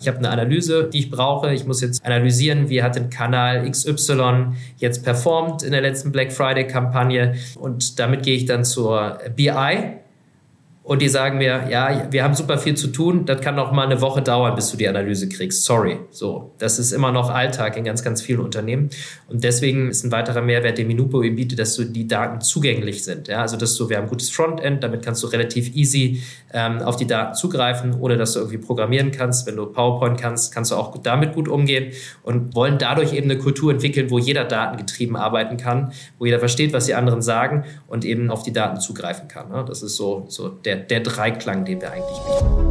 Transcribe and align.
Ich 0.00 0.08
habe 0.08 0.18
eine 0.18 0.30
Analyse, 0.30 0.88
die 0.90 1.00
ich 1.00 1.10
brauche. 1.10 1.52
Ich 1.52 1.66
muss 1.66 1.82
jetzt 1.82 2.04
analysieren, 2.04 2.70
wie 2.70 2.82
hat 2.82 2.96
ein 2.96 3.10
Kanal 3.10 3.70
XY 3.70 4.54
jetzt 4.78 5.04
performt 5.04 5.62
in 5.62 5.72
der 5.72 5.82
letzten 5.82 6.10
Black 6.10 6.32
Friday-Kampagne. 6.32 7.34
Und 7.58 7.98
damit 7.98 8.22
gehe 8.22 8.34
ich 8.34 8.46
dann 8.46 8.64
zur 8.64 9.18
BI, 9.36 9.50
und 10.90 11.00
die 11.00 11.08
sagen 11.08 11.38
mir, 11.38 11.68
ja, 11.70 12.08
wir 12.10 12.24
haben 12.24 12.34
super 12.34 12.58
viel 12.58 12.74
zu 12.74 12.88
tun, 12.88 13.24
das 13.24 13.40
kann 13.40 13.54
noch 13.54 13.70
mal 13.70 13.86
eine 13.86 14.00
Woche 14.00 14.22
dauern, 14.22 14.56
bis 14.56 14.72
du 14.72 14.76
die 14.76 14.88
Analyse 14.88 15.28
kriegst. 15.28 15.64
Sorry. 15.64 16.00
So, 16.10 16.50
das 16.58 16.80
ist 16.80 16.90
immer 16.90 17.12
noch 17.12 17.30
Alltag 17.30 17.76
in 17.76 17.84
ganz, 17.84 18.02
ganz 18.02 18.20
vielen 18.20 18.40
Unternehmen. 18.40 18.90
Und 19.28 19.44
deswegen 19.44 19.88
ist 19.90 20.02
ein 20.02 20.10
weiterer 20.10 20.42
Mehrwert, 20.42 20.78
den 20.78 20.88
Minupo 20.88 21.22
eben 21.22 21.36
bietet, 21.36 21.60
dass 21.60 21.76
du 21.76 21.84
die 21.84 22.08
Daten 22.08 22.40
zugänglich 22.40 23.04
sind. 23.04 23.28
Ja, 23.28 23.40
also, 23.42 23.56
dass 23.56 23.76
du, 23.76 23.88
wir 23.88 23.98
haben 23.98 24.06
ein 24.06 24.10
gutes 24.10 24.30
Frontend, 24.30 24.82
damit 24.82 25.04
kannst 25.04 25.22
du 25.22 25.28
relativ 25.28 25.76
easy 25.76 26.24
ähm, 26.52 26.82
auf 26.82 26.96
die 26.96 27.06
Daten 27.06 27.36
zugreifen, 27.36 27.94
ohne 27.94 28.16
dass 28.16 28.32
du 28.32 28.40
irgendwie 28.40 28.58
programmieren 28.58 29.12
kannst. 29.12 29.46
Wenn 29.46 29.54
du 29.54 29.66
PowerPoint 29.66 30.20
kannst, 30.20 30.52
kannst 30.52 30.72
du 30.72 30.74
auch 30.74 30.98
damit 30.98 31.34
gut 31.34 31.46
umgehen 31.46 31.92
und 32.24 32.56
wollen 32.56 32.78
dadurch 32.78 33.12
eben 33.12 33.30
eine 33.30 33.38
Kultur 33.38 33.70
entwickeln, 33.70 34.10
wo 34.10 34.18
jeder 34.18 34.44
datengetrieben 34.44 35.14
arbeiten 35.14 35.56
kann, 35.56 35.92
wo 36.18 36.24
jeder 36.24 36.40
versteht, 36.40 36.72
was 36.72 36.86
die 36.86 36.94
anderen 36.94 37.22
sagen 37.22 37.62
und 37.86 38.04
eben 38.04 38.28
auf 38.28 38.42
die 38.42 38.52
Daten 38.52 38.80
zugreifen 38.80 39.28
kann. 39.28 39.50
Ne? 39.50 39.64
Das 39.68 39.84
ist 39.84 39.94
so, 39.94 40.24
so 40.26 40.48
der 40.48 40.79
der, 40.80 41.00
Dreiklang, 41.00 41.64
den 41.64 41.80
wir 41.80 41.92
eigentlich 41.92 42.18
bieten. 42.26 42.70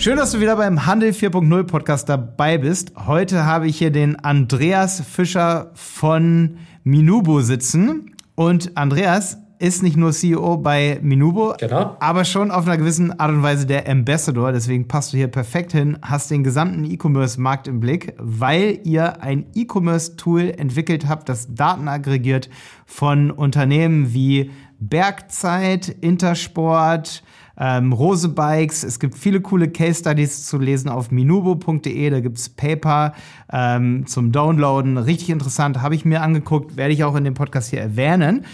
Schön, 0.00 0.16
dass 0.16 0.32
du 0.32 0.40
wieder 0.40 0.56
beim 0.56 0.86
Handel 0.86 1.10
4.0 1.10 1.64
Podcast 1.64 2.08
dabei 2.08 2.56
bist. 2.56 2.92
Heute 3.06 3.44
habe 3.44 3.68
ich 3.68 3.76
hier 3.76 3.90
den 3.90 4.16
Andreas 4.16 5.02
Fischer 5.02 5.72
von 5.74 6.56
Minubo 6.84 7.42
sitzen. 7.42 8.16
Und 8.34 8.78
Andreas, 8.78 9.36
ist 9.60 9.82
nicht 9.82 9.96
nur 9.96 10.12
CEO 10.12 10.56
bei 10.56 10.98
Minubo, 11.02 11.54
genau. 11.58 11.94
aber 12.00 12.24
schon 12.24 12.50
auf 12.50 12.66
einer 12.66 12.78
gewissen 12.78 13.20
Art 13.20 13.30
und 13.30 13.42
Weise 13.42 13.66
der 13.66 13.86
Ambassador. 13.86 14.52
Deswegen 14.52 14.88
passt 14.88 15.12
du 15.12 15.18
hier 15.18 15.28
perfekt 15.28 15.72
hin, 15.72 15.98
hast 16.00 16.30
den 16.30 16.42
gesamten 16.42 16.84
E-Commerce-Markt 16.84 17.68
im 17.68 17.78
Blick, 17.78 18.14
weil 18.16 18.80
ihr 18.84 19.22
ein 19.22 19.44
E-Commerce-Tool 19.54 20.54
entwickelt 20.56 21.06
habt, 21.08 21.28
das 21.28 21.54
Daten 21.54 21.88
aggregiert 21.88 22.48
von 22.86 23.30
Unternehmen 23.30 24.14
wie 24.14 24.50
Bergzeit, 24.78 25.88
Intersport, 25.88 27.22
ähm, 27.58 27.92
Rose 27.92 28.30
Bikes. 28.30 28.82
Es 28.82 28.98
gibt 28.98 29.14
viele 29.14 29.42
coole 29.42 29.68
Case 29.68 30.00
Studies 30.00 30.46
zu 30.46 30.56
lesen 30.56 30.88
auf 30.88 31.10
minubo.de. 31.10 32.08
Da 32.08 32.20
gibt 32.20 32.38
es 32.38 32.48
Paper 32.48 33.12
ähm, 33.52 34.06
zum 34.06 34.32
Downloaden. 34.32 34.96
Richtig 34.96 35.28
interessant, 35.28 35.82
habe 35.82 35.94
ich 35.94 36.06
mir 36.06 36.22
angeguckt, 36.22 36.78
werde 36.78 36.94
ich 36.94 37.04
auch 37.04 37.14
in 37.14 37.24
dem 37.24 37.34
Podcast 37.34 37.68
hier 37.68 37.82
erwähnen. 37.82 38.46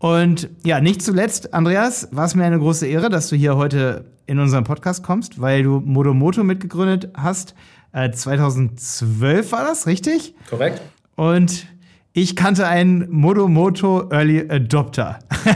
Und 0.00 0.48
ja, 0.64 0.80
nicht 0.80 1.02
zuletzt, 1.02 1.52
Andreas, 1.52 2.08
war 2.10 2.24
es 2.24 2.34
mir 2.34 2.44
eine 2.44 2.58
große 2.58 2.86
Ehre, 2.86 3.10
dass 3.10 3.28
du 3.28 3.36
hier 3.36 3.56
heute 3.56 4.06
in 4.26 4.38
unseren 4.38 4.64
Podcast 4.64 5.02
kommst, 5.02 5.42
weil 5.42 5.62
du 5.62 5.80
Modomoto 5.80 6.42
mitgegründet 6.42 7.10
hast. 7.14 7.54
Äh, 7.92 8.10
2012 8.10 9.52
war 9.52 9.64
das, 9.64 9.86
richtig? 9.86 10.34
Korrekt. 10.48 10.80
Und 11.16 11.66
ich 12.14 12.34
kannte 12.34 12.66
einen 12.66 13.10
Modomoto 13.10 14.08
Early 14.10 14.50
Adopter. 14.50 15.18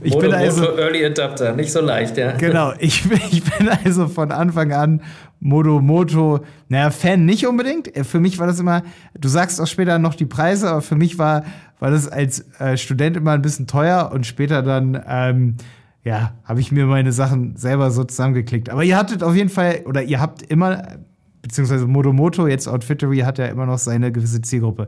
ich 0.00 0.14
Modomoto 0.14 0.20
bin 0.20 0.32
also, 0.32 0.78
Early 0.78 1.04
Adopter, 1.04 1.56
nicht 1.56 1.72
so 1.72 1.80
leicht, 1.80 2.16
ja. 2.16 2.32
Genau, 2.32 2.72
ich 2.78 3.04
ich 3.32 3.42
bin 3.42 3.68
also 3.84 4.06
von 4.06 4.30
Anfang 4.30 4.72
an 4.72 5.02
Modomoto, 5.44 6.40
naja, 6.68 6.90
Fan 6.90 7.24
nicht 7.24 7.46
unbedingt. 7.46 7.92
Für 8.06 8.18
mich 8.18 8.38
war 8.38 8.46
das 8.46 8.58
immer, 8.58 8.82
du 9.18 9.28
sagst 9.28 9.60
auch 9.60 9.66
später 9.66 9.98
noch 9.98 10.14
die 10.14 10.26
Preise, 10.26 10.70
aber 10.70 10.82
für 10.82 10.96
mich 10.96 11.18
war 11.18 11.44
war 11.84 11.90
das 11.90 12.08
als 12.08 12.46
äh, 12.60 12.78
Student 12.78 13.14
immer 13.16 13.32
ein 13.32 13.42
bisschen 13.42 13.66
teuer 13.66 14.10
und 14.10 14.26
später 14.26 14.62
dann, 14.62 14.98
ähm, 15.06 15.56
ja, 16.02 16.32
habe 16.44 16.60
ich 16.60 16.72
mir 16.72 16.86
meine 16.86 17.12
Sachen 17.12 17.56
selber 17.56 17.90
so 17.90 18.04
zusammengeklickt. 18.04 18.70
Aber 18.70 18.84
ihr 18.84 18.96
hattet 18.96 19.22
auf 19.22 19.34
jeden 19.34 19.50
Fall, 19.50 19.82
oder 19.84 20.02
ihr 20.02 20.18
habt 20.18 20.42
immer, 20.42 20.96
beziehungsweise 21.42 21.86
Modomoto, 21.86 22.46
jetzt 22.46 22.68
Outfittery, 22.68 23.18
hat 23.18 23.36
ja 23.36 23.46
immer 23.46 23.66
noch 23.66 23.76
seine 23.76 24.12
gewisse 24.12 24.40
Zielgruppe. 24.40 24.86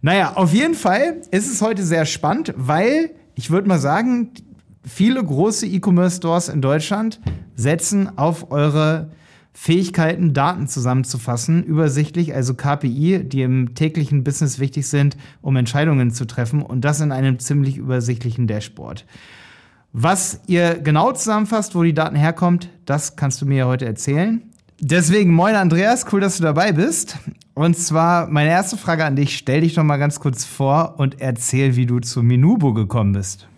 Naja, 0.00 0.34
auf 0.36 0.52
jeden 0.52 0.74
Fall 0.74 1.22
ist 1.32 1.52
es 1.52 1.60
heute 1.60 1.82
sehr 1.82 2.04
spannend, 2.06 2.54
weil 2.56 3.10
ich 3.34 3.50
würde 3.50 3.66
mal 3.66 3.80
sagen, 3.80 4.30
viele 4.84 5.22
große 5.24 5.66
E-Commerce-Stores 5.66 6.50
in 6.50 6.60
Deutschland 6.60 7.20
setzen 7.56 8.16
auf 8.16 8.52
eure 8.52 9.10
Fähigkeiten, 9.60 10.34
Daten 10.34 10.68
zusammenzufassen, 10.68 11.64
übersichtlich, 11.64 12.32
also 12.32 12.54
KPI, 12.54 13.24
die 13.24 13.42
im 13.42 13.74
täglichen 13.74 14.22
Business 14.22 14.60
wichtig 14.60 14.86
sind, 14.86 15.16
um 15.42 15.56
Entscheidungen 15.56 16.12
zu 16.12 16.26
treffen 16.26 16.62
und 16.62 16.82
das 16.82 17.00
in 17.00 17.10
einem 17.10 17.40
ziemlich 17.40 17.76
übersichtlichen 17.76 18.46
Dashboard. 18.46 19.04
Was 19.92 20.42
ihr 20.46 20.78
genau 20.78 21.10
zusammenfasst, 21.10 21.74
wo 21.74 21.82
die 21.82 21.92
Daten 21.92 22.14
herkommt, 22.14 22.70
das 22.86 23.16
kannst 23.16 23.42
du 23.42 23.46
mir 23.46 23.66
heute 23.66 23.84
erzählen. 23.84 24.42
Deswegen, 24.78 25.34
moin 25.34 25.56
Andreas, 25.56 26.06
cool, 26.12 26.20
dass 26.20 26.36
du 26.36 26.44
dabei 26.44 26.70
bist. 26.70 27.18
Und 27.54 27.76
zwar 27.76 28.28
meine 28.28 28.50
erste 28.50 28.76
Frage 28.76 29.04
an 29.04 29.16
dich, 29.16 29.36
stell 29.36 29.62
dich 29.62 29.74
doch 29.74 29.82
mal 29.82 29.96
ganz 29.96 30.20
kurz 30.20 30.44
vor 30.44 30.94
und 30.98 31.20
erzähl, 31.20 31.74
wie 31.74 31.86
du 31.86 31.98
zu 31.98 32.22
Minubo 32.22 32.74
gekommen 32.74 33.12
bist. 33.12 33.48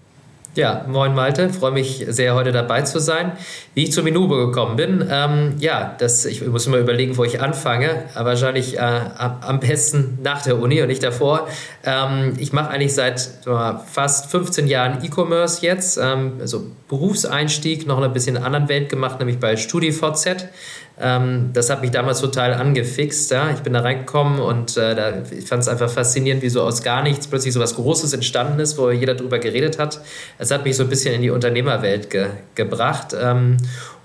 Ja, 0.56 0.84
moin 0.88 1.14
Malte, 1.14 1.48
freue 1.50 1.70
mich 1.70 2.04
sehr, 2.08 2.34
heute 2.34 2.50
dabei 2.50 2.82
zu 2.82 2.98
sein. 2.98 3.32
Wie 3.74 3.84
ich 3.84 3.92
zu 3.92 4.02
Minubo 4.02 4.34
gekommen 4.34 4.74
bin, 4.74 5.06
ähm, 5.08 5.54
ja, 5.60 5.94
das, 5.96 6.24
ich 6.24 6.44
muss 6.44 6.66
immer 6.66 6.78
überlegen, 6.78 7.16
wo 7.16 7.22
ich 7.22 7.40
anfange, 7.40 8.06
aber 8.16 8.30
wahrscheinlich 8.30 8.76
äh, 8.76 8.80
am 8.80 9.60
besten 9.60 10.18
nach 10.24 10.42
der 10.42 10.58
Uni 10.60 10.82
und 10.82 10.88
nicht 10.88 11.04
davor. 11.04 11.46
Ähm, 11.84 12.32
ich 12.38 12.52
mache 12.52 12.70
eigentlich 12.70 12.94
seit 12.94 13.20
so, 13.20 13.56
fast 13.86 14.28
15 14.32 14.66
Jahren 14.66 15.04
E-Commerce 15.04 15.64
jetzt, 15.64 15.98
ähm, 16.02 16.32
also 16.40 16.66
Berufseinstieg, 16.88 17.86
noch 17.86 18.02
ein 18.02 18.12
bisschen 18.12 18.34
in 18.34 18.38
einer 18.38 18.46
anderen 18.46 18.68
Welt 18.68 18.88
gemacht, 18.88 19.20
nämlich 19.20 19.38
bei 19.38 19.56
StudiVZ. 19.56 20.48
Ähm, 21.00 21.50
das 21.52 21.70
hat 21.70 21.80
mich 21.80 21.90
damals 21.90 22.20
total 22.20 22.54
angefixt. 22.54 23.30
Ja? 23.30 23.50
Ich 23.50 23.60
bin 23.60 23.72
da 23.72 23.80
reingekommen 23.80 24.38
und 24.38 24.76
äh, 24.76 24.94
da, 24.94 25.12
ich 25.30 25.46
fand 25.46 25.62
es 25.62 25.68
einfach 25.68 25.90
faszinierend, 25.90 26.42
wie 26.42 26.48
so 26.48 26.62
aus 26.62 26.82
gar 26.82 27.02
nichts 27.02 27.26
plötzlich 27.26 27.54
so 27.54 27.60
was 27.60 27.74
Großes 27.74 28.12
entstanden 28.12 28.60
ist, 28.60 28.76
wo 28.78 28.90
jeder 28.90 29.14
drüber 29.14 29.38
geredet 29.38 29.78
hat. 29.78 30.00
Es 30.38 30.50
hat 30.50 30.64
mich 30.64 30.76
so 30.76 30.82
ein 30.82 30.88
bisschen 30.88 31.14
in 31.14 31.22
die 31.22 31.30
Unternehmerwelt 31.30 32.10
ge 32.10 32.26
gebracht. 32.54 33.16
Ähm, 33.18 33.56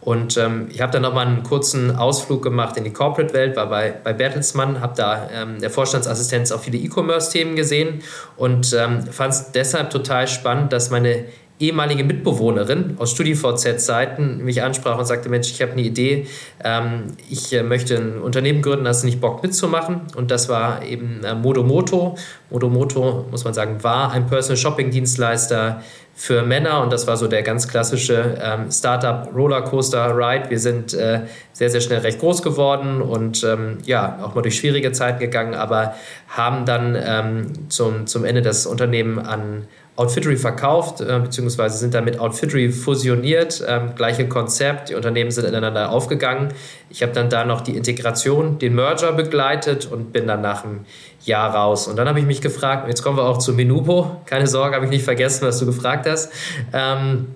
und 0.05 0.37
ähm, 0.37 0.67
ich 0.69 0.81
habe 0.81 0.91
dann 0.91 1.01
nochmal 1.01 1.25
einen 1.25 1.41
kurzen 1.41 1.95
Ausflug 1.95 2.43
gemacht 2.43 2.77
in 2.77 2.83
die 2.83 2.93
Corporate-Welt, 2.93 3.55
war 3.55 3.67
bei, 3.67 3.91
bei 4.03 4.13
Bertelsmann, 4.13 4.79
habe 4.79 4.93
da 4.95 5.29
ähm, 5.33 5.59
der 5.59 5.71
Vorstandsassistenz 5.71 6.51
auch 6.51 6.61
viele 6.61 6.77
E-Commerce-Themen 6.77 7.55
gesehen 7.55 8.03
und 8.37 8.71
ähm, 8.73 9.01
fand 9.01 9.33
es 9.33 9.51
deshalb 9.51 9.89
total 9.89 10.27
spannend, 10.27 10.71
dass 10.71 10.91
meine 10.91 11.25
ehemalige 11.59 12.03
Mitbewohnerin 12.03 12.95
aus 12.99 13.11
StudiVZ-Zeiten 13.11 14.43
mich 14.43 14.61
ansprach 14.61 14.97
und 14.97 15.05
sagte, 15.05 15.29
Mensch, 15.29 15.49
ich 15.51 15.61
habe 15.61 15.71
eine 15.71 15.81
Idee, 15.81 16.27
ähm, 16.63 17.03
ich 17.29 17.53
äh, 17.53 17.63
möchte 17.63 17.95
ein 17.95 18.19
Unternehmen 18.19 18.61
gründen, 18.61 18.87
hast 18.87 19.03
du 19.03 19.05
nicht 19.07 19.21
Bock 19.21 19.41
mitzumachen? 19.41 20.01
Und 20.15 20.31
das 20.31 20.49
war 20.49 20.83
eben 20.83 21.23
äh, 21.23 21.33
Modomoto. 21.33 22.17
Modomoto, 22.49 23.25
muss 23.31 23.45
man 23.45 23.53
sagen, 23.53 23.83
war 23.83 24.11
ein 24.11 24.27
Personal 24.27 24.57
Shopping 24.57 24.91
Dienstleister 24.91 25.81
für 26.17 26.43
Männer 26.43 26.81
und 26.81 26.93
das 26.93 27.07
war 27.07 27.17
so 27.17 27.27
der 27.27 27.43
ganz 27.43 27.67
klassische 27.67 28.37
ähm, 28.41 28.71
Startup 28.71 29.29
Rollercoaster 29.35 30.15
Ride. 30.15 30.49
Wir 30.49 30.59
sind 30.59 30.93
äh, 30.93 31.21
sehr, 31.51 31.69
sehr 31.69 31.81
schnell 31.81 31.99
recht 31.99 32.19
groß 32.19 32.41
geworden 32.41 33.01
und 33.01 33.43
ähm, 33.43 33.79
ja, 33.85 34.19
auch 34.23 34.33
mal 34.33 34.41
durch 34.41 34.55
schwierige 34.55 34.93
Zeiten 34.93 35.19
gegangen, 35.19 35.53
aber 35.55 35.93
haben 36.29 36.65
dann 36.65 36.97
ähm, 36.97 37.69
zum, 37.69 38.07
zum 38.07 38.23
Ende 38.23 38.41
das 38.41 38.65
Unternehmen 38.65 39.19
an 39.19 39.67
Outfittery 39.97 40.35
verkauft, 40.35 40.99
äh, 40.99 41.19
beziehungsweise 41.19 41.77
sind 41.77 41.93
damit 41.93 42.19
Outfittery 42.19 42.71
fusioniert. 42.71 43.63
Ähm, 43.65 43.95
gleiche 43.95 44.27
Konzept, 44.27 44.89
die 44.89 44.95
Unternehmen 44.95 45.31
sind 45.31 45.45
ineinander 45.45 45.89
aufgegangen. 45.91 46.49
Ich 46.89 47.01
habe 47.01 47.13
dann 47.13 47.29
da 47.29 47.45
noch 47.45 47.61
die 47.61 47.77
Integration, 47.77 48.59
den 48.59 48.75
Merger 48.75 49.13
begleitet 49.13 49.85
und 49.85 50.11
bin 50.11 50.27
dann 50.27 50.41
nach 50.41 50.65
einem 50.65 50.85
Jahr 51.23 51.55
raus. 51.55 51.87
Und 51.87 51.95
dann 51.95 52.09
habe 52.09 52.19
ich 52.19 52.25
mich 52.25 52.41
gefragt, 52.41 52.87
jetzt 52.87 53.03
kommen 53.03 53.17
wir 53.17 53.23
auch 53.23 53.37
zu 53.37 53.53
Menubo. 53.53 54.21
Keine 54.25 54.47
Sorge, 54.47 54.75
habe 54.75 54.85
ich 54.85 54.91
nicht 54.91 55.05
vergessen, 55.05 55.47
was 55.47 55.59
du 55.59 55.65
gefragt 55.65 56.07
hast. 56.07 56.31
Ähm, 56.73 57.27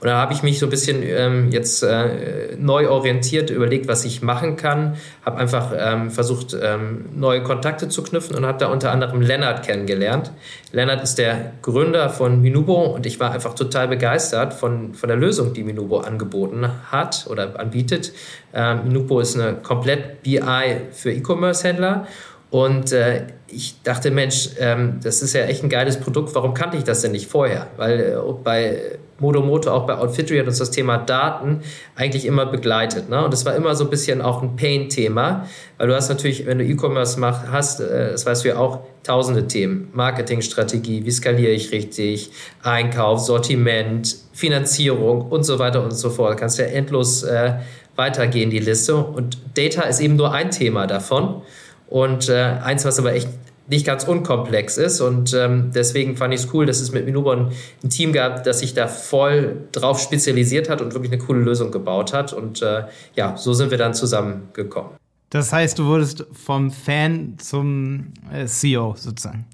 und 0.00 0.06
da 0.06 0.16
habe 0.16 0.32
ich 0.32 0.42
mich 0.42 0.58
so 0.58 0.66
ein 0.66 0.70
bisschen 0.70 1.02
ähm, 1.02 1.50
jetzt 1.50 1.82
äh, 1.82 2.56
neu 2.58 2.88
orientiert, 2.88 3.50
überlegt, 3.50 3.86
was 3.86 4.06
ich 4.06 4.22
machen 4.22 4.56
kann. 4.56 4.96
Habe 5.26 5.36
einfach 5.36 5.72
ähm, 5.76 6.10
versucht, 6.10 6.56
ähm, 6.60 7.04
neue 7.14 7.42
Kontakte 7.42 7.88
zu 7.88 8.02
knüpfen 8.02 8.34
und 8.34 8.46
habe 8.46 8.56
da 8.56 8.68
unter 8.68 8.92
anderem 8.92 9.20
Lennart 9.20 9.62
kennengelernt. 9.62 10.32
Lennart 10.72 11.02
ist 11.02 11.18
der 11.18 11.52
Gründer 11.60 12.08
von 12.08 12.40
Minubo 12.40 12.82
und 12.86 13.04
ich 13.04 13.20
war 13.20 13.32
einfach 13.32 13.54
total 13.54 13.88
begeistert 13.88 14.54
von, 14.54 14.94
von 14.94 15.08
der 15.08 15.18
Lösung, 15.18 15.52
die 15.52 15.64
Minubo 15.64 15.98
angeboten 15.98 16.66
hat 16.90 17.26
oder 17.28 17.60
anbietet. 17.60 18.12
Ähm, 18.54 18.84
Minubo 18.84 19.20
ist 19.20 19.38
eine 19.38 19.56
komplett 19.56 20.22
BI 20.22 20.80
für 20.92 21.12
E-Commerce-Händler 21.12 22.06
Und 22.50 22.92
äh, 22.92 23.26
ich 23.46 23.82
dachte, 23.82 24.10
Mensch, 24.10 24.50
ähm, 24.58 24.98
das 25.02 25.22
ist 25.22 25.34
ja 25.34 25.42
echt 25.42 25.62
ein 25.62 25.68
geiles 25.68 25.98
Produkt, 25.98 26.34
warum 26.34 26.54
kannte 26.54 26.76
ich 26.76 26.84
das 26.84 27.02
denn 27.02 27.12
nicht 27.12 27.28
vorher? 27.28 27.68
Weil 27.76 28.00
äh, 28.00 28.32
bei 28.42 28.98
Modomoto, 29.20 29.70
auch 29.70 29.86
bei 29.86 29.96
Outfittery 29.96 30.38
hat 30.38 30.46
uns 30.46 30.58
das 30.58 30.70
Thema 30.70 30.98
Daten 30.98 31.60
eigentlich 31.94 32.24
immer 32.24 32.46
begleitet. 32.46 33.08
Ne? 33.08 33.24
Und 33.24 33.34
es 33.34 33.44
war 33.44 33.54
immer 33.54 33.74
so 33.74 33.84
ein 33.84 33.90
bisschen 33.90 34.20
auch 34.20 34.42
ein 34.42 34.56
Pain-Thema, 34.56 35.46
weil 35.78 35.88
du 35.88 35.94
hast 35.94 36.08
natürlich, 36.08 36.46
wenn 36.46 36.58
du 36.58 36.64
E-Commerce 36.64 37.20
hast, 37.20 37.80
äh, 37.80 38.12
das 38.12 38.26
weißt 38.26 38.44
du 38.44 38.48
ja 38.48 38.56
auch, 38.56 38.80
tausende 39.02 39.46
Themen. 39.46 39.88
Marketingstrategie, 39.92 41.04
wie 41.04 41.10
skaliere 41.10 41.52
ich 41.52 41.72
richtig, 41.72 42.30
Einkauf, 42.62 43.20
Sortiment, 43.20 44.16
Finanzierung 44.32 45.22
und 45.22 45.44
so 45.44 45.58
weiter 45.58 45.82
und 45.82 45.92
so 45.92 46.10
fort. 46.10 46.34
Du 46.34 46.36
kannst 46.36 46.58
ja 46.58 46.66
endlos 46.66 47.22
äh, 47.22 47.54
weitergehen, 47.96 48.50
die 48.50 48.58
Liste. 48.58 48.96
Und 48.96 49.38
Data 49.54 49.82
ist 49.82 50.00
eben 50.00 50.16
nur 50.16 50.32
ein 50.32 50.50
Thema 50.50 50.86
davon. 50.86 51.42
Und 51.90 52.28
äh, 52.28 52.56
eins, 52.62 52.84
was 52.84 52.98
aber 52.98 53.12
echt 53.12 53.28
nicht 53.70 53.86
ganz 53.86 54.04
unkomplex 54.04 54.76
ist. 54.76 55.00
Und 55.00 55.32
ähm, 55.32 55.70
deswegen 55.74 56.16
fand 56.16 56.34
ich 56.34 56.40
es 56.40 56.54
cool, 56.54 56.66
dass 56.66 56.80
es 56.80 56.92
mit 56.92 57.04
Minubo 57.04 57.30
ein, 57.30 57.52
ein, 57.82 57.90
Team 57.90 58.12
gab, 58.12 58.42
das 58.44 58.60
sich 58.60 58.74
da 58.74 58.88
voll 58.88 59.56
drauf 59.72 60.00
spezialisiert 60.00 60.68
hat 60.68 60.80
und 60.82 60.92
wirklich 60.92 61.12
eine 61.12 61.22
coole 61.22 61.40
Lösung 61.40 61.70
gebaut 61.70 62.12
hat. 62.12 62.32
Und 62.32 62.62
äh, 62.62 62.84
ja, 63.14 63.36
so 63.36 63.52
sind 63.52 63.70
wir 63.70 63.78
dann 63.78 63.94
zusammengekommen. 63.94 64.92
Das 65.30 65.52
heißt, 65.52 65.78
du 65.78 65.86
wurdest 65.86 66.26
vom 66.32 66.72
Fan 66.72 67.34
zum 67.38 68.12
äh, 68.32 68.46
CEO 68.46 68.94
sozusagen. 68.96 69.46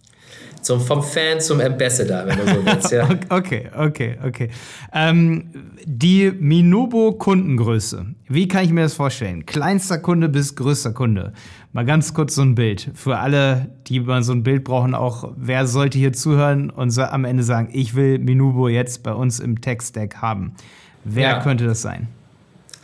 Zum, 0.63 0.81
vom 0.81 1.03
Fan 1.03 1.41
zum 1.41 1.61
Ambassador, 1.61 2.27
wenn 2.27 2.39
du 2.39 2.47
so 2.47 2.67
willst, 2.67 2.91
ja. 2.91 3.09
okay, 3.29 3.71
okay, 3.77 4.19
okay. 4.27 4.51
Ähm, 4.93 5.51
die 5.85 6.33
Minubo-Kundengröße. 6.33 8.07
Wie 8.27 8.49
kann 8.49 8.65
ich 8.65 8.73
mir 8.73 8.83
das 8.83 8.95
vorstellen? 8.95 9.47
Kleinster 9.47 9.99
Kunde 9.99 10.29
bis 10.29 10.57
größter 10.57 10.93
Kunde. 10.93 11.35
Mal 11.77 11.85
ganz 11.85 12.15
kurz 12.15 12.35
so 12.35 12.41
ein 12.41 12.55
Bild. 12.55 12.91
Für 12.95 13.19
alle, 13.19 13.69
die 13.87 14.01
mal 14.01 14.23
so 14.23 14.33
ein 14.33 14.43
Bild 14.43 14.65
brauchen, 14.65 14.95
auch 14.95 15.35
wer 15.37 15.67
sollte 15.67 15.99
hier 15.99 16.15
zuhören 16.15 16.71
und 16.71 16.99
am 16.99 17.27
Ende 17.27 17.43
sagen, 17.43 17.69
ich 17.71 17.95
will 17.95 18.19
Minubo 18.19 18.69
jetzt 18.69 19.03
bei 19.03 19.13
uns 19.13 19.41
im 19.41 19.61
Tech-Stack 19.61 20.23
haben. 20.23 20.55
Wer 21.05 21.29
ja. 21.29 21.43
könnte 21.43 21.67
das 21.67 21.83
sein? 21.83 22.09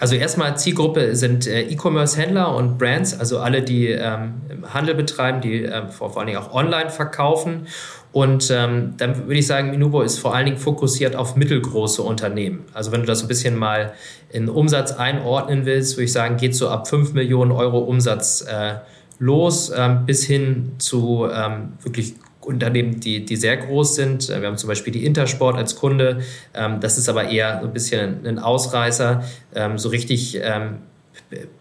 Also 0.03 0.17
erstmal 0.17 0.57
Zielgruppe 0.57 1.15
sind 1.15 1.47
äh, 1.47 1.63
E-Commerce-Händler 1.63 2.57
und 2.57 2.77
Brands, 2.77 3.17
also 3.21 3.39
alle, 3.39 3.63
die 3.63 3.87
ähm, 3.87 4.35
Handel 4.75 4.97
betreiben, 4.97 5.41
die 5.41 5.63
ähm, 5.63 5.91
vor, 5.91 6.17
allen 6.17 6.27
Dingen 6.27 6.41
auch 6.41 6.53
online 6.53 6.91
verkaufen. 6.91 7.69
Und 8.11 8.51
ähm, 8.51 8.95
dann 8.97 9.29
würde 9.29 9.39
ich 9.39 9.47
sagen, 9.47 9.71
Minubo 9.71 10.03
ist 10.03 10.19
vor 10.19 10.35
allen 10.35 10.47
Dingen 10.47 10.59
fokussiert 10.59 11.15
auf 11.15 11.37
mittelgroße 11.37 12.03
Unternehmen. 12.03 12.65
Also 12.75 12.91
wenn 12.91 13.03
du 13.03 13.07
das 13.07 13.23
ein 13.23 13.29
bisschen 13.29 13.57
mal 13.57 13.93
in 14.29 14.49
Umsatz 14.49 14.91
einordnen 14.91 15.67
willst, 15.67 15.97
würde 15.97 16.07
ich 16.07 16.13
sagen, 16.13 16.37
geht 16.37 16.57
so 16.57 16.69
ab 16.69 16.89
5 16.89 17.13
Millionen 17.13 17.53
Euro 17.53 17.79
Umsatz 17.79 18.41
äh, 18.41 18.79
los, 19.21 19.71
ähm, 19.73 20.05
bis 20.05 20.25
hin 20.25 20.73
zu 20.79 21.29
ähm, 21.33 21.75
wirklich 21.81 22.17
Unternehmen, 22.45 23.01
die, 23.01 23.25
die 23.25 23.37
sehr 23.37 23.57
groß 23.57 23.95
sind. 23.95 24.29
Wir 24.29 24.47
haben 24.47 24.57
zum 24.57 24.69
Beispiel 24.69 24.93
die 24.93 25.05
Intersport 25.05 25.57
als 25.57 25.77
Kunde. 25.77 26.23
Ähm, 26.55 26.81
das 26.81 26.99
ist 26.99 27.09
aber 27.09 27.29
eher 27.29 27.61
so 27.61 27.69
ein 27.69 27.73
bisschen 27.73 28.27
ein 28.27 28.39
Ausreißer. 28.39 29.23
Ähm, 29.55 29.79
so 29.79 29.89
richtig 29.89 30.39
ähm, 30.43 30.79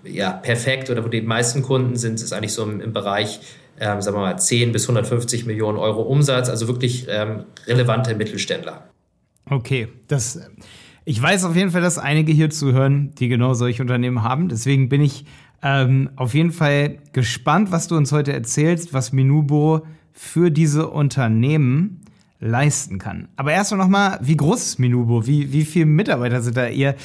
ja, 0.04 0.32
perfekt 0.32 0.90
oder 0.90 1.04
wo 1.04 1.10
die 1.10 1.22
meisten 1.22 1.62
Kunden 1.62 1.96
sind, 1.96 2.16
ist 2.16 2.34
eigentlich 2.34 2.54
so 2.54 2.64
im, 2.64 2.82
im 2.82 2.94
Bereich, 2.94 3.40
ähm, 3.80 4.02
sagen 4.02 4.18
wir 4.18 4.22
mal, 4.22 4.38
10 4.38 4.72
bis 4.72 4.84
150 4.84 5.46
Millionen 5.46 5.78
Euro 5.78 6.02
Umsatz. 6.02 6.50
Also 6.50 6.68
wirklich 6.68 7.08
ähm, 7.10 7.46
relevante 7.68 8.16
Mittelständler. 8.16 8.90
Okay, 9.50 9.88
das. 10.08 10.40
Ich 11.04 11.22
weiß 11.22 11.46
auf 11.46 11.56
jeden 11.56 11.72
Fall, 11.72 11.82
dass 11.82 11.98
einige 11.98 12.32
hier 12.32 12.52
zuhören, 12.52 13.14
die 13.16 13.28
genau 13.28 13.54
solche 13.56 13.82
Unternehmen 13.82 14.22
haben. 14.22 14.50
Deswegen 14.50 14.88
bin 14.88 15.02
ich 15.02 15.26
ähm, 15.64 16.12
auf 16.16 16.34
jeden 16.34 16.52
Fall 16.52 17.00
gespannt, 17.12 17.72
was 17.72 17.88
du 17.88 17.96
uns 17.96 18.12
heute 18.12 18.34
erzählst, 18.34 18.94
was 18.94 19.12
Minubo 19.12 19.86
für 20.14 20.52
diese 20.52 20.90
Unternehmen 20.90 22.02
leisten 22.40 22.98
kann. 22.98 23.28
Aber 23.36 23.52
erstmal 23.52 23.80
nochmal, 23.80 24.20
wie 24.22 24.36
groß 24.36 24.62
ist 24.62 24.80
Minubo? 24.80 25.28
Wie, 25.28 25.54
wie 25.54 25.64
viele 25.64 25.86
Mitarbeiter 25.86 26.42
sind 26.42 26.58
da 26.58 26.68
ihr? 26.68 26.96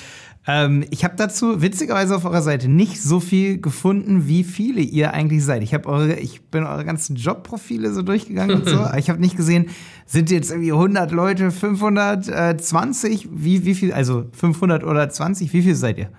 Ähm, 0.48 0.84
ich 0.90 1.04
habe 1.04 1.14
dazu 1.16 1.60
witzigerweise 1.60 2.14
auf 2.14 2.24
eurer 2.24 2.42
Seite 2.42 2.68
nicht 2.68 3.02
so 3.02 3.20
viel 3.20 3.60
gefunden, 3.60 4.28
wie 4.28 4.44
viele 4.44 4.80
ihr 4.80 5.12
eigentlich 5.12 5.44
seid. 5.44 5.62
Ich 5.62 5.74
habe 5.74 5.88
eure, 5.88 6.14
ich 6.14 6.42
bin 6.50 6.64
eure 6.64 6.84
ganzen 6.84 7.16
Jobprofile 7.16 7.92
so 7.92 8.02
durchgegangen 8.02 8.56
und 8.56 8.68
so. 8.68 8.86
Ich 8.96 9.10
habe 9.10 9.20
nicht 9.20 9.36
gesehen, 9.36 9.66
sind 10.06 10.30
jetzt 10.30 10.50
irgendwie 10.50 10.72
100 10.72 11.10
Leute, 11.10 11.50
520? 11.50 13.28
Wie, 13.32 13.64
wie 13.64 13.74
viel? 13.74 13.92
Also 13.92 14.26
500 14.32 14.84
oder 14.84 15.08
20? 15.08 15.52
Wie 15.52 15.62
viel 15.62 15.74
seid 15.74 15.98
ihr? 15.98 16.10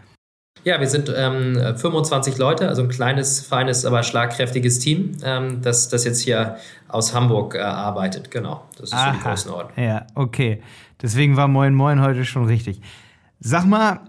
Ja, 0.68 0.82
wir 0.82 0.88
sind 0.88 1.10
ähm, 1.16 1.56
25 1.78 2.38
Leute, 2.38 2.68
also 2.68 2.82
ein 2.82 2.90
kleines, 2.90 3.40
feines, 3.40 3.86
aber 3.86 4.04
schlagkräftiges 4.04 4.80
Team, 4.80 5.14
ähm, 5.24 5.62
das, 5.62 5.88
das 5.88 6.04
jetzt 6.04 6.20
hier 6.20 6.58
aus 6.90 7.14
Hamburg 7.14 7.56
äh, 7.56 7.60
arbeitet. 7.60 8.32
Genau, 8.32 8.66
das 8.78 8.90
ist 8.90 8.94
Aha. 8.94 9.14
so 9.14 9.18
die 9.18 9.24
Größenordnung. 9.24 9.86
Ja, 9.86 10.06
okay. 10.14 10.62
Deswegen 11.02 11.38
war 11.38 11.48
Moin 11.48 11.74
Moin 11.74 12.02
heute 12.02 12.26
schon 12.26 12.48
richtig. 12.48 12.82
Sag 13.40 13.66
mal, 13.66 14.02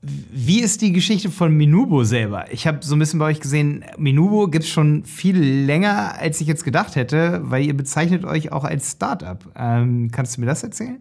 wie 0.00 0.62
ist 0.62 0.80
die 0.80 0.92
Geschichte 0.92 1.28
von 1.28 1.54
Minubo 1.54 2.02
selber? 2.02 2.50
Ich 2.50 2.66
habe 2.66 2.78
so 2.80 2.96
ein 2.96 2.98
bisschen 2.98 3.18
bei 3.18 3.26
euch 3.26 3.40
gesehen, 3.40 3.84
Minubo 3.98 4.48
gibt 4.48 4.64
es 4.64 4.70
schon 4.70 5.04
viel 5.04 5.38
länger, 5.38 6.18
als 6.18 6.40
ich 6.40 6.46
jetzt 6.46 6.64
gedacht 6.64 6.96
hätte, 6.96 7.42
weil 7.42 7.62
ihr 7.62 7.76
bezeichnet 7.76 8.24
euch 8.24 8.52
auch 8.52 8.64
als 8.64 8.92
Startup. 8.92 9.44
Ähm, 9.54 10.08
kannst 10.10 10.38
du 10.38 10.40
mir 10.40 10.46
das 10.46 10.62
erzählen? 10.62 10.98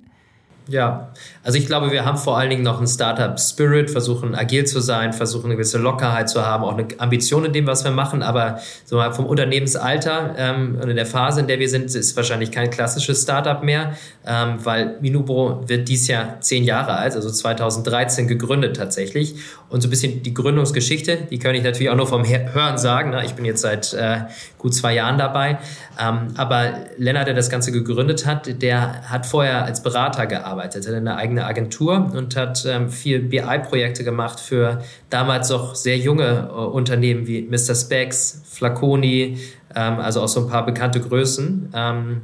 Ja, 0.69 1.11
also 1.43 1.57
ich 1.57 1.65
glaube, 1.65 1.91
wir 1.91 2.05
haben 2.05 2.17
vor 2.17 2.37
allen 2.37 2.51
Dingen 2.51 2.61
noch 2.61 2.77
einen 2.77 2.87
Startup-Spirit, 2.87 3.89
versuchen 3.89 4.35
agil 4.35 4.65
zu 4.65 4.81
sein, 4.81 5.13
versuchen 5.13 5.45
eine 5.45 5.55
gewisse 5.55 5.79
Lockerheit 5.79 6.29
zu 6.29 6.45
haben, 6.45 6.63
auch 6.63 6.77
eine 6.77 6.85
Ambition 6.99 7.43
in 7.43 7.53
dem, 7.53 7.65
was 7.65 7.83
wir 7.83 7.89
machen. 7.89 8.21
Aber 8.21 8.59
so 8.85 8.97
mal 8.97 9.11
vom 9.11 9.25
Unternehmensalter 9.25 10.35
ähm, 10.37 10.77
und 10.79 10.87
in 10.87 10.95
der 10.95 11.07
Phase, 11.07 11.39
in 11.39 11.47
der 11.47 11.57
wir 11.57 11.67
sind, 11.67 11.85
ist 11.95 12.15
wahrscheinlich 12.15 12.51
kein 12.51 12.69
klassisches 12.69 13.23
Startup 13.23 13.63
mehr, 13.63 13.95
ähm, 14.27 14.63
weil 14.63 14.97
Minubo 15.01 15.63
wird 15.67 15.89
dies 15.89 16.07
Jahr 16.07 16.39
zehn 16.39 16.63
Jahre 16.63 16.97
alt, 16.97 17.15
also 17.15 17.31
2013 17.31 18.27
gegründet 18.27 18.75
tatsächlich. 18.75 19.33
Und 19.69 19.81
so 19.81 19.87
ein 19.87 19.89
bisschen 19.89 20.21
die 20.21 20.33
Gründungsgeschichte, 20.33 21.27
die 21.31 21.39
kann 21.39 21.55
ich 21.55 21.63
natürlich 21.63 21.89
auch 21.89 21.95
nur 21.95 22.07
vom 22.07 22.23
Hören 22.27 22.77
sagen. 22.77 23.09
Ne? 23.09 23.25
Ich 23.25 23.33
bin 23.33 23.45
jetzt 23.45 23.61
seit 23.61 23.93
äh, 23.93 24.21
gut 24.59 24.75
zwei 24.75 24.93
Jahren 24.93 25.17
dabei. 25.17 25.57
Ähm, 25.99 26.33
aber 26.37 26.73
Lennart, 26.97 27.27
der 27.27 27.33
das 27.33 27.49
Ganze 27.49 27.71
gegründet 27.71 28.25
hat, 28.25 28.61
der 28.61 29.09
hat 29.09 29.25
vorher 29.25 29.65
als 29.65 29.83
Berater 29.83 30.27
gearbeitet, 30.27 30.58
hat 30.63 30.87
eine 30.87 31.15
eigene 31.15 31.45
Agentur 31.45 32.11
und 32.15 32.35
hat 32.35 32.65
ähm, 32.65 32.89
viel 32.89 33.19
BI-Projekte 33.19 34.03
gemacht 34.03 34.39
für 34.39 34.81
damals 35.09 35.49
noch 35.49 35.75
sehr 35.75 35.97
junge 35.97 36.49
äh, 36.49 36.53
Unternehmen 36.53 37.27
wie 37.27 37.41
Mr. 37.41 37.75
Specs, 37.75 38.43
Flaconi, 38.45 39.37
ähm, 39.75 39.99
also 39.99 40.21
auch 40.21 40.27
so 40.27 40.41
ein 40.41 40.49
paar 40.49 40.65
bekannte 40.65 40.99
Größen 40.99 41.71
ähm, 41.73 42.21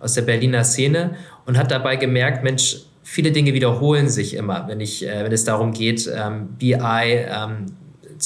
aus 0.00 0.14
der 0.14 0.22
Berliner 0.22 0.64
Szene 0.64 1.16
und 1.46 1.58
hat 1.58 1.70
dabei 1.70 1.96
gemerkt, 1.96 2.44
Mensch, 2.44 2.78
viele 3.02 3.32
Dinge 3.32 3.54
wiederholen 3.54 4.08
sich 4.08 4.34
immer, 4.34 4.66
wenn, 4.68 4.80
ich, 4.80 5.06
äh, 5.06 5.24
wenn 5.24 5.32
es 5.32 5.44
darum 5.44 5.72
geht, 5.72 6.10
ähm, 6.14 6.48
BI 6.58 6.74
ähm, 6.74 7.66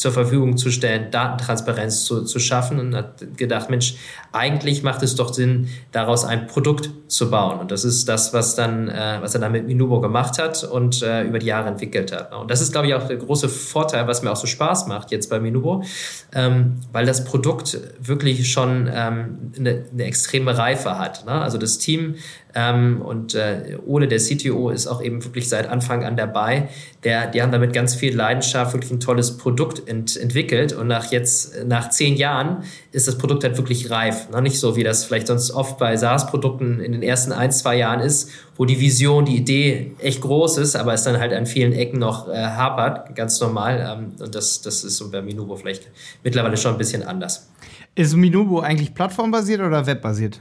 zur 0.00 0.12
Verfügung 0.12 0.56
zu 0.56 0.70
stellen, 0.70 1.10
Datentransparenz 1.10 2.04
zu, 2.04 2.24
zu 2.24 2.38
schaffen 2.38 2.78
und 2.78 2.94
hat 2.94 3.36
gedacht, 3.36 3.70
Mensch, 3.70 3.96
eigentlich 4.32 4.82
macht 4.82 5.02
es 5.02 5.14
doch 5.14 5.32
Sinn, 5.32 5.68
daraus 5.92 6.24
ein 6.24 6.46
Produkt 6.46 6.90
zu 7.08 7.30
bauen. 7.30 7.58
Und 7.58 7.70
das 7.70 7.84
ist 7.84 8.08
das, 8.08 8.32
was 8.32 8.54
dann, 8.54 8.88
äh, 8.88 9.18
was 9.20 9.34
er 9.34 9.40
dann 9.40 9.52
mit 9.52 9.66
Minubo 9.66 10.00
gemacht 10.00 10.38
hat 10.38 10.64
und 10.64 11.02
äh, 11.02 11.22
über 11.22 11.38
die 11.38 11.46
Jahre 11.46 11.68
entwickelt 11.68 12.12
hat. 12.12 12.34
Und 12.34 12.50
das 12.50 12.60
ist, 12.60 12.72
glaube 12.72 12.86
ich, 12.86 12.94
auch 12.94 13.06
der 13.06 13.16
große 13.16 13.48
Vorteil, 13.48 14.06
was 14.06 14.22
mir 14.22 14.30
auch 14.30 14.36
so 14.36 14.46
Spaß 14.46 14.86
macht 14.86 15.10
jetzt 15.10 15.30
bei 15.30 15.40
Minubo, 15.40 15.82
ähm, 16.34 16.76
weil 16.92 17.06
das 17.06 17.24
Produkt 17.24 17.78
wirklich 18.00 18.50
schon 18.50 18.88
ähm, 18.92 19.52
eine, 19.58 19.84
eine 19.92 20.04
extreme 20.04 20.56
Reife 20.56 20.98
hat. 20.98 21.24
Ne? 21.26 21.32
Also 21.32 21.58
das 21.58 21.78
Team 21.78 22.16
ähm, 22.58 23.02
und 23.02 23.36
äh, 23.36 23.78
Ole, 23.86 24.08
der 24.08 24.18
CTO, 24.18 24.70
ist 24.70 24.88
auch 24.88 25.00
eben 25.00 25.24
wirklich 25.24 25.48
seit 25.48 25.68
Anfang 25.68 26.04
an 26.04 26.16
dabei. 26.16 26.68
Der, 27.04 27.28
die 27.28 27.40
haben 27.40 27.52
damit 27.52 27.72
ganz 27.72 27.94
viel 27.94 28.16
Leidenschaft 28.16 28.72
wirklich 28.72 28.90
ein 28.90 28.98
tolles 28.98 29.36
Produkt 29.36 29.88
ent 29.88 30.16
entwickelt. 30.16 30.72
Und 30.72 30.88
nach 30.88 31.12
jetzt, 31.12 31.64
nach 31.66 31.90
zehn 31.90 32.16
Jahren, 32.16 32.64
ist 32.90 33.06
das 33.06 33.16
Produkt 33.16 33.44
halt 33.44 33.56
wirklich 33.56 33.92
reif. 33.92 34.28
Noch 34.30 34.40
nicht 34.40 34.58
so, 34.58 34.74
wie 34.74 34.82
das 34.82 35.04
vielleicht 35.04 35.28
sonst 35.28 35.52
oft 35.52 35.78
bei 35.78 35.96
SaaS-Produkten 35.96 36.80
in 36.80 36.90
den 36.90 37.04
ersten 37.04 37.30
ein, 37.30 37.52
zwei 37.52 37.76
Jahren 37.76 38.00
ist, 38.00 38.28
wo 38.56 38.64
die 38.64 38.80
Vision, 38.80 39.24
die 39.24 39.36
Idee 39.36 39.92
echt 40.00 40.20
groß 40.20 40.58
ist, 40.58 40.74
aber 40.74 40.94
es 40.94 41.04
dann 41.04 41.20
halt 41.20 41.32
an 41.32 41.46
vielen 41.46 41.72
Ecken 41.72 42.00
noch 42.00 42.28
äh, 42.28 42.32
hapert, 42.34 43.14
ganz 43.14 43.40
normal. 43.40 43.98
Ähm, 43.98 44.20
und 44.20 44.34
das, 44.34 44.62
das 44.62 44.82
ist 44.82 44.96
so 44.96 45.12
bei 45.12 45.22
Minubo 45.22 45.54
vielleicht 45.54 45.88
mittlerweile 46.24 46.56
schon 46.56 46.72
ein 46.72 46.78
bisschen 46.78 47.04
anders. 47.04 47.48
Ist 47.94 48.16
Minubo 48.16 48.58
eigentlich 48.58 48.94
plattformbasiert 48.94 49.60
oder 49.60 49.86
webbasiert? 49.86 50.40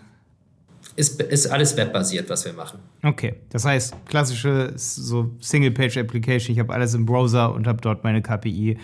Ist, 0.97 1.21
ist 1.21 1.47
alles 1.47 1.77
webbasiert, 1.77 2.29
was 2.29 2.43
wir 2.43 2.53
machen. 2.53 2.79
Okay, 3.03 3.35
das 3.49 3.65
heißt, 3.65 3.93
klassische 4.05 4.73
so 4.75 5.31
Single-Page-Application, 5.39 6.53
ich 6.53 6.59
habe 6.59 6.73
alles 6.73 6.95
im 6.95 7.05
Browser 7.05 7.53
und 7.53 7.67
habe 7.67 7.79
dort 7.81 8.03
meine 8.03 8.21
KPI. 8.21 8.77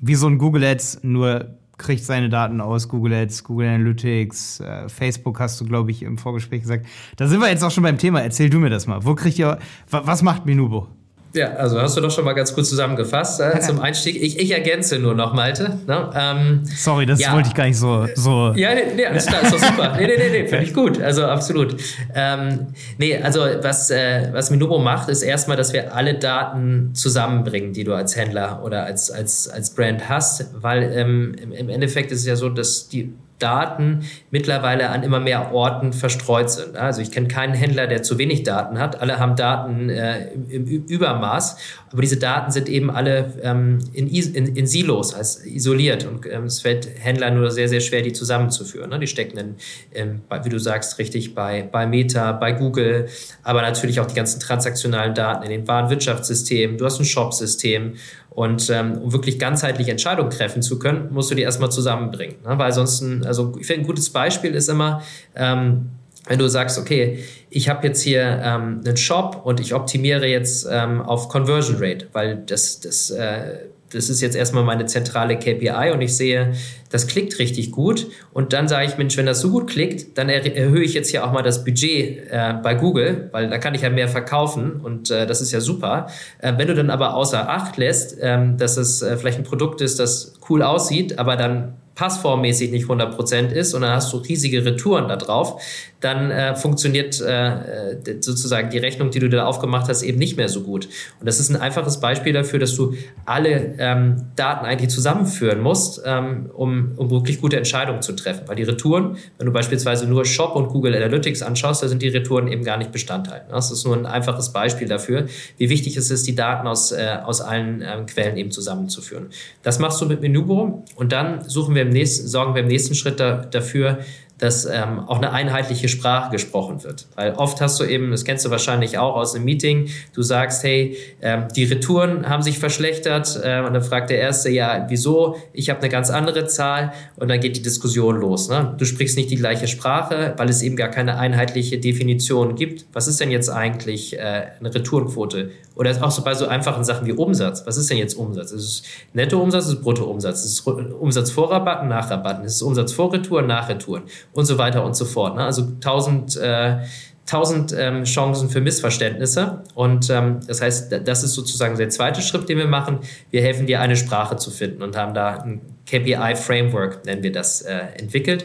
Wie 0.00 0.14
so 0.16 0.26
ein 0.26 0.38
Google 0.38 0.64
Ads, 0.64 1.04
nur 1.04 1.56
kriegt 1.78 2.04
seine 2.04 2.28
Daten 2.28 2.60
aus 2.60 2.88
Google 2.88 3.14
Ads, 3.14 3.44
Google 3.44 3.68
Analytics, 3.68 4.60
äh, 4.60 4.88
Facebook 4.88 5.38
hast 5.38 5.60
du, 5.60 5.64
glaube 5.64 5.92
ich, 5.92 6.02
im 6.02 6.18
Vorgespräch 6.18 6.62
gesagt. 6.62 6.86
Da 7.16 7.28
sind 7.28 7.40
wir 7.40 7.48
jetzt 7.48 7.62
auch 7.62 7.70
schon 7.70 7.84
beim 7.84 7.98
Thema. 7.98 8.20
Erzähl 8.20 8.50
du 8.50 8.58
mir 8.58 8.70
das 8.70 8.86
mal. 8.88 9.04
Wo 9.04 9.14
kriegt 9.14 9.38
ihr, 9.38 9.58
was 9.88 10.22
macht 10.22 10.46
Minubo? 10.46 10.88
Ja, 11.34 11.54
also 11.54 11.80
hast 11.80 11.96
du 11.96 12.00
doch 12.00 12.12
schon 12.12 12.24
mal 12.24 12.32
ganz 12.32 12.54
gut 12.54 12.64
zusammengefasst 12.64 13.40
äh, 13.40 13.58
zum 13.60 13.80
Einstieg. 13.82 14.22
Ich, 14.22 14.38
ich 14.38 14.52
ergänze 14.52 15.00
nur 15.00 15.14
noch, 15.14 15.34
Malte. 15.34 15.78
Ne? 15.86 16.10
Ähm, 16.14 16.60
Sorry, 16.76 17.06
das 17.06 17.20
ja. 17.20 17.32
wollte 17.32 17.48
ich 17.48 17.54
gar 17.54 17.66
nicht 17.66 17.76
so. 17.76 18.06
so 18.14 18.52
ja, 18.54 18.72
nee, 18.72 18.82
nee, 18.94 19.04
alles 19.04 19.26
klar, 19.26 19.42
ist 19.42 19.52
doch 19.52 19.58
super. 19.58 19.96
Nee, 19.98 20.06
nee, 20.06 20.16
nee, 20.16 20.42
nee 20.42 20.48
finde 20.48 20.64
ich 20.64 20.72
gut. 20.72 21.02
Also 21.02 21.26
absolut. 21.26 21.76
Ähm, 22.14 22.68
nee, 22.98 23.16
also 23.16 23.40
was, 23.62 23.90
äh, 23.90 24.28
was 24.32 24.50
Minubo 24.50 24.78
macht, 24.78 25.08
ist 25.08 25.22
erstmal, 25.22 25.56
dass 25.56 25.72
wir 25.72 25.94
alle 25.94 26.14
Daten 26.14 26.94
zusammenbringen, 26.94 27.72
die 27.72 27.82
du 27.82 27.94
als 27.94 28.14
Händler 28.14 28.62
oder 28.64 28.84
als, 28.84 29.10
als, 29.10 29.48
als 29.48 29.74
Brand 29.74 30.08
hast, 30.08 30.46
weil 30.54 30.84
ähm, 30.94 31.34
im 31.50 31.68
Endeffekt 31.68 32.12
ist 32.12 32.20
es 32.20 32.26
ja 32.26 32.36
so, 32.36 32.48
dass 32.48 32.88
die 32.88 33.12
Daten 33.38 34.04
mittlerweile 34.30 34.90
an 34.90 35.02
immer 35.02 35.18
mehr 35.18 35.52
Orten 35.52 35.92
verstreut 35.92 36.50
sind. 36.50 36.76
Also 36.76 37.00
ich 37.00 37.10
kenne 37.10 37.26
keinen 37.26 37.54
Händler, 37.54 37.86
der 37.86 38.02
zu 38.02 38.16
wenig 38.16 38.44
Daten 38.44 38.78
hat. 38.78 39.00
Alle 39.00 39.18
haben 39.18 39.34
Daten 39.34 39.90
äh, 39.90 40.28
im, 40.48 40.66
Übermaß, 40.66 41.56
aber 41.90 42.00
diese 42.00 42.16
Daten 42.16 42.52
sind 42.52 42.68
eben 42.68 42.90
alle 42.90 43.32
ähm, 43.42 43.80
in, 43.92 44.08
in, 44.08 44.56
in, 44.56 44.66
Silos, 44.66 45.14
also 45.14 45.44
isoliert. 45.48 46.06
Und 46.06 46.26
ähm, 46.30 46.44
es 46.44 46.60
fällt 46.60 46.88
Händlern 46.98 47.34
nur 47.34 47.50
sehr, 47.50 47.68
sehr 47.68 47.80
schwer, 47.80 48.02
die 48.02 48.12
zusammenzuführen. 48.12 48.90
Ne? 48.90 49.00
Die 49.00 49.08
stecken, 49.08 49.36
in, 49.36 49.54
ähm, 49.94 50.20
wie 50.44 50.48
du 50.48 50.58
sagst, 50.58 50.98
richtig 50.98 51.34
bei, 51.34 51.62
bei 51.62 51.86
Meta, 51.86 52.32
bei 52.32 52.52
Google, 52.52 53.08
aber 53.42 53.62
natürlich 53.62 53.98
auch 53.98 54.06
die 54.06 54.14
ganzen 54.14 54.38
transaktionalen 54.38 55.14
Daten 55.14 55.42
in 55.42 55.50
den 55.50 55.66
Warenwirtschaftssystemen. 55.66 56.78
Du 56.78 56.84
hast 56.84 57.00
ein 57.00 57.04
Shop-System 57.04 57.94
und 58.34 58.68
ähm, 58.70 58.98
um 58.98 59.12
wirklich 59.12 59.38
ganzheitlich 59.38 59.88
Entscheidungen 59.88 60.30
treffen 60.30 60.60
zu 60.60 60.78
können, 60.78 61.08
musst 61.12 61.30
du 61.30 61.34
die 61.34 61.42
erstmal 61.42 61.70
zusammenbringen. 61.70 62.36
Ne? 62.44 62.58
Weil 62.58 62.72
sonst, 62.72 63.04
also 63.24 63.56
ich 63.60 63.66
finde, 63.66 63.82
ein 63.82 63.86
gutes 63.86 64.10
Beispiel 64.10 64.54
ist 64.54 64.68
immer, 64.68 65.02
ähm, 65.36 65.90
wenn 66.26 66.38
du 66.38 66.48
sagst, 66.48 66.78
okay, 66.78 67.22
ich 67.50 67.68
habe 67.68 67.86
jetzt 67.86 68.02
hier 68.02 68.22
ähm, 68.42 68.80
einen 68.84 68.96
Shop 68.96 69.42
und 69.44 69.60
ich 69.60 69.74
optimiere 69.74 70.26
jetzt 70.26 70.66
ähm, 70.70 71.02
auf 71.02 71.28
Conversion 71.28 71.76
Rate, 71.78 72.08
weil 72.12 72.38
das, 72.46 72.80
das 72.80 73.10
äh, 73.10 73.58
das 73.94 74.08
ist 74.10 74.20
jetzt 74.20 74.36
erstmal 74.36 74.64
meine 74.64 74.86
zentrale 74.86 75.38
KPI 75.38 75.92
und 75.92 76.00
ich 76.00 76.16
sehe, 76.16 76.54
das 76.90 77.06
klickt 77.06 77.38
richtig 77.38 77.70
gut. 77.70 78.06
Und 78.32 78.52
dann 78.52 78.68
sage 78.68 78.86
ich, 78.86 78.98
Mensch, 78.98 79.16
wenn 79.16 79.26
das 79.26 79.40
so 79.40 79.50
gut 79.50 79.68
klickt, 79.68 80.18
dann 80.18 80.28
erhöhe 80.28 80.82
ich 80.82 80.94
jetzt 80.94 81.10
hier 81.10 81.24
auch 81.24 81.32
mal 81.32 81.42
das 81.42 81.64
Budget 81.64 82.30
äh, 82.30 82.54
bei 82.62 82.74
Google, 82.74 83.28
weil 83.32 83.48
da 83.48 83.58
kann 83.58 83.74
ich 83.74 83.82
ja 83.82 83.90
mehr 83.90 84.08
verkaufen 84.08 84.80
und 84.82 85.10
äh, 85.10 85.26
das 85.26 85.40
ist 85.40 85.52
ja 85.52 85.60
super. 85.60 86.08
Äh, 86.38 86.54
wenn 86.56 86.68
du 86.68 86.74
dann 86.74 86.90
aber 86.90 87.14
außer 87.14 87.48
Acht 87.48 87.76
lässt, 87.76 88.16
ähm, 88.20 88.56
dass 88.56 88.76
es 88.76 89.02
äh, 89.02 89.16
vielleicht 89.16 89.38
ein 89.38 89.44
Produkt 89.44 89.80
ist, 89.80 89.98
das 89.98 90.34
cool 90.48 90.62
aussieht, 90.62 91.18
aber 91.18 91.36
dann 91.36 91.74
passformmäßig 91.94 92.70
nicht 92.70 92.86
100% 92.86 93.50
ist 93.52 93.74
und 93.74 93.82
dann 93.82 93.92
hast 93.92 94.12
du 94.12 94.16
riesige 94.18 94.64
Retouren 94.64 95.08
da 95.08 95.16
drauf, 95.16 95.62
dann 96.04 96.30
äh, 96.30 96.54
funktioniert 96.54 97.18
äh, 97.20 97.96
sozusagen 98.20 98.68
die 98.68 98.78
Rechnung, 98.78 99.10
die 99.10 99.20
du 99.20 99.30
da 99.30 99.46
aufgemacht 99.46 99.88
hast, 99.88 100.02
eben 100.02 100.18
nicht 100.18 100.36
mehr 100.36 100.50
so 100.50 100.62
gut. 100.62 100.86
Und 101.18 101.26
das 101.26 101.40
ist 101.40 101.48
ein 101.48 101.56
einfaches 101.56 101.98
Beispiel 101.98 102.34
dafür, 102.34 102.58
dass 102.58 102.74
du 102.74 102.94
alle 103.24 103.74
ähm, 103.78 104.26
Daten 104.36 104.66
eigentlich 104.66 104.90
zusammenführen 104.90 105.60
musst, 105.60 106.02
ähm, 106.04 106.50
um, 106.52 106.92
um 106.96 107.10
wirklich 107.10 107.40
gute 107.40 107.56
Entscheidungen 107.56 108.02
zu 108.02 108.12
treffen. 108.12 108.42
Weil 108.46 108.56
die 108.56 108.64
Retouren, 108.64 109.16
wenn 109.38 109.46
du 109.46 109.52
beispielsweise 109.52 110.06
nur 110.06 110.26
Shop 110.26 110.54
und 110.56 110.68
Google 110.68 110.94
Analytics 110.94 111.40
anschaust, 111.40 111.82
da 111.82 111.88
sind 111.88 112.02
die 112.02 112.08
Retouren 112.08 112.48
eben 112.48 112.64
gar 112.64 112.76
nicht 112.76 112.92
Bestandteil. 112.92 113.46
Das 113.48 113.70
ist 113.70 113.86
nur 113.86 113.96
ein 113.96 114.04
einfaches 114.04 114.52
Beispiel 114.52 114.86
dafür, 114.86 115.26
wie 115.56 115.70
wichtig 115.70 115.96
es 115.96 116.10
ist, 116.10 116.26
die 116.26 116.34
Daten 116.34 116.66
aus, 116.66 116.92
äh, 116.92 117.16
aus 117.24 117.40
allen 117.40 117.82
ähm, 117.82 118.04
Quellen 118.04 118.36
eben 118.36 118.50
zusammenzuführen. 118.50 119.28
Das 119.62 119.78
machst 119.78 120.02
du 120.02 120.06
mit 120.06 120.20
Menubo 120.20 120.84
und 120.96 121.12
dann 121.12 121.48
suchen 121.48 121.74
wir 121.74 121.82
im 121.82 121.90
nächsten, 121.90 122.28
sorgen 122.28 122.54
wir 122.54 122.60
im 122.60 122.68
nächsten 122.68 122.94
Schritt 122.94 123.20
da, 123.20 123.36
dafür, 123.36 124.00
dass 124.44 124.66
ähm, 124.66 125.00
auch 125.06 125.16
eine 125.16 125.32
einheitliche 125.32 125.88
Sprache 125.88 126.30
gesprochen 126.30 126.84
wird. 126.84 127.06
Weil 127.14 127.32
oft 127.32 127.62
hast 127.62 127.80
du 127.80 127.84
eben, 127.84 128.10
das 128.10 128.26
kennst 128.26 128.44
du 128.44 128.50
wahrscheinlich 128.50 128.98
auch 128.98 129.16
aus 129.16 129.34
einem 129.34 129.46
Meeting, 129.46 129.88
du 130.12 130.20
sagst, 130.20 130.62
hey, 130.64 130.98
ähm, 131.22 131.44
die 131.56 131.64
Retouren 131.64 132.28
haben 132.28 132.42
sich 132.42 132.58
verschlechtert 132.58 133.40
äh, 133.42 133.62
und 133.66 133.72
dann 133.72 133.82
fragt 133.82 134.10
der 134.10 134.18
Erste, 134.18 134.50
ja, 134.50 134.84
wieso? 134.90 135.36
Ich 135.54 135.70
habe 135.70 135.80
eine 135.80 135.88
ganz 135.88 136.10
andere 136.10 136.46
Zahl 136.46 136.92
und 137.16 137.28
dann 137.28 137.40
geht 137.40 137.56
die 137.56 137.62
Diskussion 137.62 138.20
los. 138.20 138.50
Ne? 138.50 138.74
Du 138.76 138.84
sprichst 138.84 139.16
nicht 139.16 139.30
die 139.30 139.36
gleiche 139.36 139.66
Sprache, 139.66 140.34
weil 140.36 140.50
es 140.50 140.60
eben 140.60 140.76
gar 140.76 140.90
keine 140.90 141.16
einheitliche 141.16 141.78
Definition 141.78 142.54
gibt. 142.54 142.84
Was 142.92 143.08
ist 143.08 143.20
denn 143.20 143.30
jetzt 143.30 143.48
eigentlich 143.48 144.18
äh, 144.18 144.48
eine 144.60 144.74
Retourenquote? 144.74 145.52
Oder 145.76 145.90
auch 146.04 146.10
so 146.10 146.22
bei 146.22 146.34
so 146.34 146.46
einfachen 146.46 146.84
Sachen 146.84 147.06
wie 147.06 147.12
Umsatz. 147.12 147.66
Was 147.66 147.76
ist 147.76 147.90
denn 147.90 147.98
jetzt 147.98 148.14
Umsatz? 148.14 148.52
Ist 148.52 148.62
es 148.62 148.82
Nettoumsatz, 149.12 149.64
ist 149.64 149.72
es 149.72 149.80
Bruttoumsatz? 149.80 150.44
Ist 150.44 150.52
es 150.52 150.60
Umsatz 150.60 151.30
vor 151.32 151.50
Rabatten, 151.50 151.88
nach 151.88 152.10
Rabatten? 152.10 152.44
Ist 152.44 152.56
es 152.56 152.62
Umsatz 152.62 152.92
vor 152.92 153.12
Retouren, 153.12 153.48
nach 153.48 153.68
Retouren? 153.68 154.02
Und 154.34 154.44
so 154.44 154.58
weiter 154.58 154.84
und 154.84 154.94
so 154.96 155.04
fort. 155.04 155.36
Ne? 155.36 155.44
Also 155.44 155.72
tausend, 155.80 156.36
äh, 156.36 156.78
tausend 157.24 157.74
ähm, 157.76 158.04
Chancen 158.04 158.50
für 158.50 158.60
Missverständnisse. 158.60 159.62
Und 159.74 160.10
ähm, 160.10 160.40
das 160.46 160.60
heißt, 160.60 160.92
das 161.04 161.22
ist 161.22 161.34
sozusagen 161.34 161.76
der 161.78 161.88
zweite 161.88 162.20
Schritt, 162.20 162.48
den 162.48 162.58
wir 162.58 162.66
machen. 162.66 162.98
Wir 163.30 163.42
helfen 163.42 163.66
dir, 163.66 163.80
eine 163.80 163.96
Sprache 163.96 164.36
zu 164.36 164.50
finden 164.50 164.82
und 164.82 164.96
haben 164.96 165.14
da 165.14 165.38
ein 165.38 165.62
KPI-Framework, 165.86 167.04
nennen 167.06 167.22
wir 167.22 167.32
das, 167.32 167.62
äh, 167.62 167.78
entwickelt. 167.96 168.44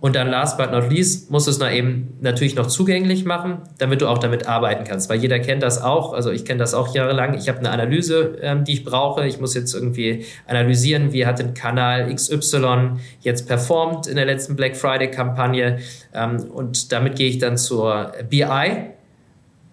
Und 0.00 0.14
dann 0.14 0.28
last 0.28 0.56
but 0.56 0.70
not 0.70 0.90
least 0.90 1.30
musst 1.30 1.48
du 1.48 1.50
es 1.50 1.58
noch 1.58 1.70
eben 1.70 2.16
natürlich 2.20 2.54
noch 2.54 2.68
zugänglich 2.68 3.24
machen, 3.24 3.58
damit 3.78 4.00
du 4.00 4.06
auch 4.06 4.18
damit 4.18 4.46
arbeiten 4.46 4.84
kannst. 4.84 5.10
Weil 5.10 5.18
jeder 5.18 5.40
kennt 5.40 5.62
das 5.62 5.82
auch. 5.82 6.12
Also 6.12 6.30
ich 6.30 6.44
kenne 6.44 6.60
das 6.60 6.72
auch 6.72 6.94
jahrelang. 6.94 7.34
Ich 7.34 7.48
habe 7.48 7.58
eine 7.58 7.70
Analyse, 7.70 8.38
ähm, 8.40 8.62
die 8.64 8.74
ich 8.74 8.84
brauche. 8.84 9.26
Ich 9.26 9.40
muss 9.40 9.54
jetzt 9.54 9.74
irgendwie 9.74 10.24
analysieren, 10.46 11.12
wie 11.12 11.26
hat 11.26 11.40
ein 11.40 11.52
Kanal 11.52 12.14
XY 12.14 12.98
jetzt 13.20 13.48
performt 13.48 14.06
in 14.06 14.14
der 14.14 14.24
letzten 14.24 14.54
Black 14.54 14.76
Friday 14.76 15.10
Kampagne. 15.10 15.78
Ähm, 16.14 16.44
und 16.52 16.92
damit 16.92 17.16
gehe 17.16 17.28
ich 17.28 17.38
dann 17.38 17.56
zur 17.56 18.12
BI 18.30 18.44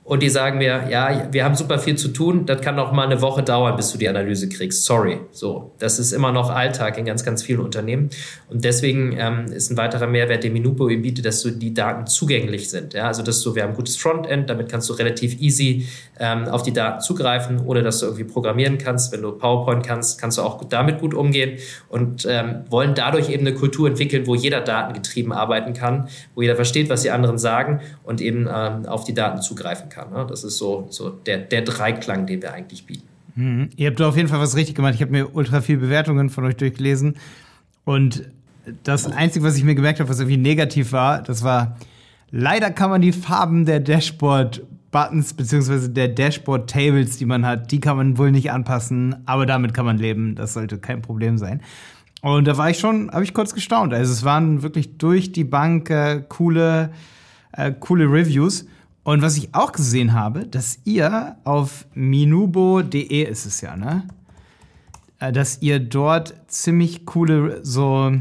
und 0.05 0.21
die 0.21 0.29
sagen 0.29 0.59
mir, 0.59 0.87
ja, 0.87 1.29
wir 1.31 1.43
haben 1.43 1.55
super 1.55 1.79
viel 1.79 1.97
zu 1.97 2.09
tun, 2.09 2.45
das 2.45 2.61
kann 2.61 2.75
noch 2.75 2.91
mal 2.91 3.07
eine 3.07 3.23
Woche 3.23 3.41
dauern, 3.41 3.75
bis 3.75 3.91
du 3.91 3.97
die 3.97 4.07
Analyse 4.07 4.47
kriegst. 4.47 4.85
Sorry. 4.85 5.17
So, 5.31 5.71
das 5.79 5.97
ist 5.97 6.11
immer 6.11 6.31
noch 6.31 6.51
Alltag 6.51 6.99
in 6.99 7.05
ganz, 7.05 7.25
ganz 7.25 7.41
vielen 7.41 7.59
Unternehmen. 7.59 8.11
Und 8.47 8.63
deswegen 8.63 9.15
ähm, 9.17 9.45
ist 9.51 9.71
ein 9.71 9.77
weiterer 9.77 10.05
Mehrwert, 10.05 10.43
den 10.43 10.53
Minupo 10.53 10.89
ihm 10.89 11.01
bietet, 11.01 11.25
dass 11.25 11.41
so 11.41 11.49
die 11.49 11.73
Daten 11.73 12.05
zugänglich 12.05 12.69
sind. 12.69 12.93
Ja, 12.93 13.07
also 13.07 13.23
dass 13.23 13.41
du, 13.41 13.55
wir 13.55 13.63
haben 13.63 13.71
ein 13.71 13.75
gutes 13.75 13.97
Frontend, 13.97 14.47
damit 14.47 14.69
kannst 14.69 14.87
du 14.91 14.93
relativ 14.93 15.41
easy 15.41 15.87
ähm, 16.19 16.49
auf 16.49 16.61
die 16.61 16.73
Daten 16.73 17.01
zugreifen, 17.01 17.59
ohne 17.65 17.81
dass 17.81 17.97
du 17.97 18.05
irgendwie 18.05 18.25
programmieren 18.25 18.77
kannst. 18.77 19.11
Wenn 19.11 19.23
du 19.23 19.31
PowerPoint 19.31 19.87
kannst, 19.87 20.21
kannst 20.21 20.37
du 20.37 20.43
auch 20.43 20.63
damit 20.65 20.99
gut 20.99 21.15
umgehen 21.15 21.57
und 21.89 22.27
ähm, 22.29 22.65
wollen 22.69 22.93
dadurch 22.93 23.29
eben 23.29 23.47
eine 23.47 23.55
Kultur 23.55 23.87
entwickeln, 23.87 24.27
wo 24.27 24.35
jeder 24.35 24.61
datengetrieben 24.61 25.31
arbeiten 25.31 25.73
kann, 25.73 26.09
wo 26.35 26.43
jeder 26.43 26.55
versteht, 26.55 26.89
was 26.89 27.01
die 27.01 27.09
anderen 27.09 27.39
sagen 27.39 27.81
und 28.03 28.21
eben 28.21 28.47
ähm, 28.47 28.85
auf 28.85 29.03
die 29.03 29.15
Daten 29.15 29.41
zugreifen 29.41 29.89
kann 29.89 29.94
kann. 29.95 30.11
Ne? 30.11 30.25
Das 30.27 30.43
ist 30.43 30.57
so, 30.57 30.87
so 30.89 31.09
der, 31.09 31.37
der 31.37 31.61
Dreiklang, 31.61 32.27
den 32.27 32.41
wir 32.41 32.53
eigentlich 32.53 32.85
bieten. 32.85 33.07
Mhm. 33.35 33.69
Ihr 33.75 33.89
habt 33.89 34.01
auf 34.01 34.17
jeden 34.17 34.27
Fall 34.27 34.39
was 34.39 34.55
richtig 34.55 34.75
gemacht. 34.75 34.95
Ich 34.95 35.01
habe 35.01 35.11
mir 35.11 35.33
ultra 35.33 35.61
viele 35.61 35.79
Bewertungen 35.79 36.29
von 36.29 36.45
euch 36.45 36.57
durchgelesen. 36.57 37.15
Und 37.85 38.29
das 38.83 39.11
Einzige, 39.11 39.45
was 39.45 39.57
ich 39.57 39.63
mir 39.63 39.75
gemerkt 39.75 39.99
habe, 39.99 40.09
was 40.09 40.19
irgendwie 40.19 40.37
negativ 40.37 40.91
war, 40.91 41.21
das 41.21 41.43
war, 41.43 41.77
leider 42.31 42.71
kann 42.71 42.89
man 42.89 43.01
die 43.01 43.11
Farben 43.11 43.65
der 43.65 43.79
Dashboard-Buttons 43.79 45.33
beziehungsweise 45.33 45.89
der 45.89 46.07
Dashboard-Tables, 46.07 47.17
die 47.17 47.25
man 47.25 47.45
hat, 47.45 47.71
die 47.71 47.79
kann 47.79 47.97
man 47.97 48.17
wohl 48.17 48.31
nicht 48.31 48.51
anpassen, 48.51 49.15
aber 49.25 49.45
damit 49.45 49.73
kann 49.73 49.85
man 49.85 49.97
leben. 49.97 50.35
Das 50.35 50.53
sollte 50.53 50.77
kein 50.77 51.01
Problem 51.01 51.37
sein. 51.37 51.61
Und 52.21 52.47
da 52.47 52.57
war 52.57 52.71
ich 52.71 52.79
schon, 52.79 53.11
habe 53.11 53.23
ich 53.23 53.35
kurz 53.35 53.53
gestaunt. 53.53 53.93
Also 53.93 54.11
es 54.11 54.23
waren 54.23 54.63
wirklich 54.63 54.97
durch 54.97 55.31
die 55.31 55.43
Bank 55.43 55.91
äh, 55.91 56.23
coole, 56.27 56.89
äh, 57.51 57.71
coole 57.71 58.05
Reviews. 58.05 58.65
Und 59.05 59.21
was 59.21 59.37
ich 59.37 59.53
auch 59.53 59.71
gesehen 59.71 60.13
habe, 60.13 60.47
dass 60.47 60.79
ihr 60.83 61.37
auf 61.43 61.85
minubo.de 61.93 63.21
ist 63.21 63.45
es 63.45 63.61
ja, 63.61 63.77
ne? 63.77 64.07
Äh, 65.19 65.31
dass 65.31 65.61
ihr 65.61 65.79
dort 65.79 66.33
ziemlich 66.47 67.05
coole 67.05 67.63
so 67.63 68.11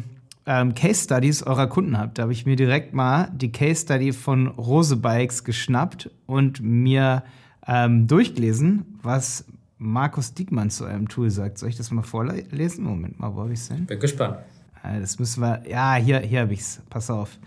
ähm, 0.44 0.74
Case 0.74 1.04
Studies 1.04 1.42
eurer 1.42 1.68
Kunden 1.68 1.96
habt. 1.96 2.18
Da 2.18 2.24
habe 2.24 2.34
ich 2.34 2.44
mir 2.44 2.56
direkt 2.56 2.92
mal 2.92 3.30
die 3.34 3.50
Case 3.50 3.80
Study 3.80 4.12
von 4.12 4.46
Rose 4.46 4.96
Bikes 4.96 5.42
geschnappt 5.42 6.10
und 6.26 6.60
mir 6.60 7.24
ähm, 7.66 8.06
durchgelesen, 8.06 8.98
was 9.00 9.46
Markus 9.78 10.34
Diekmann 10.34 10.68
zu 10.68 10.84
eurem 10.84 11.08
Tool 11.08 11.30
sagt. 11.30 11.56
Soll 11.56 11.70
ich 11.70 11.76
das 11.76 11.90
mal 11.92 12.02
vorlesen? 12.02 12.84
Moment 12.84 13.18
mal, 13.18 13.34
wo 13.34 13.40
habe 13.40 13.54
ich 13.54 13.60
es 13.60 13.68
denn? 13.68 13.86
Bin 13.86 14.00
gespannt. 14.00 14.36
Äh, 14.82 15.00
das 15.00 15.18
müssen 15.18 15.40
wir. 15.40 15.62
Ja, 15.66 15.94
hier, 15.94 16.20
hier 16.20 16.42
habe 16.42 16.52
ich 16.52 16.60
es. 16.60 16.82
Pass 16.90 17.08
auf. 17.08 17.38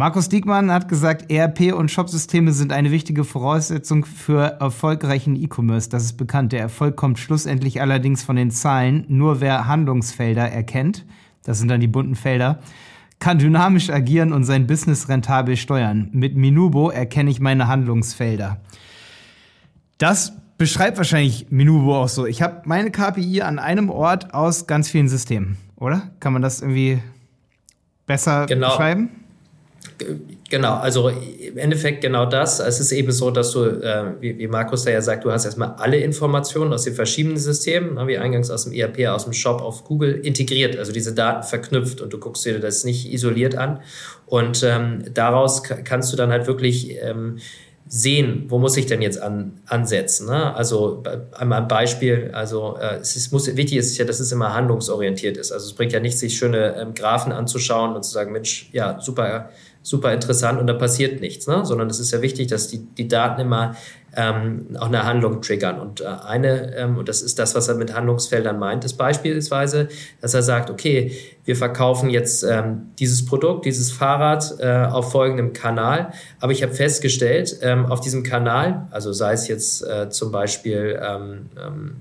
Markus 0.00 0.30
Diekmann 0.30 0.72
hat 0.72 0.88
gesagt, 0.88 1.30
ERP 1.30 1.74
und 1.74 1.90
Shopsysteme 1.90 2.54
sind 2.54 2.72
eine 2.72 2.90
wichtige 2.90 3.22
Voraussetzung 3.22 4.06
für 4.06 4.56
erfolgreichen 4.58 5.36
E-Commerce. 5.36 5.90
Das 5.90 6.04
ist 6.04 6.14
bekannt. 6.14 6.52
Der 6.52 6.60
Erfolg 6.60 6.96
kommt 6.96 7.18
schlussendlich 7.18 7.82
allerdings 7.82 8.22
von 8.22 8.34
den 8.34 8.50
Zahlen. 8.50 9.04
Nur 9.08 9.42
wer 9.42 9.66
Handlungsfelder 9.66 10.50
erkennt, 10.50 11.04
das 11.42 11.58
sind 11.58 11.68
dann 11.68 11.82
die 11.82 11.86
bunten 11.86 12.14
Felder, 12.14 12.60
kann 13.18 13.38
dynamisch 13.38 13.90
agieren 13.90 14.32
und 14.32 14.44
sein 14.44 14.66
Business 14.66 15.10
rentabel 15.10 15.58
steuern. 15.58 16.08
Mit 16.12 16.34
Minubo 16.34 16.88
erkenne 16.88 17.28
ich 17.28 17.38
meine 17.38 17.68
Handlungsfelder. 17.68 18.58
Das 19.98 20.32
beschreibt 20.56 20.96
wahrscheinlich 20.96 21.48
Minubo 21.50 21.94
auch 21.94 22.08
so. 22.08 22.24
Ich 22.24 22.40
habe 22.40 22.62
meine 22.64 22.90
KPI 22.90 23.42
an 23.42 23.58
einem 23.58 23.90
Ort 23.90 24.32
aus 24.32 24.66
ganz 24.66 24.88
vielen 24.88 25.10
Systemen, 25.10 25.58
oder? 25.76 26.10
Kann 26.20 26.32
man 26.32 26.40
das 26.40 26.62
irgendwie 26.62 27.02
besser 28.06 28.46
genau. 28.46 28.68
beschreiben? 28.68 29.19
Genau, 30.48 30.74
also 30.74 31.08
im 31.08 31.58
Endeffekt 31.58 32.00
genau 32.00 32.26
das. 32.26 32.58
Es 32.58 32.80
ist 32.80 32.90
eben 32.92 33.12
so, 33.12 33.30
dass 33.30 33.52
du, 33.52 33.64
äh, 33.64 34.14
wie, 34.20 34.38
wie, 34.38 34.46
Markus 34.48 34.84
da 34.84 34.90
ja 34.90 35.00
sagt, 35.00 35.24
du 35.24 35.30
hast 35.30 35.44
erstmal 35.44 35.74
alle 35.78 35.98
Informationen 35.98 36.72
aus 36.72 36.84
den 36.84 36.94
verschiedenen 36.94 37.36
Systemen, 37.36 37.94
ne, 37.94 38.06
wie 38.06 38.18
eingangs 38.18 38.50
aus 38.50 38.64
dem 38.64 38.72
ERP, 38.72 39.06
aus 39.08 39.24
dem 39.24 39.32
Shop 39.32 39.60
auf 39.60 39.84
Google 39.84 40.12
integriert, 40.24 40.76
also 40.76 40.92
diese 40.92 41.14
Daten 41.14 41.46
verknüpft 41.46 42.00
und 42.00 42.12
du 42.12 42.18
guckst 42.18 42.44
dir 42.44 42.58
das 42.58 42.84
nicht 42.84 43.12
isoliert 43.12 43.54
an. 43.56 43.80
Und 44.26 44.62
ähm, 44.62 45.04
daraus 45.12 45.62
kannst 45.62 46.12
du 46.12 46.16
dann 46.16 46.30
halt 46.30 46.46
wirklich 46.46 46.96
ähm, 47.00 47.38
sehen, 47.92 48.44
wo 48.46 48.60
muss 48.60 48.76
ich 48.76 48.86
denn 48.86 49.02
jetzt 49.02 49.20
an, 49.20 49.60
ansetzen. 49.66 50.28
Ne? 50.28 50.54
Also 50.54 51.02
einmal 51.32 51.62
ein 51.62 51.68
Beispiel, 51.68 52.30
also 52.32 52.76
äh, 52.80 52.98
es 52.98 53.16
ist, 53.16 53.32
muss, 53.32 53.48
wichtig 53.56 53.78
ist 53.78 53.98
ja, 53.98 54.04
dass 54.04 54.20
es 54.20 54.30
immer 54.30 54.54
handlungsorientiert 54.54 55.36
ist. 55.36 55.50
Also 55.50 55.66
es 55.66 55.72
bringt 55.72 55.92
ja 55.92 55.98
nichts, 55.98 56.20
sich 56.20 56.38
schöne 56.38 56.76
ähm, 56.76 56.94
Graphen 56.94 57.32
anzuschauen 57.32 57.96
und 57.96 58.04
zu 58.04 58.12
sagen, 58.12 58.30
Mensch, 58.30 58.70
ja, 58.72 59.00
super, 59.00 59.50
super 59.82 60.12
interessant 60.12 60.60
und 60.60 60.66
da 60.66 60.74
passiert 60.74 61.20
nichts, 61.20 61.46
ne? 61.46 61.64
sondern 61.64 61.88
es 61.88 62.00
ist 62.00 62.10
ja 62.10 62.20
wichtig, 62.20 62.48
dass 62.48 62.68
die, 62.68 62.78
die 62.78 63.08
Daten 63.08 63.40
immer 63.40 63.76
ähm, 64.14 64.76
auch 64.78 64.88
eine 64.88 65.04
Handlung 65.04 65.40
triggern. 65.40 65.78
Und 65.78 66.00
äh, 66.00 66.04
eine, 66.04 66.76
ähm, 66.76 66.98
und 66.98 67.08
das 67.08 67.22
ist 67.22 67.38
das, 67.38 67.54
was 67.54 67.68
er 67.68 67.76
mit 67.76 67.94
Handlungsfeldern 67.94 68.58
meint, 68.58 68.84
ist 68.84 68.94
beispielsweise, 68.94 69.88
dass 70.20 70.34
er 70.34 70.42
sagt, 70.42 70.70
okay, 70.70 71.12
wir 71.44 71.56
verkaufen 71.56 72.10
jetzt 72.10 72.42
ähm, 72.42 72.88
dieses 72.98 73.24
Produkt, 73.24 73.64
dieses 73.64 73.90
Fahrrad 73.90 74.56
äh, 74.58 74.84
auf 74.84 75.12
folgendem 75.12 75.52
Kanal, 75.52 76.12
aber 76.40 76.52
ich 76.52 76.62
habe 76.62 76.72
festgestellt, 76.74 77.56
ähm, 77.62 77.86
auf 77.86 78.00
diesem 78.00 78.22
Kanal, 78.22 78.86
also 78.90 79.12
sei 79.12 79.32
es 79.32 79.48
jetzt 79.48 79.82
äh, 79.86 80.10
zum 80.10 80.32
Beispiel 80.32 81.00
ähm, 81.02 81.46
ähm, 81.58 81.96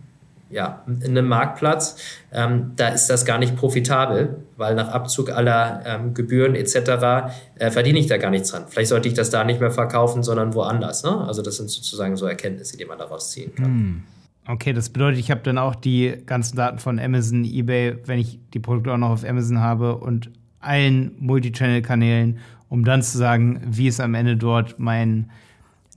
ja, 0.49 0.83
in 0.87 1.17
einem 1.17 1.27
Marktplatz, 1.27 1.97
ähm, 2.31 2.71
da 2.75 2.89
ist 2.89 3.07
das 3.07 3.25
gar 3.25 3.37
nicht 3.37 3.55
profitabel, 3.55 4.43
weil 4.57 4.75
nach 4.75 4.89
Abzug 4.89 5.29
aller 5.29 5.83
ähm, 5.85 6.13
Gebühren 6.13 6.55
etc. 6.55 7.31
Äh, 7.55 7.71
verdiene 7.71 7.99
ich 7.99 8.07
da 8.07 8.17
gar 8.17 8.31
nichts 8.31 8.49
dran. 8.49 8.65
Vielleicht 8.67 8.89
sollte 8.89 9.07
ich 9.07 9.13
das 9.13 9.29
da 9.29 9.43
nicht 9.43 9.59
mehr 9.59 9.71
verkaufen, 9.71 10.23
sondern 10.23 10.53
woanders. 10.53 11.03
Ne? 11.03 11.17
Also 11.27 11.41
das 11.41 11.57
sind 11.57 11.69
sozusagen 11.69 12.17
so 12.17 12.25
Erkenntnisse, 12.25 12.77
die 12.77 12.85
man 12.85 12.97
daraus 12.97 13.31
ziehen 13.31 13.53
kann. 13.55 13.65
Hm. 13.65 14.03
Okay, 14.47 14.73
das 14.73 14.89
bedeutet, 14.89 15.19
ich 15.19 15.29
habe 15.29 15.41
dann 15.41 15.59
auch 15.59 15.75
die 15.75 16.17
ganzen 16.25 16.55
Daten 16.55 16.79
von 16.79 16.97
Amazon, 16.99 17.45
eBay, 17.45 17.97
wenn 18.05 18.17
ich 18.17 18.39
die 18.53 18.59
Produkte 18.59 18.91
auch 18.91 18.97
noch 18.97 19.11
auf 19.11 19.23
Amazon 19.23 19.59
habe 19.59 19.97
und 19.97 20.31
allen 20.59 21.11
Multichannel-Kanälen, 21.19 22.39
um 22.67 22.83
dann 22.83 23.03
zu 23.03 23.19
sagen, 23.19 23.61
wie 23.67 23.87
ist 23.87 24.01
am 24.01 24.15
Ende 24.15 24.37
dort 24.37 24.79
mein 24.79 25.29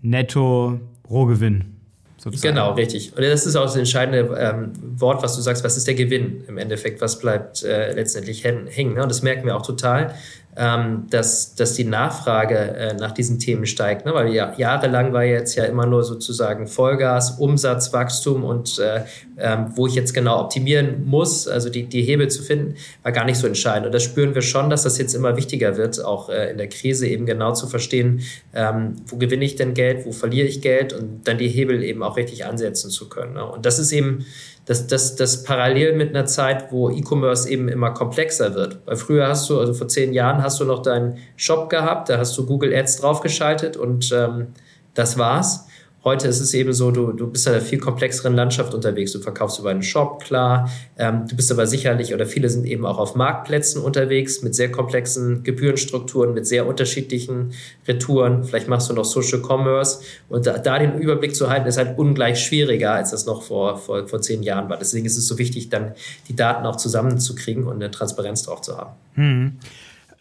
Netto-Rohgewinn 0.02 1.81
Sozusagen. 2.22 2.54
Genau, 2.54 2.72
richtig. 2.74 3.16
Und 3.16 3.22
das 3.24 3.46
ist 3.46 3.56
auch 3.56 3.64
das 3.64 3.74
entscheidende 3.74 4.36
ähm, 4.38 4.72
Wort, 5.00 5.24
was 5.24 5.34
du 5.34 5.42
sagst, 5.42 5.64
was 5.64 5.76
ist 5.76 5.88
der 5.88 5.94
Gewinn 5.94 6.44
im 6.46 6.56
Endeffekt, 6.56 7.00
was 7.00 7.18
bleibt 7.18 7.64
äh, 7.64 7.92
letztendlich 7.94 8.44
hängen. 8.44 8.94
Ne? 8.94 9.02
Und 9.02 9.08
das 9.10 9.22
merken 9.22 9.44
wir 9.46 9.56
auch 9.56 9.66
total 9.66 10.14
ähm, 10.54 11.06
dass, 11.08 11.54
dass 11.54 11.74
die 11.74 11.84
Nachfrage 11.84 12.56
äh, 12.56 12.94
nach 12.94 13.12
diesen 13.12 13.38
Themen 13.38 13.64
steigt. 13.64 14.04
Ne? 14.04 14.12
Weil 14.12 14.34
ja, 14.34 14.52
jahrelang 14.58 15.14
war 15.14 15.24
jetzt 15.24 15.54
ja 15.54 15.64
immer 15.64 15.86
nur 15.86 16.04
sozusagen 16.04 16.66
Vollgas, 16.66 17.38
Umsatzwachstum 17.38 18.44
und 18.44 18.78
äh, 18.78 19.00
ähm, 19.38 19.72
wo 19.74 19.86
ich 19.86 19.94
jetzt 19.94 20.12
genau 20.12 20.40
optimieren 20.40 21.06
muss, 21.06 21.48
also 21.48 21.70
die, 21.70 21.84
die 21.84 22.02
Hebel 22.02 22.28
zu 22.28 22.42
finden, 22.42 22.74
war 23.02 23.12
gar 23.12 23.24
nicht 23.24 23.38
so 23.38 23.46
entscheidend. 23.46 23.86
Und 23.86 23.92
das 23.92 24.02
spüren 24.02 24.34
wir 24.34 24.42
schon, 24.42 24.68
dass 24.68 24.82
das 24.82 24.98
jetzt 24.98 25.14
immer 25.14 25.38
wichtiger 25.38 25.78
wird, 25.78 26.04
auch 26.04 26.28
äh, 26.28 26.50
in 26.50 26.58
der 26.58 26.68
Krise 26.68 27.08
eben 27.08 27.24
genau 27.24 27.54
zu 27.54 27.66
verstehen, 27.66 28.20
ähm, 28.54 28.96
wo 29.06 29.16
gewinne 29.16 29.46
ich 29.46 29.56
denn 29.56 29.72
Geld, 29.72 30.04
wo 30.04 30.12
verliere 30.12 30.46
ich 30.46 30.60
Geld 30.60 30.92
und 30.92 31.26
dann 31.26 31.38
die 31.38 31.48
Hebel 31.48 31.82
eben 31.82 32.02
auch 32.02 32.18
richtig 32.18 32.44
ansetzen 32.44 32.90
zu 32.90 33.08
können. 33.08 33.34
Ne? 33.34 33.44
Und 33.46 33.64
das 33.64 33.78
ist 33.78 33.90
eben 33.90 34.26
das, 34.72 34.86
das, 34.86 35.16
das 35.16 35.44
parallel 35.44 35.94
mit 35.96 36.10
einer 36.10 36.24
Zeit, 36.24 36.72
wo 36.72 36.88
E-Commerce 36.88 37.48
eben 37.48 37.68
immer 37.68 37.90
komplexer 37.90 38.54
wird. 38.54 38.78
Weil 38.86 38.96
früher 38.96 39.28
hast 39.28 39.48
du, 39.50 39.60
also 39.60 39.74
vor 39.74 39.88
zehn 39.88 40.12
Jahren 40.14 40.42
hast 40.42 40.60
du 40.60 40.64
noch 40.64 40.82
deinen 40.82 41.18
Shop 41.36 41.68
gehabt, 41.68 42.08
da 42.08 42.18
hast 42.18 42.36
du 42.38 42.46
Google 42.46 42.74
Ads 42.74 42.96
draufgeschaltet 42.96 43.76
und 43.76 44.10
ähm, 44.12 44.48
das 44.94 45.18
war's. 45.18 45.66
Heute 46.04 46.26
ist 46.26 46.40
es 46.40 46.52
eben 46.52 46.72
so, 46.72 46.90
du, 46.90 47.12
du 47.12 47.28
bist 47.28 47.46
in 47.46 47.52
einer 47.52 47.62
viel 47.62 47.78
komplexeren 47.78 48.34
Landschaft 48.34 48.74
unterwegs. 48.74 49.12
Du 49.12 49.20
verkaufst 49.20 49.60
über 49.60 49.70
einen 49.70 49.84
Shop, 49.84 50.20
klar. 50.24 50.68
Ähm, 50.98 51.26
du 51.28 51.36
bist 51.36 51.52
aber 51.52 51.66
sicherlich, 51.68 52.12
oder 52.12 52.26
viele 52.26 52.48
sind 52.48 52.66
eben 52.66 52.84
auch 52.84 52.98
auf 52.98 53.14
Marktplätzen 53.14 53.80
unterwegs 53.80 54.42
mit 54.42 54.56
sehr 54.56 54.72
komplexen 54.72 55.44
Gebührenstrukturen, 55.44 56.34
mit 56.34 56.44
sehr 56.44 56.66
unterschiedlichen 56.66 57.52
Retouren. 57.86 58.42
Vielleicht 58.42 58.66
machst 58.66 58.90
du 58.90 58.94
noch 58.94 59.04
Social 59.04 59.40
Commerce. 59.40 60.00
Und 60.28 60.46
da, 60.46 60.58
da 60.58 60.80
den 60.80 60.98
Überblick 60.98 61.36
zu 61.36 61.48
halten, 61.48 61.68
ist 61.68 61.78
halt 61.78 61.96
ungleich 61.96 62.40
schwieriger, 62.40 62.94
als 62.94 63.12
das 63.12 63.24
noch 63.26 63.42
vor, 63.44 63.76
vor, 63.78 64.08
vor 64.08 64.20
zehn 64.20 64.42
Jahren 64.42 64.68
war. 64.68 64.78
Deswegen 64.78 65.06
ist 65.06 65.16
es 65.16 65.28
so 65.28 65.38
wichtig, 65.38 65.68
dann 65.68 65.92
die 66.28 66.34
Daten 66.34 66.66
auch 66.66 66.76
zusammenzukriegen 66.76 67.68
und 67.68 67.76
eine 67.76 67.92
Transparenz 67.92 68.42
drauf 68.42 68.60
zu 68.60 68.76
haben. 68.76 68.90
Hm. 69.14 69.58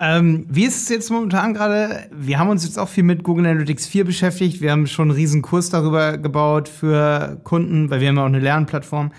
Ähm, 0.03 0.47
wie 0.49 0.65
ist 0.65 0.81
es 0.81 0.89
jetzt 0.89 1.11
momentan 1.11 1.53
gerade? 1.53 2.07
Wir 2.11 2.39
haben 2.39 2.49
uns 2.49 2.63
jetzt 2.63 2.79
auch 2.79 2.89
viel 2.89 3.03
mit 3.03 3.21
Google 3.21 3.45
Analytics 3.45 3.85
4 3.85 4.03
beschäftigt. 4.03 4.59
Wir 4.59 4.71
haben 4.71 4.87
schon 4.87 5.09
einen 5.09 5.17
riesen 5.17 5.43
Kurs 5.43 5.69
darüber 5.69 6.17
gebaut 6.17 6.67
für 6.67 7.39
Kunden, 7.43 7.91
weil 7.91 8.01
wir 8.01 8.07
haben 8.07 8.15
ja 8.15 8.23
auch 8.23 8.27
eine 8.27 8.39
Lernplattform. 8.39 9.11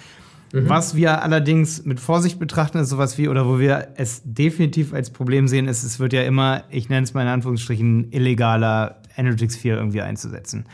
Mhm. 0.53 0.69
Was 0.69 0.97
wir 0.97 1.23
allerdings 1.23 1.85
mit 1.85 2.01
Vorsicht 2.01 2.41
betrachten, 2.41 2.79
ist 2.79 2.89
sowas 2.89 3.17
wie, 3.17 3.29
oder 3.29 3.47
wo 3.47 3.61
wir 3.61 3.91
es 3.95 4.23
definitiv 4.25 4.93
als 4.93 5.11
Problem 5.11 5.47
sehen, 5.47 5.69
ist, 5.69 5.85
es 5.85 6.01
wird 6.01 6.13
ja 6.13 6.23
immer, 6.23 6.65
ich 6.69 6.89
nenne 6.89 7.05
es 7.05 7.15
mal 7.15 7.23
in 7.23 7.29
Anführungsstrichen, 7.29 8.11
illegaler 8.11 8.97
Analytics 9.17 9.57
4 9.59 9.77
irgendwie 9.77 10.03
einzusetzen. 10.03 10.67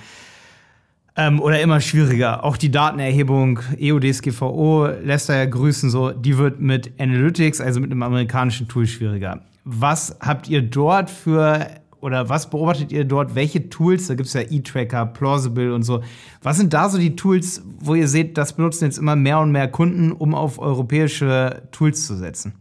Ähm, 1.17 1.39
oder 1.39 1.61
immer 1.61 1.83
schwieriger. 1.83 2.45
Auch 2.45 2.57
die 2.57 2.71
Datenerhebung, 2.71 3.61
EODSGVO 3.79 4.89
lässt 5.05 5.29
da 5.29 5.37
ja 5.37 5.45
grüßen, 5.45 5.91
so, 5.91 6.13
die 6.13 6.39
wird 6.39 6.61
mit 6.61 6.99
Analytics, 6.99 7.61
also 7.61 7.79
mit 7.79 7.91
einem 7.91 8.03
amerikanischen 8.03 8.69
Tool 8.69 8.87
schwieriger. 8.87 9.43
Was 9.71 10.17
habt 10.21 10.49
ihr 10.49 10.63
dort 10.63 11.11
für 11.11 11.67
oder 12.01 12.31
was 12.31 12.49
beobachtet 12.49 12.91
ihr 12.91 13.05
dort? 13.05 13.35
Welche 13.35 13.69
Tools, 13.69 14.07
da 14.07 14.15
gibt 14.15 14.29
es 14.29 14.33
ja 14.33 14.41
E-Tracker, 14.41 15.05
Plausible 15.05 15.75
und 15.75 15.83
so. 15.83 16.03
Was 16.43 16.57
sind 16.57 16.73
da 16.73 16.89
so 16.89 16.97
die 16.97 17.17
Tools, 17.17 17.61
wo 17.79 17.95
ihr 17.95 18.09
seht, 18.09 18.39
das 18.39 18.55
benutzen 18.55 18.85
jetzt 18.85 18.97
immer 18.97 19.15
mehr 19.15 19.41
und 19.41 19.53
mehr 19.53 19.69
Kunden, 19.69 20.13
um 20.13 20.35
auf 20.35 20.59
europäische 20.59 21.65
Tools 21.71 22.07
zu 22.07 22.17
setzen? 22.17 22.55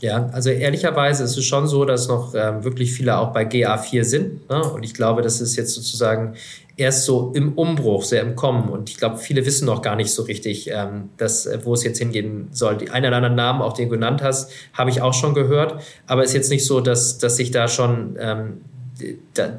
Ja, 0.00 0.28
also 0.32 0.50
ehrlicherweise 0.50 1.22
ist 1.22 1.36
es 1.36 1.44
schon 1.44 1.68
so, 1.68 1.84
dass 1.84 2.08
noch 2.08 2.34
ähm, 2.34 2.64
wirklich 2.64 2.92
viele 2.92 3.16
auch 3.16 3.32
bei 3.32 3.44
GA4 3.44 4.02
sind. 4.02 4.50
Ne? 4.50 4.60
Und 4.60 4.84
ich 4.84 4.94
glaube, 4.94 5.22
das 5.22 5.40
ist 5.40 5.54
jetzt 5.54 5.74
sozusagen 5.74 6.34
erst 6.78 7.04
so 7.04 7.32
im 7.34 7.52
Umbruch, 7.54 8.04
sehr 8.04 8.22
im 8.22 8.36
Kommen. 8.36 8.68
Und 8.70 8.88
ich 8.88 8.96
glaube, 8.96 9.18
viele 9.18 9.44
wissen 9.44 9.66
noch 9.66 9.82
gar 9.82 9.96
nicht 9.96 10.10
so 10.10 10.22
richtig, 10.22 10.70
ähm, 10.72 11.10
dass, 11.18 11.44
äh, 11.44 11.58
wo 11.64 11.74
es 11.74 11.82
jetzt 11.82 11.98
hingehen 11.98 12.48
soll. 12.52 12.78
Die 12.78 12.90
einen 12.90 13.06
oder 13.06 13.16
anderen 13.16 13.34
Namen, 13.34 13.60
auch 13.60 13.74
den 13.74 13.88
du 13.88 13.96
genannt 13.96 14.22
hast, 14.22 14.50
habe 14.72 14.88
ich 14.90 15.02
auch 15.02 15.12
schon 15.12 15.34
gehört. 15.34 15.82
Aber 16.06 16.22
es 16.22 16.30
ist 16.30 16.36
jetzt 16.36 16.50
nicht 16.50 16.64
so, 16.64 16.80
dass, 16.80 17.18
dass 17.18 17.36
sich 17.36 17.50
da 17.50 17.66
schon 17.68 18.16
ähm, 18.18 18.60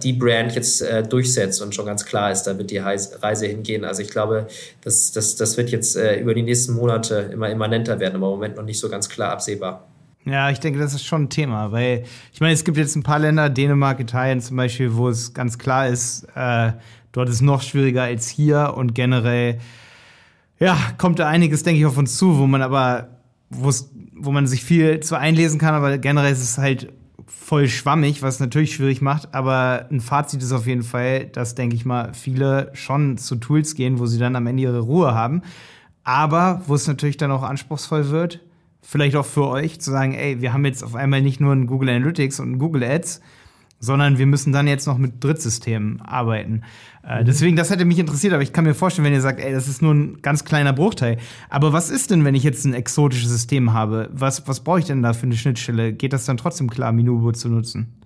die, 0.03 0.13
Brand 0.13 0.55
jetzt 0.55 0.81
äh, 0.81 1.03
durchsetzt 1.03 1.61
und 1.61 1.75
schon 1.75 1.85
ganz 1.85 2.05
klar 2.05 2.31
ist, 2.31 2.43
da 2.43 2.57
wird 2.57 2.71
die 2.71 2.77
Reise 2.77 3.45
hingehen. 3.45 3.85
Also 3.85 4.01
ich 4.01 4.09
glaube, 4.09 4.47
das, 4.81 5.11
das, 5.11 5.35
das 5.35 5.57
wird 5.57 5.69
jetzt 5.69 5.95
äh, 5.95 6.19
über 6.19 6.33
die 6.33 6.43
nächsten 6.43 6.73
Monate 6.73 7.29
immer 7.33 7.49
immanenter 7.49 7.99
werden, 7.99 8.15
aber 8.15 8.27
im 8.27 8.33
Moment 8.33 8.55
noch 8.57 8.63
nicht 8.63 8.79
so 8.79 8.89
ganz 8.89 9.07
klar 9.07 9.31
absehbar. 9.31 9.87
Ja, 10.25 10.49
ich 10.49 10.59
denke, 10.59 10.79
das 10.79 10.93
ist 10.93 11.05
schon 11.05 11.23
ein 11.23 11.29
Thema, 11.29 11.71
weil 11.71 12.03
ich 12.33 12.41
meine, 12.41 12.53
es 12.53 12.63
gibt 12.63 12.77
jetzt 12.77 12.95
ein 12.95 13.03
paar 13.03 13.19
Länder, 13.19 13.49
Dänemark, 13.49 13.99
Italien 13.99 14.41
zum 14.41 14.57
Beispiel, 14.57 14.95
wo 14.95 15.09
es 15.09 15.33
ganz 15.33 15.57
klar 15.57 15.87
ist, 15.87 16.27
äh, 16.35 16.73
dort 17.11 17.29
ist 17.29 17.41
noch 17.41 17.61
schwieriger 17.61 18.03
als 18.03 18.29
hier 18.29 18.73
und 18.75 18.95
generell, 18.95 19.59
ja, 20.59 20.77
kommt 20.97 21.19
da 21.19 21.27
einiges, 21.27 21.63
denke 21.63 21.79
ich, 21.79 21.85
auf 21.85 21.97
uns 21.97 22.17
zu, 22.17 22.37
wo 22.37 22.47
man 22.47 22.61
aber, 22.61 23.09
wo 23.49 24.31
man 24.31 24.47
sich 24.47 24.63
viel 24.63 24.99
zu 24.99 25.15
einlesen 25.15 25.59
kann, 25.59 25.73
aber 25.73 25.97
generell 25.97 26.31
ist 26.31 26.43
es 26.43 26.57
halt 26.57 26.91
voll 27.25 27.67
schwammig, 27.67 28.21
was 28.21 28.39
natürlich 28.39 28.75
schwierig 28.75 29.01
macht, 29.01 29.33
aber 29.33 29.87
ein 29.91 30.01
Fazit 30.01 30.43
ist 30.43 30.51
auf 30.51 30.67
jeden 30.67 30.83
Fall, 30.83 31.25
dass, 31.25 31.55
denke 31.55 31.75
ich 31.75 31.85
mal, 31.85 32.13
viele 32.13 32.71
schon 32.73 33.17
zu 33.17 33.35
Tools 33.35 33.75
gehen, 33.75 33.99
wo 33.99 34.05
sie 34.05 34.19
dann 34.19 34.35
am 34.35 34.47
Ende 34.47 34.63
ihre 34.63 34.81
Ruhe 34.81 35.13
haben. 35.13 35.41
Aber 36.03 36.61
wo 36.67 36.75
es 36.75 36.87
natürlich 36.87 37.17
dann 37.17 37.31
auch 37.31 37.43
anspruchsvoll 37.43 38.09
wird, 38.09 38.39
vielleicht 38.81 39.15
auch 39.15 39.25
für 39.25 39.47
euch 39.47 39.79
zu 39.79 39.91
sagen, 39.91 40.13
ey, 40.13 40.41
wir 40.41 40.53
haben 40.53 40.65
jetzt 40.65 40.83
auf 40.83 40.95
einmal 40.95 41.21
nicht 41.21 41.39
nur 41.39 41.53
ein 41.53 41.67
Google 41.67 41.89
Analytics 41.89 42.39
und 42.39 42.51
ein 42.51 42.59
Google 42.59 42.83
Ads, 42.83 43.21
sondern 43.79 44.17
wir 44.17 44.25
müssen 44.25 44.51
dann 44.51 44.67
jetzt 44.67 44.87
noch 44.87 44.97
mit 44.97 45.23
Drittsystemen 45.23 46.01
arbeiten. 46.01 46.63
Äh, 47.03 47.21
mhm. 47.21 47.25
Deswegen, 47.25 47.55
das 47.55 47.69
hätte 47.69 47.85
mich 47.85 47.99
interessiert, 47.99 48.33
aber 48.33 48.43
ich 48.43 48.53
kann 48.53 48.65
mir 48.65 48.73
vorstellen, 48.73 49.05
wenn 49.05 49.13
ihr 49.13 49.21
sagt, 49.21 49.39
ey, 49.39 49.51
das 49.51 49.67
ist 49.67 49.81
nur 49.81 49.93
ein 49.93 50.21
ganz 50.21 50.43
kleiner 50.43 50.73
Bruchteil. 50.73 51.17
Aber 51.49 51.73
was 51.73 51.89
ist 51.89 52.11
denn, 52.11 52.25
wenn 52.25 52.35
ich 52.35 52.43
jetzt 52.43 52.65
ein 52.65 52.73
exotisches 52.73 53.29
System 53.29 53.73
habe? 53.73 54.09
Was, 54.11 54.47
was 54.47 54.61
brauche 54.61 54.79
ich 54.79 54.85
denn 54.85 55.01
da 55.01 55.13
für 55.13 55.23
eine 55.23 55.35
Schnittstelle? 55.35 55.93
Geht 55.93 56.13
das 56.13 56.25
dann 56.25 56.37
trotzdem 56.37 56.69
klar, 56.69 56.91
Minubo 56.91 57.31
zu 57.31 57.49
nutzen? 57.49 57.98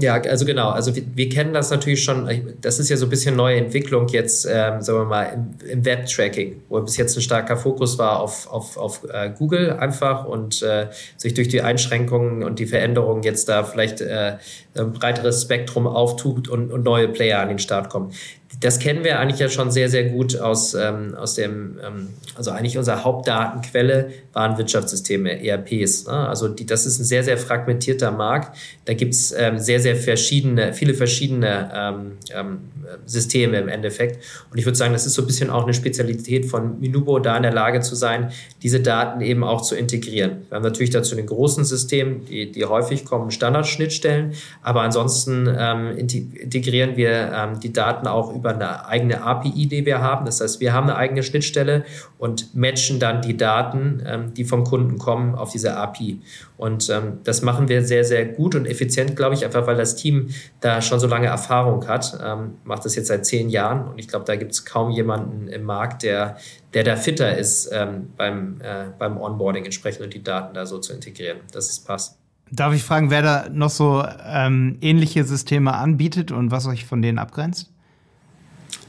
Ja, 0.00 0.14
also 0.14 0.44
genau. 0.44 0.70
Also 0.70 0.94
wir, 0.94 1.02
wir, 1.14 1.28
kennen 1.28 1.52
das 1.52 1.70
natürlich 1.70 2.04
schon. 2.04 2.28
Das 2.60 2.78
ist 2.78 2.88
ja 2.88 2.96
so 2.96 3.06
ein 3.06 3.08
bisschen 3.08 3.34
neue 3.34 3.56
Entwicklung 3.56 4.06
jetzt, 4.08 4.44
ähm, 4.44 4.80
sagen 4.80 5.00
wir 5.00 5.04
mal, 5.04 5.24
im, 5.24 5.68
im 5.68 5.84
Web-Tracking, 5.84 6.62
wo 6.68 6.80
bis 6.80 6.96
jetzt 6.96 7.16
ein 7.16 7.20
starker 7.20 7.56
Fokus 7.56 7.98
war 7.98 8.20
auf, 8.20 8.48
auf, 8.48 8.76
auf 8.76 9.02
äh, 9.12 9.30
Google 9.36 9.72
einfach 9.72 10.24
und 10.24 10.62
äh, 10.62 10.86
sich 11.16 11.34
durch 11.34 11.48
die 11.48 11.62
Einschränkungen 11.62 12.44
und 12.44 12.60
die 12.60 12.66
Veränderungen 12.66 13.24
jetzt 13.24 13.48
da 13.48 13.64
vielleicht 13.64 14.00
äh, 14.00 14.36
ein 14.76 14.92
breiteres 14.92 15.42
Spektrum 15.42 15.88
auftut 15.88 16.48
und, 16.48 16.70
und 16.70 16.84
neue 16.84 17.08
Player 17.08 17.40
an 17.40 17.48
den 17.48 17.58
Start 17.58 17.88
kommen. 17.88 18.12
Das 18.60 18.80
kennen 18.80 19.04
wir 19.04 19.20
eigentlich 19.20 19.38
ja 19.38 19.48
schon 19.48 19.70
sehr, 19.70 19.88
sehr 19.88 20.04
gut 20.04 20.38
aus, 20.38 20.74
ähm, 20.74 21.14
aus 21.14 21.34
dem, 21.34 21.78
ähm, 21.84 22.08
also 22.34 22.50
eigentlich 22.50 22.76
unsere 22.76 23.04
Hauptdatenquelle 23.04 24.10
waren 24.32 24.58
Wirtschaftssysteme, 24.58 25.44
ERPs. 25.44 26.06
Ne? 26.06 26.12
Also 26.12 26.48
die, 26.48 26.66
das 26.66 26.84
ist 26.84 26.98
ein 26.98 27.04
sehr, 27.04 27.22
sehr 27.22 27.38
fragmentierter 27.38 28.10
Markt. 28.10 28.56
Da 28.84 28.94
gibt 28.94 29.14
es 29.14 29.32
ähm, 29.36 29.58
sehr, 29.58 29.80
sehr 29.80 29.94
verschiedene, 29.94 30.72
viele 30.72 30.94
verschiedene 30.94 31.70
ähm, 31.72 32.12
ähm, 32.34 32.58
Systeme 33.06 33.58
im 33.58 33.68
Endeffekt. 33.68 34.24
Und 34.50 34.58
ich 34.58 34.64
würde 34.64 34.76
sagen, 34.76 34.92
das 34.92 35.06
ist 35.06 35.14
so 35.14 35.22
ein 35.22 35.26
bisschen 35.26 35.50
auch 35.50 35.64
eine 35.64 35.74
Spezialität 35.74 36.46
von 36.46 36.80
Minubo, 36.80 37.20
da 37.20 37.36
in 37.36 37.44
der 37.44 37.52
Lage 37.52 37.80
zu 37.80 37.94
sein, 37.94 38.32
diese 38.62 38.80
Daten 38.80 39.20
eben 39.20 39.44
auch 39.44 39.62
zu 39.62 39.76
integrieren. 39.76 40.46
Wir 40.48 40.56
haben 40.56 40.64
natürlich 40.64 40.90
dazu 40.90 41.14
den 41.14 41.26
großen 41.26 41.64
Systemen, 41.64 42.24
die, 42.24 42.50
die 42.50 42.64
häufig 42.64 43.04
kommen, 43.04 43.30
Standardschnittstellen, 43.30 44.32
aber 44.62 44.82
ansonsten 44.82 45.48
ähm, 45.58 45.96
integrieren 45.96 46.96
wir 46.96 47.58
die 47.62 47.72
Daten 47.72 48.06
auch 48.06 48.34
über 48.34 48.47
eine 48.54 48.86
eigene 48.86 49.22
API, 49.22 49.66
die 49.66 49.86
wir 49.86 50.00
haben. 50.00 50.26
Das 50.26 50.40
heißt, 50.40 50.60
wir 50.60 50.72
haben 50.72 50.84
eine 50.84 50.96
eigene 50.96 51.22
Schnittstelle 51.22 51.84
und 52.18 52.54
matchen 52.54 52.98
dann 53.00 53.22
die 53.22 53.36
Daten, 53.36 54.02
ähm, 54.06 54.34
die 54.34 54.44
vom 54.44 54.64
Kunden 54.64 54.98
kommen, 54.98 55.34
auf 55.34 55.52
diese 55.52 55.76
API. 55.76 56.20
Und 56.56 56.90
ähm, 56.90 57.18
das 57.24 57.42
machen 57.42 57.68
wir 57.68 57.84
sehr, 57.84 58.04
sehr 58.04 58.24
gut 58.26 58.54
und 58.54 58.66
effizient, 58.66 59.14
glaube 59.16 59.34
ich, 59.34 59.44
einfach 59.44 59.66
weil 59.66 59.76
das 59.76 59.96
Team 59.96 60.28
da 60.60 60.82
schon 60.82 60.98
so 60.98 61.06
lange 61.06 61.28
Erfahrung 61.28 61.86
hat. 61.86 62.18
Ähm, 62.22 62.56
macht 62.64 62.84
das 62.84 62.96
jetzt 62.96 63.08
seit 63.08 63.24
zehn 63.24 63.48
Jahren 63.48 63.88
und 63.88 63.98
ich 63.98 64.08
glaube, 64.08 64.24
da 64.24 64.36
gibt 64.36 64.52
es 64.52 64.64
kaum 64.64 64.90
jemanden 64.90 65.48
im 65.48 65.62
Markt, 65.62 66.02
der, 66.02 66.36
der 66.74 66.84
da 66.84 66.96
fitter 66.96 67.36
ist, 67.38 67.70
ähm, 67.72 68.10
beim, 68.16 68.60
äh, 68.60 68.86
beim 68.98 69.16
Onboarding 69.18 69.64
entsprechend 69.64 70.02
und 70.02 70.14
die 70.14 70.22
Daten 70.22 70.54
da 70.54 70.66
so 70.66 70.78
zu 70.78 70.92
integrieren, 70.92 71.38
dass 71.52 71.70
es 71.70 71.78
passt. 71.78 72.18
Darf 72.50 72.74
ich 72.74 72.82
fragen, 72.82 73.10
wer 73.10 73.22
da 73.22 73.48
noch 73.50 73.70
so 73.70 74.04
ähm, 74.26 74.78
ähnliche 74.80 75.24
Systeme 75.24 75.74
anbietet 75.74 76.32
und 76.32 76.50
was 76.50 76.66
euch 76.66 76.86
von 76.86 77.02
denen 77.02 77.18
abgrenzt? 77.18 77.70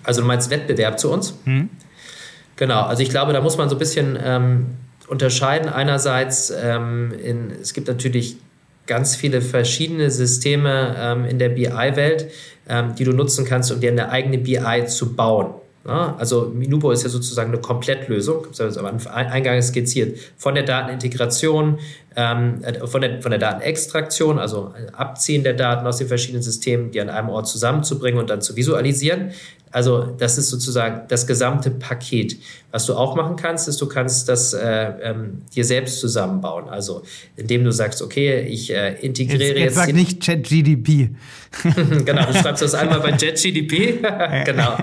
Also 0.09 0.21
du 0.21 0.27
meinst 0.27 0.49
Wettbewerb 0.49 0.99
zu 0.99 1.11
uns? 1.11 1.35
Hm. 1.43 1.69
Genau, 2.55 2.81
also 2.81 3.03
ich 3.03 3.09
glaube, 3.09 3.31
da 3.31 3.41
muss 3.41 3.59
man 3.59 3.69
so 3.69 3.75
ein 3.75 3.77
bisschen 3.77 4.17
ähm, 4.19 4.65
unterscheiden. 5.07 5.69
Einerseits, 5.69 6.51
ähm, 6.51 7.13
in, 7.23 7.51
es 7.61 7.75
gibt 7.75 7.87
natürlich 7.87 8.37
ganz 8.87 9.15
viele 9.15 9.39
verschiedene 9.39 10.09
Systeme 10.09 10.95
ähm, 10.97 11.25
in 11.25 11.37
der 11.37 11.49
BI-Welt, 11.49 12.31
ähm, 12.67 12.95
die 12.95 13.03
du 13.03 13.11
nutzen 13.11 13.45
kannst, 13.45 13.71
um 13.71 13.81
dir 13.81 13.91
eine 13.91 14.09
eigene 14.09 14.39
BI 14.39 14.87
zu 14.87 15.13
bauen. 15.13 15.53
Ja, 15.87 16.15
also 16.19 16.51
Minubo 16.53 16.91
ist 16.91 17.03
ja 17.03 17.09
sozusagen 17.09 17.51
eine 17.51 17.61
Komplettlösung, 17.61 18.47
ich 18.51 18.59
habe 18.59 18.69
es 18.69 18.77
am 18.77 18.99
Eingang 19.07 19.61
skizziert, 19.61 20.19
von 20.35 20.53
der 20.53 20.63
Datenintegration, 20.63 21.79
ähm, 22.17 22.61
äh, 22.63 22.85
von, 22.85 22.99
der, 22.99 23.21
von 23.21 23.31
der 23.31 23.39
Datenextraktion, 23.39 24.39
also 24.39 24.73
Abziehen 24.91 25.43
der 25.43 25.53
Daten 25.53 25.87
aus 25.87 25.97
den 25.97 26.07
verschiedenen 26.07 26.43
Systemen, 26.43 26.91
die 26.91 26.99
an 26.99 27.09
einem 27.09 27.29
Ort 27.29 27.47
zusammenzubringen 27.47 28.19
und 28.19 28.29
dann 28.29 28.41
zu 28.41 28.57
visualisieren, 28.57 29.31
also 29.71 30.15
das 30.17 30.37
ist 30.37 30.49
sozusagen 30.49 31.07
das 31.07 31.27
gesamte 31.27 31.69
Paket. 31.71 32.37
Was 32.71 32.85
du 32.85 32.95
auch 32.95 33.15
machen 33.15 33.35
kannst, 33.35 33.67
ist, 33.67 33.79
du 33.81 33.87
kannst 33.87 34.29
das 34.29 34.53
äh, 34.53 34.93
ähm, 35.01 35.41
dir 35.55 35.63
selbst 35.63 35.99
zusammenbauen. 35.99 36.69
Also 36.69 37.03
indem 37.35 37.63
du 37.63 37.71
sagst, 37.71 38.01
okay, 38.01 38.41
ich 38.41 38.71
äh, 38.73 38.93
integriere 39.01 39.39
jetzt. 39.39 39.57
Jetzt, 39.57 39.63
jetzt 39.63 39.75
sag 39.75 39.93
nicht 39.93 40.23
ChatGDP. 40.23 41.09
genau, 42.05 42.25
du 42.25 42.33
schreibst 42.33 42.61
das 42.61 42.73
einmal 42.73 42.99
bei 42.99 43.11
ChatGDP. 43.11 43.99
genau. 44.45 44.77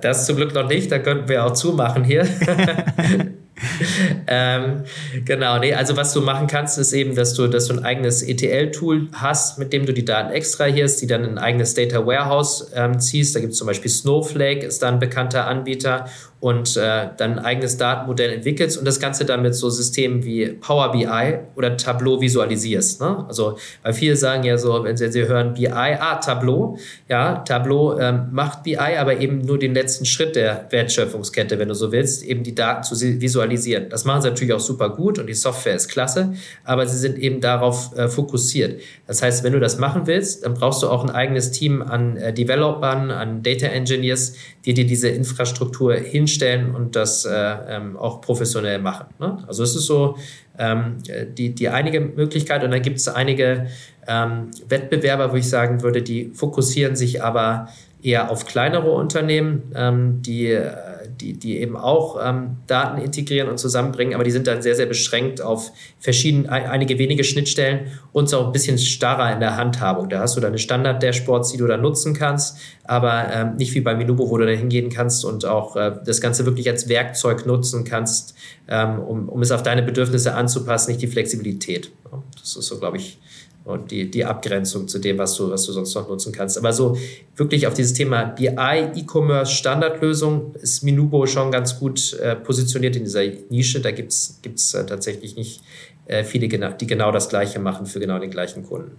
Das 0.00 0.26
zum 0.26 0.36
Glück 0.36 0.54
noch 0.54 0.68
nicht, 0.68 0.90
da 0.90 0.98
könnten 0.98 1.28
wir 1.28 1.44
auch 1.44 1.52
zumachen 1.52 2.04
hier. 2.04 2.26
ähm, 4.26 4.84
genau, 5.24 5.58
nee, 5.58 5.74
also 5.74 5.96
was 5.96 6.12
du 6.12 6.20
machen 6.20 6.46
kannst, 6.46 6.78
ist 6.78 6.92
eben, 6.92 7.14
dass 7.14 7.34
du, 7.34 7.46
dass 7.46 7.66
du 7.66 7.74
ein 7.74 7.84
eigenes 7.84 8.22
ETL-Tool 8.22 9.08
hast, 9.12 9.58
mit 9.58 9.72
dem 9.72 9.86
du 9.86 9.92
die 9.92 10.04
Daten 10.04 10.32
extrahierst, 10.32 11.00
die 11.02 11.06
dann 11.06 11.24
in 11.24 11.30
ein 11.30 11.38
eigenes 11.38 11.74
Data 11.74 12.06
Warehouse 12.06 12.70
ähm, 12.74 12.98
ziehst. 13.00 13.34
Da 13.34 13.40
gibt 13.40 13.52
es 13.52 13.58
zum 13.58 13.66
Beispiel 13.66 13.90
Snowflake, 13.90 14.66
ist 14.66 14.82
da 14.82 14.88
ein 14.88 14.98
bekannter 14.98 15.46
Anbieter 15.46 16.06
und 16.40 16.78
äh, 16.78 17.08
dann 17.18 17.38
ein 17.38 17.38
eigenes 17.38 17.76
Datenmodell 17.76 18.32
entwickelst 18.32 18.78
und 18.78 18.86
das 18.86 18.98
Ganze 18.98 19.26
dann 19.26 19.42
mit 19.42 19.54
so 19.54 19.68
Systemen 19.68 20.24
wie 20.24 20.48
Power 20.48 20.90
BI 20.90 21.38
oder 21.54 21.76
Tableau 21.76 22.18
visualisierst. 22.18 23.02
Ne? 23.02 23.26
Also, 23.28 23.58
weil 23.82 23.92
viele 23.92 24.16
sagen 24.16 24.44
ja 24.44 24.56
so, 24.56 24.82
wenn 24.82 24.96
sie, 24.96 25.12
sie 25.12 25.28
hören 25.28 25.52
BI, 25.52 25.68
ah, 25.68 26.16
Tableau, 26.16 26.78
ja, 27.10 27.36
Tableau 27.36 27.98
ähm, 27.98 28.28
macht 28.32 28.62
BI, 28.62 28.76
aber 28.76 29.18
eben 29.18 29.42
nur 29.42 29.58
den 29.58 29.74
letzten 29.74 30.06
Schritt 30.06 30.34
der 30.34 30.66
Wertschöpfungskette, 30.70 31.58
wenn 31.58 31.68
du 31.68 31.74
so 31.74 31.92
willst, 31.92 32.24
eben 32.24 32.42
die 32.42 32.54
Daten 32.54 32.84
zu 32.84 32.98
visualisieren. 32.98 33.90
Das 33.90 34.06
machen 34.06 34.22
sie 34.22 34.30
natürlich 34.30 34.54
auch 34.54 34.60
super 34.60 34.88
gut 34.88 35.18
und 35.18 35.26
die 35.26 35.34
Software 35.34 35.74
ist 35.74 35.88
klasse, 35.88 36.32
aber 36.64 36.86
sie 36.86 36.96
sind 36.96 37.18
eben 37.18 37.42
darauf 37.42 37.94
äh, 37.98 38.08
fokussiert. 38.08 38.80
Das 39.06 39.20
heißt, 39.20 39.44
wenn 39.44 39.52
du 39.52 39.60
das 39.60 39.78
machen 39.78 40.06
willst, 40.06 40.46
dann 40.46 40.54
brauchst 40.54 40.82
du 40.82 40.88
auch 40.88 41.04
ein 41.04 41.10
eigenes 41.10 41.50
Team 41.50 41.82
an 41.82 42.16
äh, 42.16 42.32
Developern, 42.32 43.10
an 43.10 43.42
Data 43.42 43.66
Engineers, 43.66 44.36
die 44.64 44.72
dir 44.72 44.86
diese 44.86 45.08
Infrastruktur 45.08 45.94
hinstellen 45.94 46.29
und 46.74 46.96
das 46.96 47.24
äh, 47.24 47.30
ähm, 47.68 47.96
auch 47.96 48.20
professionell 48.20 48.78
machen. 48.78 49.06
Ne? 49.18 49.38
Also 49.46 49.62
es 49.62 49.74
ist 49.74 49.86
so 49.86 50.16
ähm, 50.58 50.98
die, 51.36 51.54
die 51.54 51.68
einige 51.68 52.00
Möglichkeit 52.00 52.64
und 52.64 52.70
dann 52.70 52.82
gibt 52.82 52.98
es 52.98 53.08
einige 53.08 53.66
ähm, 54.06 54.50
Wettbewerber, 54.68 55.32
wo 55.32 55.36
ich 55.36 55.48
sagen 55.48 55.82
würde, 55.82 56.02
die 56.02 56.30
fokussieren 56.34 56.96
sich 56.96 57.22
aber 57.22 57.68
eher 58.02 58.30
auf 58.30 58.46
kleinere 58.46 58.90
Unternehmen, 58.90 59.72
ähm, 59.74 60.22
die 60.22 60.46
äh, 60.46 60.72
die, 61.20 61.34
die 61.34 61.58
eben 61.58 61.76
auch 61.76 62.18
ähm, 62.22 62.56
Daten 62.66 63.00
integrieren 63.00 63.48
und 63.48 63.58
zusammenbringen, 63.58 64.14
aber 64.14 64.24
die 64.24 64.30
sind 64.30 64.46
dann 64.46 64.62
sehr, 64.62 64.74
sehr 64.74 64.86
beschränkt 64.86 65.40
auf 65.40 65.72
verschiedene, 65.98 66.50
einige 66.50 66.98
wenige 66.98 67.24
Schnittstellen 67.24 67.88
und 68.12 68.28
so 68.28 68.38
auch 68.38 68.46
ein 68.46 68.52
bisschen 68.52 68.78
starrer 68.78 69.32
in 69.32 69.40
der 69.40 69.56
Handhabung. 69.56 70.08
Da 70.08 70.20
hast 70.20 70.36
du 70.36 70.40
deine 70.40 70.58
Standard-Dashboards, 70.58 71.52
die 71.52 71.58
du 71.58 71.66
dann 71.66 71.82
nutzen 71.82 72.14
kannst, 72.14 72.58
aber 72.84 73.28
ähm, 73.32 73.56
nicht 73.56 73.74
wie 73.74 73.80
bei 73.80 73.94
Minubo, 73.94 74.30
wo 74.30 74.38
du 74.38 74.46
dann 74.46 74.56
hingehen 74.56 74.90
kannst 74.90 75.24
und 75.24 75.44
auch 75.44 75.76
äh, 75.76 75.92
das 76.04 76.20
Ganze 76.20 76.46
wirklich 76.46 76.68
als 76.68 76.88
Werkzeug 76.88 77.46
nutzen 77.46 77.84
kannst, 77.84 78.34
ähm, 78.68 78.98
um, 78.98 79.28
um 79.28 79.42
es 79.42 79.50
auf 79.50 79.62
deine 79.62 79.82
Bedürfnisse 79.82 80.34
anzupassen, 80.34 80.90
nicht 80.90 81.02
die 81.02 81.06
Flexibilität. 81.06 81.92
Das 82.38 82.56
ist 82.56 82.66
so, 82.66 82.78
glaube 82.78 82.96
ich, 82.96 83.18
und 83.64 83.90
die, 83.90 84.10
die 84.10 84.24
Abgrenzung 84.24 84.88
zu 84.88 84.98
dem, 84.98 85.18
was 85.18 85.34
du, 85.34 85.50
was 85.50 85.64
du 85.66 85.72
sonst 85.72 85.94
noch 85.94 86.08
nutzen 86.08 86.32
kannst. 86.32 86.56
Aber 86.58 86.72
so 86.72 86.96
wirklich 87.36 87.66
auf 87.66 87.74
dieses 87.74 87.92
Thema 87.92 88.24
BI, 88.24 88.48
E-Commerce, 88.48 89.52
Standardlösung 89.52 90.54
ist 90.54 90.82
Minubo 90.82 91.26
schon 91.26 91.50
ganz 91.50 91.78
gut 91.78 92.14
äh, 92.14 92.36
positioniert 92.36 92.96
in 92.96 93.04
dieser 93.04 93.22
Nische. 93.50 93.80
Da 93.80 93.90
gibt 93.90 94.12
es 94.12 94.74
äh, 94.74 94.86
tatsächlich 94.86 95.36
nicht 95.36 95.62
äh, 96.06 96.24
viele, 96.24 96.48
die 96.48 96.86
genau 96.86 97.12
das 97.12 97.28
Gleiche 97.28 97.60
machen 97.60 97.86
für 97.86 98.00
genau 98.00 98.18
den 98.18 98.30
gleichen 98.30 98.64
Kunden. 98.64 98.92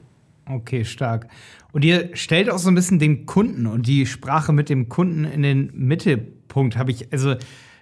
Okay, 0.50 0.86
stark. 0.86 1.28
Und 1.72 1.86
ihr 1.86 2.10
stellt 2.14 2.50
auch 2.50 2.58
so 2.58 2.70
ein 2.70 2.76
bisschen 2.76 3.00
den 3.00 3.26
Kunden 3.26 3.66
und 3.66 3.88
die 3.88 4.06
Sprache 4.06 4.54
mit 4.54 4.70
dem 4.70 4.90
Kunden 4.90 5.26
in 5.26 5.42
den 5.42 5.72
Mittelpunkt, 5.74 6.78
habe 6.78 6.92
ich, 6.92 7.12
also 7.12 7.36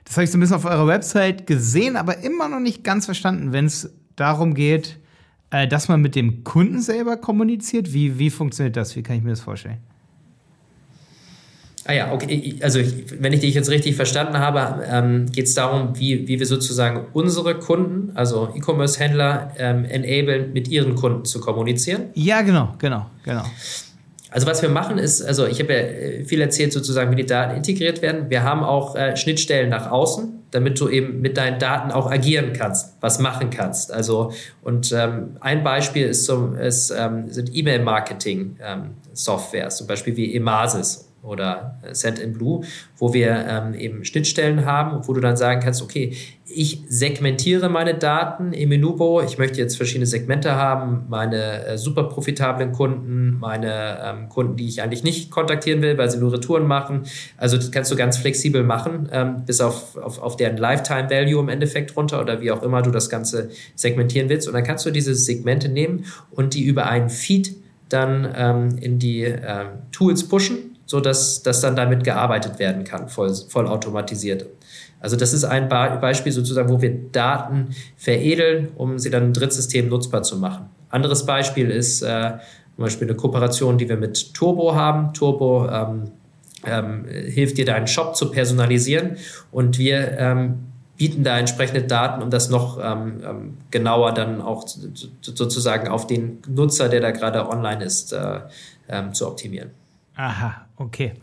das 0.05 0.15
habe 0.15 0.23
ich 0.23 0.31
so 0.31 0.37
ein 0.37 0.41
bisschen 0.41 0.55
auf 0.55 0.65
eurer 0.65 0.87
Website 0.87 1.47
gesehen, 1.47 1.95
aber 1.95 2.19
immer 2.19 2.47
noch 2.49 2.59
nicht 2.59 2.83
ganz 2.83 3.05
verstanden, 3.05 3.51
wenn 3.51 3.65
es 3.65 3.91
darum 4.15 4.53
geht, 4.53 4.99
äh, 5.51 5.67
dass 5.67 5.87
man 5.87 6.01
mit 6.01 6.15
dem 6.15 6.43
Kunden 6.43 6.81
selber 6.81 7.17
kommuniziert? 7.17 7.93
Wie, 7.93 8.19
wie 8.19 8.29
funktioniert 8.29 8.75
das? 8.75 8.95
Wie 8.95 9.03
kann 9.03 9.17
ich 9.17 9.23
mir 9.23 9.31
das 9.31 9.41
vorstellen? 9.41 9.77
Ah 11.85 11.93
ja, 11.93 12.11
okay. 12.11 12.55
Also 12.61 12.79
wenn 13.19 13.33
ich 13.33 13.39
dich 13.39 13.55
jetzt 13.55 13.69
richtig 13.69 13.95
verstanden 13.95 14.37
habe, 14.37 14.85
ähm, 14.85 15.25
geht 15.31 15.45
es 15.45 15.55
darum, 15.55 15.97
wie, 15.97 16.27
wie 16.27 16.37
wir 16.37 16.45
sozusagen 16.45 17.07
unsere 17.13 17.55
Kunden, 17.57 18.11
also 18.15 18.49
E-Commerce-Händler, 18.55 19.53
ähm, 19.57 19.85
enablen, 19.85 20.53
mit 20.53 20.67
ihren 20.67 20.93
Kunden 20.93 21.25
zu 21.25 21.39
kommunizieren. 21.39 22.09
Ja, 22.13 22.41
genau, 22.41 22.75
genau, 22.77 23.07
genau. 23.23 23.43
Also 24.29 24.45
was 24.45 24.61
wir 24.61 24.69
machen 24.69 24.99
ist, 24.99 25.23
also 25.23 25.47
ich 25.47 25.59
habe 25.59 25.73
ja 25.73 25.79
äh, 25.79 26.25
viel 26.25 26.39
erzählt 26.41 26.73
sozusagen, 26.73 27.11
wie 27.11 27.15
die 27.15 27.25
Daten 27.25 27.57
integriert 27.57 28.01
werden. 28.03 28.29
Wir 28.29 28.43
haben 28.43 28.63
auch 28.63 28.95
äh, 28.95 29.17
Schnittstellen 29.17 29.69
nach 29.69 29.89
außen, 29.89 30.38
damit 30.51 30.79
du 30.79 30.87
eben 30.89 31.21
mit 31.21 31.37
deinen 31.37 31.57
Daten 31.59 31.91
auch 31.91 32.11
agieren 32.11 32.53
kannst, 32.53 32.95
was 33.01 33.19
machen 33.19 33.49
kannst. 33.49 33.91
Also 33.91 34.31
und 34.61 34.91
ähm, 34.91 35.37
ein 35.39 35.63
Beispiel 35.63 36.05
ist, 36.07 36.25
so, 36.25 36.53
ist 36.53 36.91
ähm, 36.91 37.29
sind 37.29 37.49
E-Mail-Marketing-Software, 37.53 39.63
ähm, 39.63 39.69
zum 39.69 39.87
Beispiel 39.87 40.15
wie 40.15 40.35
Emasis 40.35 41.08
oder 41.21 41.79
Send 41.91 42.19
in 42.19 42.33
Blue, 42.33 42.63
wo 42.97 43.13
wir 43.13 43.45
ähm, 43.47 43.73
eben 43.73 44.05
Schnittstellen 44.05 44.65
haben, 44.65 45.07
wo 45.07 45.13
du 45.13 45.21
dann 45.21 45.37
sagen 45.37 45.61
kannst, 45.61 45.81
okay, 45.81 46.15
ich 46.51 46.81
segmentiere 46.87 47.69
meine 47.69 47.93
Daten 47.93 48.53
im 48.53 48.69
Menubo. 48.69 49.21
Ich 49.21 49.37
möchte 49.37 49.59
jetzt 49.59 49.77
verschiedene 49.77 50.07
Segmente 50.07 50.55
haben, 50.55 51.05
meine 51.07 51.65
äh, 51.65 51.77
super 51.77 52.03
profitablen 52.03 52.71
Kunden, 52.71 53.37
meine 53.39 53.99
ähm, 54.03 54.29
Kunden, 54.29 54.55
die 54.55 54.67
ich 54.67 54.81
eigentlich 54.81 55.03
nicht 55.03 55.29
kontaktieren 55.29 55.81
will, 55.81 55.97
weil 55.97 56.09
sie 56.09 56.17
nur 56.17 56.33
Retouren 56.33 56.65
machen. 56.65 57.03
Also 57.37 57.57
das 57.57 57.71
kannst 57.71 57.91
du 57.91 57.95
ganz 57.95 58.17
flexibel 58.17 58.63
machen, 58.63 59.09
ähm, 59.11 59.43
bis 59.45 59.61
auf, 59.61 59.95
auf, 59.97 60.19
auf 60.19 60.37
deren 60.37 60.57
Lifetime 60.57 61.09
Value 61.09 61.39
im 61.39 61.49
Endeffekt 61.49 61.95
runter 61.95 62.19
oder 62.19 62.41
wie 62.41 62.51
auch 62.51 62.63
immer 62.63 62.81
du 62.81 62.89
das 62.89 63.09
Ganze 63.09 63.49
segmentieren 63.75 64.29
willst. 64.29 64.47
Und 64.47 64.55
dann 64.55 64.63
kannst 64.63 64.85
du 64.85 64.91
diese 64.91 65.13
Segmente 65.13 65.69
nehmen 65.69 66.05
und 66.31 66.55
die 66.55 66.63
über 66.63 66.87
einen 66.87 67.09
Feed 67.09 67.55
dann 67.89 68.27
ähm, 68.35 68.77
in 68.81 68.99
die 68.99 69.23
ähm, 69.23 69.67
Tools 69.91 70.27
pushen 70.27 70.78
so 70.89 70.99
dass, 70.99 71.43
dass 71.43 71.61
dann 71.61 71.75
damit 71.75 72.03
gearbeitet 72.03 72.57
werden 72.57 72.83
kann, 72.83 73.09
voll, 73.09 73.31
voll 73.47 73.67
automatisiert. 73.67 74.47
Also 74.99 75.15
das 75.15 75.33
ist 75.33 75.43
ein 75.43 75.69
Beispiel 75.69 76.31
sozusagen, 76.31 76.67
wo 76.67 76.81
wir 76.81 76.93
Daten 77.11 77.75
veredeln, 77.95 78.69
um 78.75 78.97
sie 78.97 79.11
dann 79.11 79.25
im 79.25 79.33
Drittsystem 79.33 79.87
nutzbar 79.87 80.23
zu 80.23 80.37
machen. 80.37 80.65
Anderes 80.89 81.27
Beispiel 81.27 81.69
ist 81.69 82.01
äh, 82.01 82.31
zum 82.75 82.83
Beispiel 82.83 83.07
eine 83.07 83.15
Kooperation, 83.15 83.77
die 83.77 83.87
wir 83.87 83.97
mit 83.97 84.33
Turbo 84.33 84.73
haben. 84.73 85.13
Turbo 85.13 85.69
ähm, 85.69 86.05
ähm, 86.65 87.05
hilft 87.07 87.59
dir, 87.59 87.65
deinen 87.65 87.85
Shop 87.85 88.15
zu 88.15 88.31
personalisieren 88.31 89.17
und 89.51 89.77
wir 89.77 90.17
ähm, 90.17 90.55
bieten 90.97 91.23
da 91.23 91.37
entsprechende 91.37 91.83
Daten, 91.83 92.23
um 92.23 92.31
das 92.31 92.49
noch 92.49 92.79
ähm, 92.83 93.21
ähm 93.23 93.57
genauer 93.69 94.13
dann 94.13 94.41
auch 94.41 94.65
sozusagen 95.21 95.87
auf 95.87 96.07
den 96.07 96.39
Nutzer, 96.47 96.89
der 96.89 96.99
da 96.99 97.11
gerade 97.11 97.47
online 97.47 97.83
ist, 97.83 98.11
äh, 98.11 98.39
ähm, 98.89 99.13
zu 99.13 99.27
optimieren. 99.27 99.69
Aha, 100.19 100.67
okay. 100.75 101.13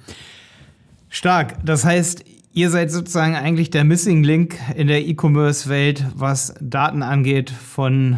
Stark. 1.10 1.58
Das 1.62 1.84
heißt, 1.84 2.24
ihr 2.54 2.70
seid 2.70 2.90
sozusagen 2.90 3.34
eigentlich 3.34 3.68
der 3.68 3.84
Missing 3.84 4.24
Link 4.24 4.58
in 4.74 4.86
der 4.86 5.06
E-Commerce-Welt, 5.06 6.06
was 6.14 6.54
Daten 6.62 7.02
angeht, 7.02 7.50
von 7.50 8.16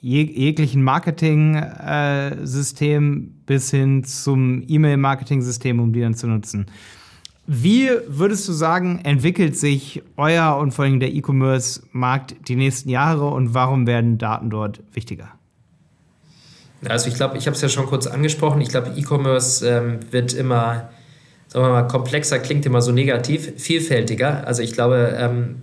jeg 0.00 0.34
jeglichen 0.34 0.82
Marketing-System 0.82 3.18
äh, 3.18 3.22
bis 3.44 3.70
hin 3.70 4.02
zum 4.04 4.64
E-Mail-Marketing-System, 4.66 5.78
um 5.78 5.92
die 5.92 6.00
dann 6.00 6.14
zu 6.14 6.26
nutzen. 6.26 6.64
Wie 7.46 7.90
würdest 8.08 8.48
du 8.48 8.52
sagen, 8.52 9.00
entwickelt 9.04 9.58
sich 9.58 10.02
euer 10.16 10.56
und 10.56 10.72
vor 10.72 10.86
allem 10.86 11.00
der 11.00 11.12
E-Commerce-Markt 11.12 12.48
die 12.48 12.56
nächsten 12.56 12.88
Jahre 12.88 13.28
und 13.28 13.52
warum 13.52 13.86
werden 13.86 14.16
Daten 14.16 14.48
dort 14.48 14.82
wichtiger? 14.94 15.33
Also 16.88 17.08
ich 17.08 17.14
glaube, 17.14 17.38
ich 17.38 17.46
habe 17.46 17.56
es 17.56 17.62
ja 17.62 17.68
schon 17.68 17.86
kurz 17.86 18.06
angesprochen. 18.06 18.60
Ich 18.60 18.68
glaube, 18.68 18.92
E-Commerce 18.96 19.66
ähm, 19.68 20.00
wird 20.10 20.32
immer, 20.34 20.90
sagen 21.48 21.66
wir 21.66 21.70
mal, 21.70 21.82
komplexer, 21.88 22.38
klingt 22.38 22.66
immer 22.66 22.82
so 22.82 22.92
negativ, 22.92 23.52
vielfältiger. 23.56 24.46
Also 24.46 24.62
ich 24.62 24.72
glaube, 24.72 25.16
ähm, 25.18 25.56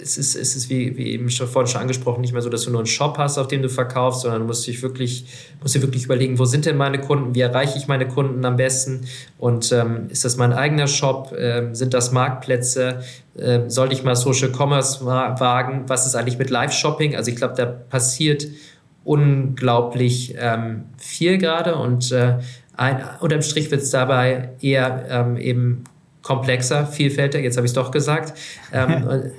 es 0.00 0.16
ist, 0.16 0.36
es 0.36 0.56
ist 0.56 0.70
wie, 0.70 0.96
wie 0.96 1.12
eben 1.12 1.28
vorhin 1.30 1.70
schon 1.70 1.80
angesprochen, 1.80 2.20
nicht 2.20 2.32
mehr 2.32 2.42
so, 2.42 2.48
dass 2.48 2.62
du 2.62 2.70
nur 2.70 2.80
einen 2.80 2.86
Shop 2.86 3.18
hast, 3.18 3.38
auf 3.38 3.48
dem 3.48 3.62
du 3.62 3.68
verkaufst, 3.68 4.22
sondern 4.22 4.42
du 4.42 4.46
musst 4.46 4.66
dich 4.66 4.82
wirklich, 4.82 5.26
musst 5.60 5.74
dir 5.74 5.82
wirklich 5.82 6.04
überlegen, 6.04 6.38
wo 6.38 6.44
sind 6.44 6.66
denn 6.66 6.76
meine 6.76 7.00
Kunden, 7.00 7.34
wie 7.34 7.40
erreiche 7.40 7.78
ich 7.78 7.88
meine 7.88 8.06
Kunden 8.06 8.44
am 8.44 8.56
besten 8.56 9.06
und 9.38 9.72
ähm, 9.72 10.08
ist 10.10 10.24
das 10.24 10.36
mein 10.36 10.52
eigener 10.52 10.86
Shop, 10.86 11.34
ähm, 11.36 11.74
sind 11.74 11.94
das 11.94 12.12
Marktplätze, 12.12 13.02
ähm, 13.38 13.70
sollte 13.70 13.94
ich 13.94 14.04
mal 14.04 14.16
Social 14.16 14.50
Commerce 14.50 15.04
wagen, 15.04 15.84
was 15.88 16.06
ist 16.06 16.14
eigentlich 16.14 16.38
mit 16.38 16.50
Live-Shopping? 16.50 17.16
Also 17.16 17.30
ich 17.30 17.36
glaube, 17.36 17.54
da 17.56 17.66
passiert 17.66 18.46
unglaublich 19.08 20.34
ähm, 20.38 20.84
viel 20.98 21.38
gerade 21.38 21.76
und 21.76 22.12
äh, 22.12 22.40
ein, 22.76 23.02
unterm 23.20 23.40
Strich 23.40 23.70
wird 23.70 23.80
es 23.80 23.90
dabei 23.90 24.50
eher 24.60 25.06
ähm, 25.08 25.38
eben 25.38 25.84
komplexer, 26.20 26.86
vielfältiger, 26.86 27.42
jetzt 27.42 27.56
habe 27.56 27.66
ich 27.66 27.70
es 27.70 27.74
doch 27.74 27.90
gesagt. 27.90 28.34
Ähm, 28.70 29.32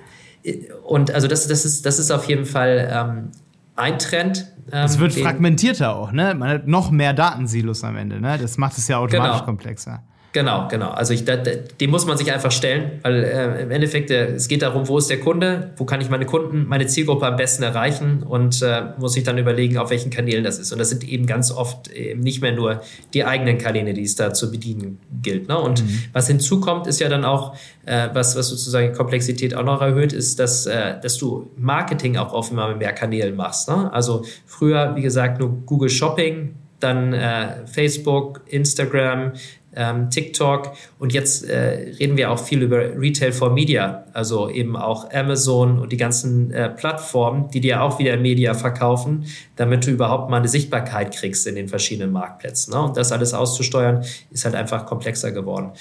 und 0.84 1.12
also 1.12 1.28
das, 1.28 1.48
das, 1.48 1.66
ist, 1.66 1.86
das 1.86 2.00
ist 2.00 2.10
auf 2.10 2.26
jeden 2.26 2.46
Fall 2.46 2.90
ähm, 2.92 3.30
ein 3.76 4.00
Trend. 4.00 4.52
Ähm, 4.72 4.86
es 4.86 4.98
wird 4.98 5.14
fragmentierter 5.14 5.96
auch, 5.96 6.12
ne? 6.12 6.34
Man 6.34 6.50
hat 6.50 6.68
noch 6.68 6.90
mehr 6.90 7.14
Datensilos 7.14 7.84
am 7.84 7.96
Ende, 7.96 8.20
ne? 8.20 8.40
Das 8.42 8.58
macht 8.58 8.76
es 8.76 8.88
ja 8.88 8.98
automatisch 8.98 9.34
genau. 9.34 9.46
komplexer. 9.46 10.02
Genau, 10.32 10.68
genau. 10.68 10.90
Also 10.90 11.14
ich, 11.14 11.26
da, 11.26 11.38
dem 11.38 11.90
muss 11.90 12.06
man 12.06 12.18
sich 12.18 12.32
einfach 12.32 12.52
stellen, 12.52 13.00
weil 13.02 13.24
äh, 13.24 13.64
im 13.64 13.72
Endeffekt 13.72 14.12
äh, 14.12 14.34
es 14.34 14.48
geht 14.48 14.62
darum, 14.62 14.88
wo 14.88 14.98
ist 14.98 15.10
der 15.10 15.20
Kunde, 15.20 15.72
wo 15.78 15.86
kann 15.86 16.02
ich 16.02 16.10
meine 16.10 16.26
Kunden, 16.28 16.68
meine 16.68 16.86
Zielgruppe 16.86 17.26
am 17.26 17.36
besten 17.36 17.64
erreichen 17.64 18.22
und 18.22 18.62
äh, 18.62 18.84
muss 19.00 19.18
ich 19.18 19.24
dann 19.24 19.40
überlegen, 19.40 19.78
auf 19.78 19.90
welchen 19.90 20.12
Kanälen 20.12 20.44
das 20.44 20.60
ist. 20.60 20.72
Und 20.72 20.78
das 20.78 20.90
sind 20.90 21.04
eben 21.04 21.26
ganz 21.26 21.52
oft 21.52 21.88
eben 21.92 22.20
nicht 22.20 22.42
mehr 22.42 22.52
nur 22.52 22.82
die 23.14 23.26
eigenen 23.26 23.58
Kanäle, 23.58 23.94
die 23.94 24.04
es 24.04 24.16
da 24.16 24.32
zu 24.32 24.52
bedienen 24.52 25.00
gilt. 25.24 25.48
Ne? 25.48 25.58
Und 25.58 25.84
mhm. 25.84 26.04
was 26.14 26.28
hinzukommt, 26.28 26.86
ist 26.86 27.00
ja 27.00 27.10
dann 27.10 27.26
auch, 27.26 27.56
äh, 27.86 28.10
was, 28.14 28.36
was 28.36 28.50
sozusagen 28.50 28.94
Komplexität 28.94 29.56
auch 29.56 29.64
noch 29.64 29.82
erhöht, 29.82 30.14
ist, 30.14 30.40
dass, 30.40 30.68
äh, 30.68 31.00
dass 31.02 31.18
du 31.18 31.50
Marketing 31.58 32.18
auch 32.18 32.34
auf 32.34 32.52
immer 32.52 32.76
mehr 32.76 32.94
Kanälen 32.94 33.36
machst. 33.36 33.68
Ne? 33.68 33.92
Also 33.92 34.24
früher, 34.46 34.96
wie 34.96 35.02
gesagt, 35.02 35.40
nur 35.40 35.50
Google 35.66 35.90
Shopping, 35.90 36.54
dann 36.80 37.14
äh, 37.14 37.66
Facebook, 37.66 38.42
Instagram, 38.48 39.34
ähm, 39.76 40.10
TikTok 40.10 40.74
und 40.98 41.14
jetzt 41.14 41.48
äh, 41.48 41.94
reden 42.00 42.18
wir 42.18 42.32
auch 42.32 42.40
viel 42.40 42.62
über 42.62 42.78
Retail 42.78 43.32
for 43.32 43.52
Media, 43.52 44.06
also 44.14 44.50
eben 44.50 44.76
auch 44.76 45.12
Amazon 45.12 45.80
und 45.80 45.92
die 45.92 45.98
ganzen 45.98 46.52
äh, 46.52 46.70
Plattformen, 46.70 47.50
die 47.52 47.62
dir 47.62 47.82
auch 47.82 48.00
wieder 48.00 48.18
Media 48.18 48.54
verkaufen, 48.54 49.26
damit 49.56 49.86
du 49.86 49.92
überhaupt 49.92 50.30
mal 50.30 50.38
eine 50.38 50.48
Sichtbarkeit 50.48 51.14
kriegst 51.16 51.46
in 51.48 51.56
den 51.56 51.68
verschiedenen 51.68 52.12
Marktplätzen. 52.12 52.74
Ne? 52.74 52.82
Und 52.82 52.98
das 52.98 53.12
alles 53.12 53.34
auszusteuern, 53.34 54.04
ist 54.32 54.46
halt 54.46 54.56
einfach 54.56 54.86
komplexer 54.86 55.32
geworden. 55.32 55.72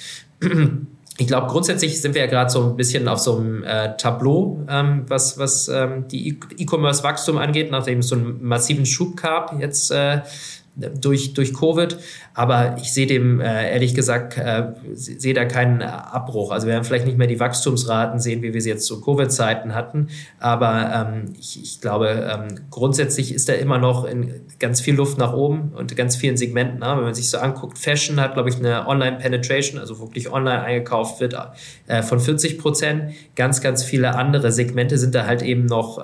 Ich 1.19 1.27
glaube, 1.27 1.47
grundsätzlich 1.47 2.01
sind 2.01 2.15
wir 2.15 2.21
ja 2.21 2.27
gerade 2.27 2.49
so 2.49 2.63
ein 2.63 2.77
bisschen 2.77 3.09
auf 3.09 3.19
so 3.19 3.37
einem 3.37 3.63
äh, 3.63 3.97
Tableau, 3.97 4.65
ähm, 4.69 5.03
was, 5.09 5.37
was 5.37 5.67
ähm, 5.67 6.07
die 6.07 6.39
E-Commerce-Wachstum 6.57 7.37
angeht, 7.37 7.71
nachdem 7.71 7.99
es 7.99 8.07
so 8.07 8.15
einen 8.15 8.41
massiven 8.41 8.85
Schub 8.85 9.17
gab 9.17 9.59
jetzt 9.59 9.91
äh, 9.91 10.21
durch, 10.77 11.33
durch 11.33 11.53
Covid. 11.53 11.97
Aber 12.39 12.77
ich 12.77 12.93
sehe 12.93 13.07
dem 13.07 13.41
äh, 13.41 13.73
ehrlich 13.73 13.95
gesagt, 13.95 14.37
äh, 14.37 14.67
sehe 14.93 15.33
da 15.33 15.43
keinen 15.43 15.81
Abbruch. 15.81 16.51
Also 16.51 16.67
wir 16.67 16.73
werden 16.73 16.85
vielleicht 16.85 17.05
nicht 17.05 17.17
mehr 17.17 17.27
die 17.27 17.39
Wachstumsraten 17.39 18.21
sehen, 18.21 18.41
wie 18.43 18.53
wir 18.53 18.61
sie 18.61 18.69
jetzt 18.69 18.85
zu 18.85 19.01
Covid-Zeiten 19.01 19.75
hatten. 19.75 20.07
Aber 20.39 21.09
ähm, 21.11 21.33
ich, 21.37 21.81
glaube, 21.81 22.29
ähm, 22.31 22.55
grundsätzlich 22.69 23.33
ist 23.33 23.49
da 23.49 23.53
immer 23.53 23.77
noch 23.77 24.07
ganz 24.59 24.79
viel 24.79 24.95
Luft 24.95 25.17
nach 25.17 25.33
oben 25.33 25.73
und 25.75 25.95
ganz 25.97 26.15
vielen 26.15 26.37
Segmenten. 26.37 26.79
Wenn 26.79 27.01
man 27.01 27.13
sich 27.13 27.29
so 27.29 27.39
anguckt, 27.39 27.77
Fashion 27.77 28.21
hat, 28.21 28.35
glaube 28.35 28.49
ich, 28.49 28.57
eine 28.57 28.87
Online-Penetration, 28.87 29.79
also 29.79 29.99
wirklich 29.99 30.31
online 30.31 30.61
eingekauft 30.61 31.19
wird, 31.19 31.35
äh, 31.87 32.03
von 32.03 32.19
40 32.19 32.57
Prozent. 32.57 33.11
Ganz, 33.35 33.59
ganz 33.59 33.83
viele 33.83 34.15
andere 34.15 34.51
Segmente 34.51 34.97
sind 34.97 35.13
da 35.13 35.25
halt 35.25 35.41
eben 35.41 35.65
noch 35.65 35.99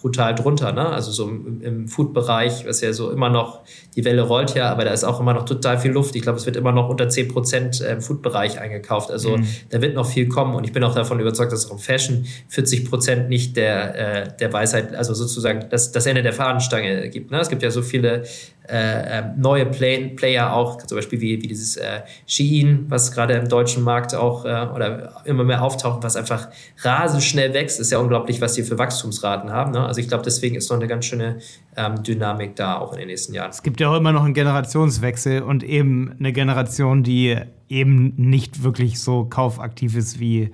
brutal 0.00 0.34
drunter. 0.34 0.72
Ne? 0.72 0.86
Also 0.86 1.10
so 1.10 1.28
im, 1.28 1.62
im 1.62 1.88
Food-Bereich, 1.88 2.66
was 2.66 2.80
ja 2.80 2.92
so 2.92 3.10
immer 3.10 3.28
noch 3.28 3.60
die 3.96 4.04
Welle 4.04 4.22
rollt 4.22 4.54
ja, 4.54 4.70
aber 4.70 4.84
da 4.84 4.92
ist 4.92 5.04
auch 5.04 5.20
immer 5.20 5.34
noch 5.34 5.44
total 5.44 5.78
viel 5.80 5.90
Luft. 5.90 6.14
Ich 6.14 6.22
glaube, 6.22 6.38
es 6.38 6.46
wird 6.46 6.56
immer 6.56 6.72
noch 6.72 6.88
unter 6.88 7.08
10 7.08 7.28
Prozent 7.28 7.80
im 7.80 8.00
Food-Bereich 8.00 8.60
eingekauft. 8.60 9.10
Also 9.10 9.36
mhm. 9.36 9.46
da 9.70 9.82
wird 9.82 9.94
noch 9.94 10.06
viel 10.06 10.28
kommen 10.28 10.54
und 10.54 10.64
ich 10.64 10.72
bin 10.72 10.84
auch 10.84 10.94
davon 10.94 11.18
überzeugt, 11.18 11.52
dass 11.52 11.66
auch 11.66 11.72
im 11.72 11.78
Fashion 11.78 12.26
40 12.48 12.88
Prozent 12.88 13.28
nicht 13.28 13.56
der, 13.56 14.24
äh, 14.24 14.36
der 14.38 14.52
Weisheit, 14.52 14.94
also 14.94 15.14
sozusagen 15.14 15.66
das, 15.70 15.92
das 15.92 16.06
Ende 16.06 16.22
der 16.22 16.32
Fahnenstange 16.32 17.08
gibt. 17.10 17.30
Ne? 17.30 17.40
Es 17.40 17.48
gibt 17.48 17.62
ja 17.62 17.70
so 17.70 17.82
viele 17.82 18.24
äh, 18.70 19.18
ähm, 19.18 19.32
neue 19.36 19.66
Play 19.66 20.08
Player 20.14 20.52
auch, 20.52 20.78
zum 20.78 20.96
Beispiel 20.96 21.20
wie, 21.20 21.42
wie 21.42 21.48
dieses 21.48 21.76
äh, 21.76 22.02
Shein, 22.26 22.86
was 22.88 23.10
gerade 23.10 23.34
im 23.34 23.48
deutschen 23.48 23.82
Markt 23.82 24.14
auch 24.14 24.44
äh, 24.44 24.68
oder 24.74 25.22
immer 25.24 25.44
mehr 25.44 25.62
auftaucht, 25.62 26.02
was 26.02 26.16
einfach 26.16 26.48
rasend 26.82 27.22
schnell 27.22 27.52
wächst. 27.52 27.80
Ist 27.80 27.90
ja 27.90 27.98
unglaublich, 27.98 28.40
was 28.40 28.54
die 28.54 28.62
für 28.62 28.78
Wachstumsraten 28.78 29.50
haben. 29.50 29.72
Ne? 29.72 29.84
Also 29.84 30.00
ich 30.00 30.08
glaube, 30.08 30.22
deswegen 30.24 30.54
ist 30.54 30.70
noch 30.70 30.76
eine 30.76 30.86
ganz 30.86 31.06
schöne 31.06 31.40
ähm, 31.76 32.02
Dynamik 32.02 32.56
da 32.56 32.78
auch 32.78 32.92
in 32.92 33.00
den 33.00 33.08
nächsten 33.08 33.34
Jahren. 33.34 33.50
Es 33.50 33.62
gibt 33.62 33.80
ja 33.80 33.90
auch 33.90 33.96
immer 33.96 34.12
noch 34.12 34.24
einen 34.24 34.34
Generationswechsel 34.34 35.42
und 35.42 35.64
eben 35.64 36.14
eine 36.18 36.32
Generation, 36.32 37.02
die 37.02 37.36
eben 37.68 38.14
nicht 38.16 38.62
wirklich 38.62 39.00
so 39.00 39.24
kaufaktiv 39.24 39.96
ist 39.96 40.20
wie 40.20 40.50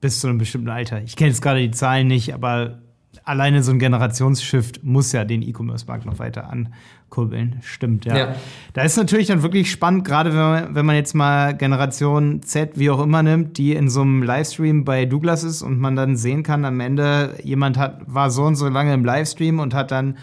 bis 0.00 0.20
zu 0.20 0.28
einem 0.28 0.38
bestimmten 0.38 0.68
Alter. 0.68 1.02
Ich 1.02 1.16
kenne 1.16 1.30
jetzt 1.30 1.42
gerade 1.42 1.60
die 1.60 1.70
Zahlen 1.70 2.08
nicht, 2.08 2.34
aber 2.34 2.82
alleine 3.24 3.62
so 3.62 3.72
ein 3.72 3.78
Generationsshift 3.78 4.82
muss 4.84 5.12
ja 5.12 5.24
den 5.24 5.42
E-Commerce-Markt 5.42 6.06
noch 6.06 6.18
weiter 6.18 6.50
ankurbeln. 6.50 7.60
Stimmt, 7.62 8.04
ja. 8.04 8.16
ja. 8.16 8.34
Da 8.72 8.82
ist 8.82 8.96
natürlich 8.96 9.28
dann 9.28 9.42
wirklich 9.42 9.70
spannend, 9.70 10.04
gerade 10.04 10.30
wenn 10.32 10.38
man, 10.38 10.74
wenn 10.74 10.86
man 10.86 10.96
jetzt 10.96 11.14
mal 11.14 11.56
Generation 11.56 12.42
Z, 12.42 12.78
wie 12.78 12.90
auch 12.90 13.02
immer 13.02 13.22
nimmt, 13.22 13.58
die 13.58 13.74
in 13.74 13.88
so 13.88 14.02
einem 14.02 14.22
Livestream 14.22 14.84
bei 14.84 15.04
Douglas 15.04 15.44
ist 15.44 15.62
und 15.62 15.78
man 15.78 15.96
dann 15.96 16.16
sehen 16.16 16.42
kann, 16.42 16.64
am 16.64 16.80
Ende 16.80 17.36
jemand 17.42 17.78
hat, 17.78 18.02
war 18.06 18.30
so 18.30 18.44
und 18.44 18.56
so 18.56 18.68
lange 18.68 18.94
im 18.94 19.04
Livestream 19.04 19.58
und 19.60 19.74
hat 19.74 19.90
dann 19.90 20.16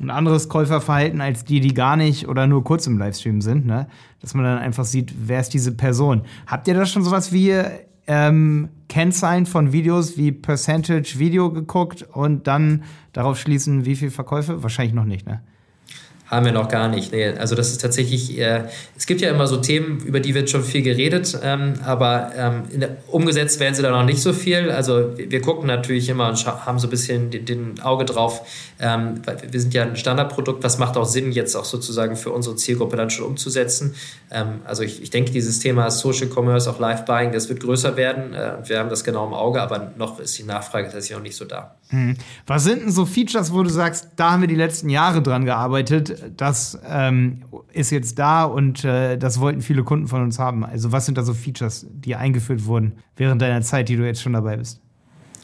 ein 0.00 0.10
anderes 0.10 0.48
Käuferverhalten 0.48 1.20
als 1.20 1.44
die, 1.44 1.60
die 1.60 1.74
gar 1.74 1.96
nicht 1.96 2.28
oder 2.28 2.46
nur 2.46 2.62
kurz 2.62 2.86
im 2.86 2.98
Livestream 2.98 3.40
sind, 3.40 3.66
ne? 3.66 3.88
Dass 4.20 4.34
man 4.34 4.44
dann 4.44 4.58
einfach 4.58 4.84
sieht, 4.84 5.12
wer 5.26 5.40
ist 5.40 5.50
diese 5.54 5.72
Person. 5.72 6.22
Habt 6.46 6.68
ihr 6.68 6.74
da 6.74 6.86
schon 6.86 7.02
sowas 7.02 7.32
wie 7.32 7.62
ähm, 8.08 8.70
Kennzahlen 8.88 9.46
von 9.46 9.72
Videos 9.72 10.16
wie 10.16 10.32
Percentage 10.32 11.18
Video 11.18 11.52
geguckt 11.52 12.02
und 12.02 12.46
dann 12.46 12.82
darauf 13.12 13.38
schließen, 13.38 13.84
wie 13.84 13.94
viel 13.94 14.10
Verkäufe? 14.10 14.62
Wahrscheinlich 14.62 14.94
noch 14.94 15.04
nicht, 15.04 15.26
ne? 15.26 15.42
Haben 16.30 16.44
wir 16.44 16.52
noch 16.52 16.68
gar 16.68 16.88
nicht. 16.88 17.10
Nee, 17.10 17.26
also 17.28 17.54
das 17.54 17.70
ist 17.70 17.80
tatsächlich, 17.80 18.38
äh, 18.38 18.64
es 18.94 19.06
gibt 19.06 19.22
ja 19.22 19.30
immer 19.30 19.46
so 19.46 19.56
Themen, 19.56 20.00
über 20.04 20.20
die 20.20 20.34
wird 20.34 20.50
schon 20.50 20.62
viel 20.62 20.82
geredet, 20.82 21.38
ähm, 21.42 21.74
aber 21.86 22.32
ähm, 22.36 22.64
der, 22.74 22.98
umgesetzt 23.06 23.60
werden 23.60 23.74
sie 23.74 23.80
da 23.80 23.90
noch 23.90 24.04
nicht 24.04 24.20
so 24.20 24.34
viel. 24.34 24.70
Also 24.70 25.16
wir, 25.16 25.30
wir 25.30 25.40
gucken 25.40 25.66
natürlich 25.66 26.06
immer 26.10 26.28
und 26.28 26.44
haben 26.46 26.78
so 26.78 26.86
ein 26.86 26.90
bisschen 26.90 27.30
den, 27.30 27.46
den 27.46 27.80
Auge 27.80 28.04
drauf. 28.04 28.46
Ähm, 28.78 29.22
wir 29.50 29.58
sind 29.58 29.72
ja 29.72 29.84
ein 29.84 29.96
Standardprodukt, 29.96 30.62
was 30.62 30.76
macht 30.76 30.98
auch 30.98 31.06
Sinn, 31.06 31.32
jetzt 31.32 31.56
auch 31.56 31.64
sozusagen 31.64 32.14
für 32.14 32.30
unsere 32.30 32.56
Zielgruppe 32.56 32.96
dann 32.96 33.08
schon 33.08 33.24
umzusetzen. 33.24 33.94
Ähm, 34.30 34.60
also 34.64 34.82
ich, 34.82 35.02
ich 35.02 35.08
denke, 35.08 35.30
dieses 35.30 35.60
Thema 35.60 35.90
Social 35.90 36.28
Commerce, 36.28 36.68
auch 36.70 36.78
Live 36.78 37.06
Buying, 37.06 37.32
das 37.32 37.48
wird 37.48 37.60
größer 37.60 37.96
werden. 37.96 38.34
Äh, 38.34 38.68
wir 38.68 38.78
haben 38.80 38.90
das 38.90 39.02
genau 39.02 39.26
im 39.26 39.32
Auge, 39.32 39.62
aber 39.62 39.92
noch 39.96 40.20
ist 40.20 40.36
die 40.36 40.44
Nachfrage 40.44 40.88
tatsächlich 40.88 41.16
noch 41.16 41.22
nicht 41.22 41.36
so 41.36 41.46
da. 41.46 41.74
Hm. 41.90 42.16
Was 42.46 42.64
sind 42.64 42.82
denn 42.82 42.90
so 42.90 43.06
Features, 43.06 43.52
wo 43.52 43.62
du 43.62 43.70
sagst, 43.70 44.10
da 44.16 44.32
haben 44.32 44.42
wir 44.42 44.48
die 44.48 44.54
letzten 44.54 44.90
Jahre 44.90 45.22
dran 45.22 45.44
gearbeitet? 45.44 46.32
das 46.36 46.78
ähm, 46.88 47.42
ist 47.72 47.90
jetzt 47.90 48.18
da 48.18 48.44
und 48.44 48.84
äh, 48.84 49.16
das 49.16 49.40
wollten 49.40 49.60
viele 49.60 49.84
Kunden 49.84 50.06
von 50.06 50.22
uns 50.22 50.38
haben. 50.38 50.64
Also 50.64 50.92
was 50.92 51.06
sind 51.06 51.18
da 51.18 51.22
so 51.22 51.34
Features, 51.34 51.86
die 51.90 52.14
eingeführt 52.14 52.66
wurden 52.66 52.94
während 53.16 53.42
deiner 53.42 53.62
Zeit, 53.62 53.88
die 53.88 53.96
du 53.96 54.04
jetzt 54.04 54.22
schon 54.22 54.34
dabei 54.34 54.56
bist? 54.56 54.80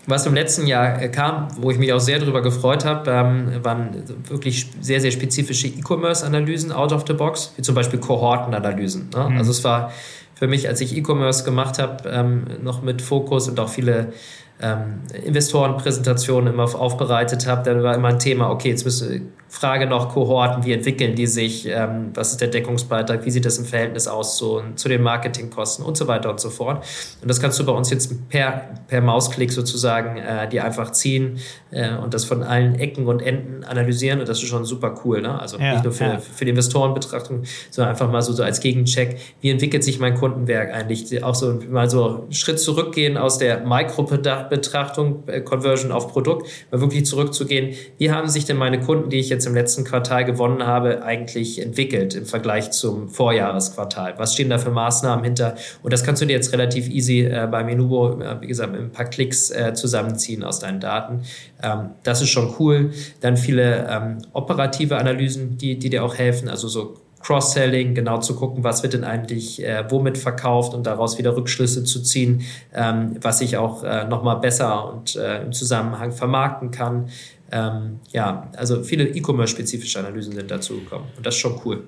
Was 0.07 0.27
im 0.27 0.35
letzten 0.35 0.67
Jahr 0.67 1.01
äh, 1.01 1.09
kam, 1.09 1.49
wo 1.57 1.71
ich 1.71 1.79
mich 1.79 1.93
auch 1.93 2.01
sehr 2.01 2.19
darüber 2.19 2.43
gefreut 2.43 2.85
habe, 2.85 3.11
ähm, 3.11 3.65
waren 3.65 4.03
wirklich 4.29 4.71
sehr, 4.81 5.01
sehr 5.01 5.11
spezifische 5.11 5.67
E-Commerce-Analysen 5.69 6.73
out 6.73 6.93
of 6.93 7.05
the 7.07 7.15
box, 7.15 7.55
wie 7.57 7.63
zum 7.63 7.75
Beispiel 7.75 7.99
Kohortenanalysen. 7.99 9.09
Ne? 9.15 9.31
Mhm. 9.31 9.39
Also 9.39 9.51
es 9.51 9.65
war 9.65 9.93
für 10.35 10.47
mich, 10.47 10.69
als 10.69 10.81
ich 10.81 10.97
E-Commerce 10.97 11.45
gemacht 11.45 11.79
habe, 11.79 12.09
ähm, 12.09 12.45
noch 12.63 12.83
mit 12.83 13.01
Fokus 13.01 13.49
und 13.49 13.59
auch 13.61 13.69
viele 13.71 14.13
ähm, 14.61 15.01
Investorenpräsentationen 15.25 16.55
immer 16.55 16.65
aufbereitet 16.75 17.47
habe, 17.47 17.63
dann 17.65 17.83
war 17.83 17.95
immer 17.95 18.09
ein 18.09 18.19
Thema, 18.19 18.51
okay, 18.51 18.71
jetzt 18.71 18.85
müssen 18.85 19.33
Frage 19.55 19.87
noch 19.87 20.09
Kohorten, 20.09 20.65
wie 20.65 20.73
entwickeln 20.73 21.15
die 21.15 21.29
sich, 21.29 21.69
ähm, 21.69 22.11
was 22.13 22.33
ist 22.33 22.41
der 22.41 22.49
Deckungsbeitrag, 22.49 23.25
wie 23.25 23.31
sieht 23.31 23.45
das 23.45 23.57
im 23.57 23.65
Verhältnis 23.65 24.09
aus 24.09 24.37
zu, 24.37 24.61
zu 24.75 24.89
den 24.89 25.01
Marketingkosten 25.01 25.85
und 25.85 25.97
so 25.97 26.09
weiter 26.09 26.29
und 26.29 26.41
so 26.41 26.51
fort. 26.51 26.85
Und 27.23 27.31
das 27.31 27.41
kannst 27.41 27.61
du 27.61 27.65
bei 27.65 27.71
uns 27.71 27.89
jetzt 27.89 28.29
per, 28.29 28.69
per 28.89 29.01
Mausklick 29.01 29.53
sozusagen 29.53 30.17
äh, 30.17 30.49
die 30.49 30.61
einfach 30.61 30.91
ziehen 30.91 31.39
äh, 31.71 31.95
und 31.95 32.15
das 32.15 32.25
von 32.25 32.43
allen 32.43 32.75
Ecken 32.75 33.07
und 33.07 33.23
Enden 33.23 33.63
analysieren 33.63 34.19
und 34.19 34.29
das 34.29 34.43
ist 34.43 34.49
schon 34.49 34.65
super 34.65 34.93
cool. 35.05 35.23
Ne? 35.23 35.41
Also 35.41 35.57
ja, 35.59 35.75
nicht 35.75 35.85
nur 35.85 35.93
für, 35.93 36.05
ja. 36.05 36.19
für 36.19 36.45
die 36.45 36.51
Investorenbetrachtung, 36.51 37.45
sondern 37.71 37.91
einfach 37.93 38.11
mal 38.11 38.23
so, 38.23 38.33
so 38.33 38.43
als 38.43 38.59
Gegencheck, 38.59 39.21
wie 39.41 39.51
entwickelt 39.51 39.85
sich 39.85 40.01
mein 40.01 40.17
Kundenwerk 40.17 40.75
eigentlich? 40.75 41.23
Auch 41.23 41.37
so 41.37 41.61
mal 41.71 41.89
so 41.89 42.25
einen 42.25 42.33
Schritt 42.33 42.59
zurückgehen 42.59 43.17
aus 43.17 43.39
der 43.39 43.61
Mikrobetrachtung, 43.61 45.29
äh, 45.29 45.43
Conversion 45.43 45.93
auf 45.93 46.13
Produkt, 46.13 46.49
mal 46.73 46.81
wirklich 46.81 47.07
zurückzugehen, 47.07 47.77
wie 47.99 48.11
haben 48.11 48.29
sich 48.29 48.47
denn 48.47 48.57
meine 48.57 48.81
Kunden, 48.81 49.11
die 49.11 49.21
ich 49.21 49.29
jetzt 49.29 49.44
jetzt 49.45 49.47
im 49.47 49.55
letzten 49.55 49.85
Quartal 49.85 50.25
gewonnen 50.25 50.67
habe, 50.67 51.03
eigentlich 51.03 51.61
entwickelt 51.61 52.15
im 52.15 52.25
Vergleich 52.25 52.71
zum 52.71 53.09
Vorjahresquartal? 53.09 54.15
Was 54.17 54.35
stehen 54.35 54.51
da 54.51 54.59
für 54.59 54.71
Maßnahmen 54.71 55.25
hinter? 55.25 55.55
Und 55.83 55.93
das 55.93 56.03
kannst 56.03 56.23
du 56.23 56.27
dir 56.27 56.33
jetzt 56.33 56.53
relativ 56.53 56.89
easy 56.89 57.21
äh, 57.21 57.47
bei 57.51 57.63
Menubo, 57.63 58.21
äh, 58.21 58.41
wie 58.41 58.47
gesagt, 58.47 58.73
mit 58.73 58.81
ein 58.81 58.91
paar 58.91 59.07
Klicks 59.07 59.51
äh, 59.51 59.75
zusammenziehen 59.75 60.43
aus 60.43 60.59
deinen 60.59 60.81
Daten. 60.81 61.23
Ähm, 61.63 61.91
das 62.03 62.23
ist 62.23 62.31
schon 62.31 62.55
cool. 62.59 62.93
Dann 63.21 63.37
viele 63.37 63.87
ähm, 63.89 64.19
operative 64.33 64.97
Analysen, 64.97 65.59
die, 65.59 65.79
die 65.79 65.91
dir 65.91 66.05
auch 66.05 66.17
helfen, 66.17 66.49
also 66.49 66.69
so 66.69 66.97
Cross-Selling, 67.25 67.95
genau 67.95 68.19
zu 68.19 68.37
gucken, 68.37 68.65
was 68.65 68.83
wird 68.83 68.93
denn 68.93 69.05
eigentlich 69.05 69.65
äh, 69.65 69.85
womit 69.89 70.19
verkauft 70.19 70.75
und 70.75 70.87
daraus 70.87 71.17
wieder 71.17 71.35
Rückschlüsse 71.35 71.83
zu 71.85 72.03
ziehen, 72.03 72.43
ähm, 72.75 73.17
was 73.21 73.41
ich 73.41 73.57
auch 73.57 73.83
äh, 73.83 74.05
nochmal 74.05 74.41
besser 74.41 74.93
und 74.93 75.17
äh, 75.17 75.43
im 75.43 75.53
Zusammenhang 75.53 76.13
vermarkten 76.13 76.71
kann. 76.71 77.09
Ähm, 77.55 78.01
ja, 78.11 78.51
also 78.57 78.83
viele 78.83 79.07
E-Commerce-spezifische 79.07 80.01
Analysen 80.01 80.35
sind 80.35 80.51
dazu 80.51 80.75
gekommen 80.75 81.07
und 81.17 81.25
das 81.25 81.37
ist 81.37 81.41
schon 81.41 81.61
cool. 81.65 81.87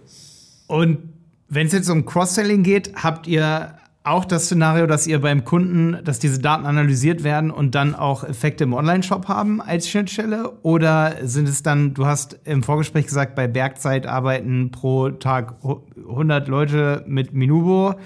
Und 0.69 0.99
wenn 1.49 1.67
es 1.67 1.73
jetzt 1.73 1.91
um 1.91 2.07
Cross-Selling 2.07 2.63
geht, 2.63 2.95
habt 2.95 3.27
ihr 3.27 3.75
auch 4.05 4.25
das 4.25 4.45
Szenario, 4.45 4.87
dass 4.87 5.09
ihr 5.09 5.21
beim 5.21 5.45
Kunden, 5.45 5.99
dass 6.05 6.21
diese 6.21 6.39
Daten 6.39 6.67
analysiert 6.67 7.25
werden 7.25 7.51
und 7.51 7.75
dann 7.75 7.97
auch 7.97 8.23
Effekte 8.23 8.63
im 8.63 8.75
Online-Shop 8.75 9.27
haben 9.27 9.61
als 9.61 9.89
Schnittstelle? 9.89 10.53
Oder 10.63 11.17
sind 11.23 11.49
es 11.49 11.65
dann, 11.65 11.95
du 11.95 12.07
hast 12.07 12.39
im 12.45 12.63
Vorgespräch 12.63 13.07
gesagt, 13.07 13.35
bei 13.35 13.49
Bergzeit 13.49 14.07
arbeiten 14.07 14.71
pro 14.71 15.11
Tag 15.11 15.57
100 15.65 16.47
Leute 16.47 17.03
mit 17.09 17.35
Minubo 17.35 17.97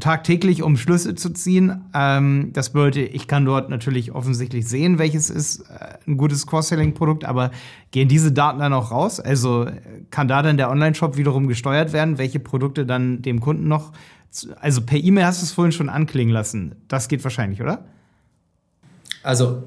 tagtäglich, 0.00 0.62
um 0.62 0.76
Schlüsse 0.76 1.14
zu 1.14 1.30
ziehen. 1.30 1.84
Ähm, 1.94 2.50
das 2.52 2.70
bedeutet, 2.70 3.14
ich 3.14 3.26
kann 3.26 3.44
dort 3.44 3.70
natürlich 3.70 4.12
offensichtlich 4.12 4.68
sehen, 4.68 4.98
welches 4.98 5.30
ist 5.30 5.60
äh, 5.70 5.96
ein 6.06 6.16
gutes 6.16 6.46
Cross-Selling-Produkt, 6.46 7.24
aber 7.24 7.50
gehen 7.90 8.08
diese 8.08 8.32
Daten 8.32 8.58
dann 8.58 8.72
auch 8.72 8.90
raus? 8.90 9.18
Also 9.18 9.66
kann 10.10 10.28
da 10.28 10.42
dann 10.42 10.58
der 10.58 10.70
Online-Shop 10.70 11.16
wiederum 11.16 11.48
gesteuert 11.48 11.92
werden, 11.92 12.18
welche 12.18 12.38
Produkte 12.38 12.84
dann 12.84 13.22
dem 13.22 13.40
Kunden 13.40 13.66
noch, 13.66 13.92
also 14.60 14.82
per 14.82 14.98
E-Mail 14.98 15.24
hast 15.24 15.40
du 15.40 15.46
es 15.46 15.52
vorhin 15.52 15.72
schon 15.72 15.88
anklingen 15.88 16.34
lassen. 16.34 16.74
Das 16.88 17.08
geht 17.08 17.24
wahrscheinlich, 17.24 17.62
oder? 17.62 17.84
Also 19.22 19.62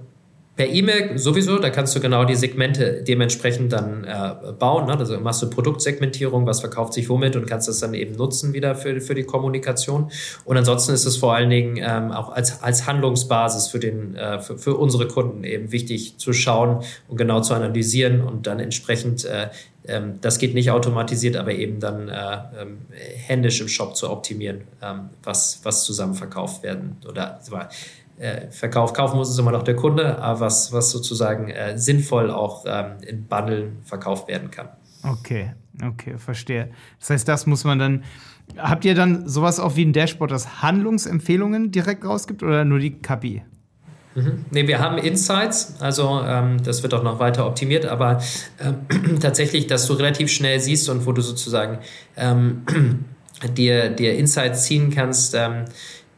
Per 0.62 0.70
E-Mail 0.70 1.18
sowieso, 1.18 1.58
da 1.58 1.72
kannst 1.72 1.96
du 1.96 2.00
genau 2.00 2.24
die 2.24 2.36
Segmente 2.36 3.02
dementsprechend 3.02 3.74
dann 3.74 4.04
äh, 4.04 4.52
bauen. 4.52 4.86
Ne? 4.86 4.96
Also 4.96 5.20
machst 5.20 5.42
du 5.42 5.50
Produktsegmentierung, 5.50 6.46
was 6.46 6.60
verkauft 6.60 6.94
sich 6.94 7.10
womit 7.10 7.36
und 7.36 7.48
kannst 7.48 7.68
das 7.68 7.80
dann 7.80 7.96
eben 7.96 8.16
nutzen 8.16 8.54
wieder 8.54 8.76
für, 8.76 9.02
für 9.02 9.16
die 9.16 9.24
Kommunikation. 9.24 10.12
Und 10.46 10.58
ansonsten 10.58 10.94
ist 10.94 11.06
es 11.06 11.18
vor 11.18 11.34
allen 11.34 11.50
Dingen 11.50 11.78
ähm, 11.78 12.12
auch 12.12 12.32
als, 12.32 12.62
als 12.62 12.86
Handlungsbasis 12.86 13.70
für, 13.70 13.80
den, 13.80 14.14
äh, 14.16 14.40
für, 14.40 14.60
für 14.60 14.76
unsere 14.76 15.08
Kunden 15.08 15.44
eben 15.46 15.72
wichtig 15.72 16.20
zu 16.20 16.32
schauen 16.32 16.84
und 17.08 17.18
genau 17.18 17.42
zu 17.42 17.56
analysieren 17.56 18.22
und 18.22 18.46
dann 18.46 18.60
entsprechend 18.60 19.26
äh, 19.26 19.48
ähm, 19.88 20.20
das 20.22 20.38
geht 20.38 20.54
nicht 20.54 20.70
automatisiert, 20.70 21.36
aber 21.36 21.54
eben 21.54 21.80
dann 21.80 22.08
äh, 22.08 22.38
ähm, 22.62 22.78
händisch 23.26 23.62
im 23.62 23.68
Shop 23.68 23.96
zu 23.96 24.12
optimieren, 24.12 24.62
ähm, 24.80 25.10
was, 25.24 25.62
was 25.64 25.86
zusammen 25.86 26.14
verkauft 26.14 26.62
werden 26.62 26.98
oder 27.10 27.40
äh, 28.22 28.52
Verkauf, 28.52 28.94
kaufen 28.94 29.18
muss 29.18 29.30
es 29.30 29.40
immer 29.40 29.52
noch 29.52 29.64
der 29.64 29.76
Kunde, 29.76 30.20
aber 30.20 30.42
was, 30.42 30.72
was 30.72 30.92
sozusagen 30.92 31.50
äh, 31.50 31.78
sinnvoll 31.78 32.30
auch 32.30 32.66
ähm, 32.68 32.98
in 33.02 33.26
Bundlen 33.26 33.80
verkauft 33.84 34.28
werden 34.28 34.52
kann. 34.52 34.70
Okay, 35.04 35.54
okay, 35.84 36.18
verstehe. 36.18 36.70
Das 37.00 37.10
heißt, 37.10 37.28
das 37.28 37.48
muss 37.48 37.64
man 37.64 37.80
dann. 37.80 38.04
Habt 38.58 38.86
ihr 38.86 38.96
dann 38.96 39.28
sowas 39.28 39.60
auch 39.60 39.76
wie 39.76 39.86
ein 39.86 39.94
Dashboard, 39.94 40.30
das 40.30 40.62
Handlungsempfehlungen 40.62 41.72
direkt 41.72 42.06
rausgibt 42.06 42.44
oder 42.44 42.64
nur 42.66 42.80
die 42.80 42.92
KPI? 42.92 43.44
Mhm. 44.14 44.46
Nee, 44.52 44.68
wir 44.68 44.80
haben 44.80 44.98
Insights, 44.98 45.76
also 45.80 46.22
ähm, 46.24 46.62
das 46.64 46.84
wird 46.84 46.94
auch 46.94 47.04
noch 47.04 47.20
weiter 47.20 47.48
optimiert, 47.48 47.86
aber 47.86 48.22
ähm, 48.60 49.20
tatsächlich, 49.20 49.68
dass 49.68 49.88
du 49.88 49.94
relativ 49.94 50.30
schnell 50.30 50.60
siehst 50.60 50.90
und 50.90 51.06
wo 51.06 51.14
du 51.14 51.22
sozusagen 51.22 51.80
ähm, 52.18 52.64
dir, 53.58 53.90
dir 53.90 54.16
Insights 54.16 54.66
ziehen 54.66 54.92
kannst, 54.92 55.34
ähm, 55.34 55.66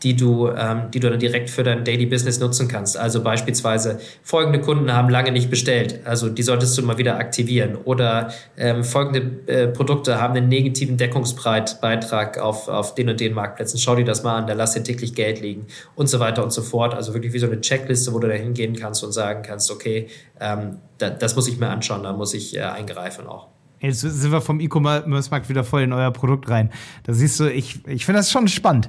die 0.03 0.15
du, 0.15 0.49
ähm, 0.49 0.91
die 0.93 0.99
du 0.99 1.09
dann 1.09 1.19
direkt 1.19 1.49
für 1.49 1.63
dein 1.63 1.83
Daily 1.85 2.05
Business 2.05 2.39
nutzen 2.39 2.67
kannst. 2.67 2.97
Also 2.97 3.23
beispielsweise 3.23 3.99
folgende 4.21 4.59
Kunden 4.59 4.91
haben 4.91 5.09
lange 5.09 5.31
nicht 5.31 5.49
bestellt, 5.49 6.01
also 6.05 6.29
die 6.29 6.43
solltest 6.43 6.77
du 6.77 6.83
mal 6.83 6.97
wieder 6.97 7.17
aktivieren. 7.17 7.77
Oder 7.85 8.31
ähm, 8.57 8.83
folgende 8.83 9.51
äh, 9.51 9.67
Produkte 9.67 10.19
haben 10.19 10.35
einen 10.35 10.49
negativen 10.49 10.97
Deckungsbeitrag 10.97 12.37
auf, 12.37 12.67
auf 12.67 12.95
den 12.95 13.09
und 13.09 13.19
den 13.19 13.33
Marktplätzen. 13.33 13.79
Schau 13.79 13.95
dir 13.95 14.05
das 14.05 14.23
mal 14.23 14.37
an, 14.37 14.47
da 14.47 14.53
lass 14.53 14.73
dir 14.73 14.83
täglich 14.83 15.15
Geld 15.15 15.41
liegen 15.41 15.67
und 15.95 16.07
so 16.07 16.19
weiter 16.19 16.43
und 16.43 16.51
so 16.51 16.61
fort. 16.61 16.93
Also 16.93 17.13
wirklich 17.13 17.33
wie 17.33 17.39
so 17.39 17.47
eine 17.47 17.61
Checkliste, 17.61 18.13
wo 18.13 18.19
du 18.19 18.27
da 18.27 18.33
hingehen 18.33 18.75
kannst 18.75 19.03
und 19.03 19.13
sagen 19.13 19.41
kannst, 19.43 19.71
okay, 19.71 20.07
ähm, 20.39 20.77
da, 20.97 21.09
das 21.09 21.35
muss 21.35 21.47
ich 21.47 21.57
mir 21.57 21.69
anschauen, 21.69 22.03
da 22.03 22.11
muss 22.11 22.33
ich 22.33 22.57
äh, 22.57 22.61
eingreifen 22.61 23.27
auch. 23.27 23.47
Jetzt 23.79 23.99
sind 23.99 24.31
wir 24.31 24.39
vom 24.39 24.61
E-Commerce-Markt 24.61 25.49
wieder 25.49 25.65
voll 25.65 25.81
in 25.81 25.91
euer 25.91 26.11
Produkt 26.11 26.49
rein. 26.49 26.71
Da 27.03 27.11
siehst 27.11 27.37
du, 27.41 27.51
ich, 27.51 27.85
ich 27.85 28.05
finde 28.05 28.19
das 28.19 28.31
schon 28.31 28.47
spannend. 28.47 28.87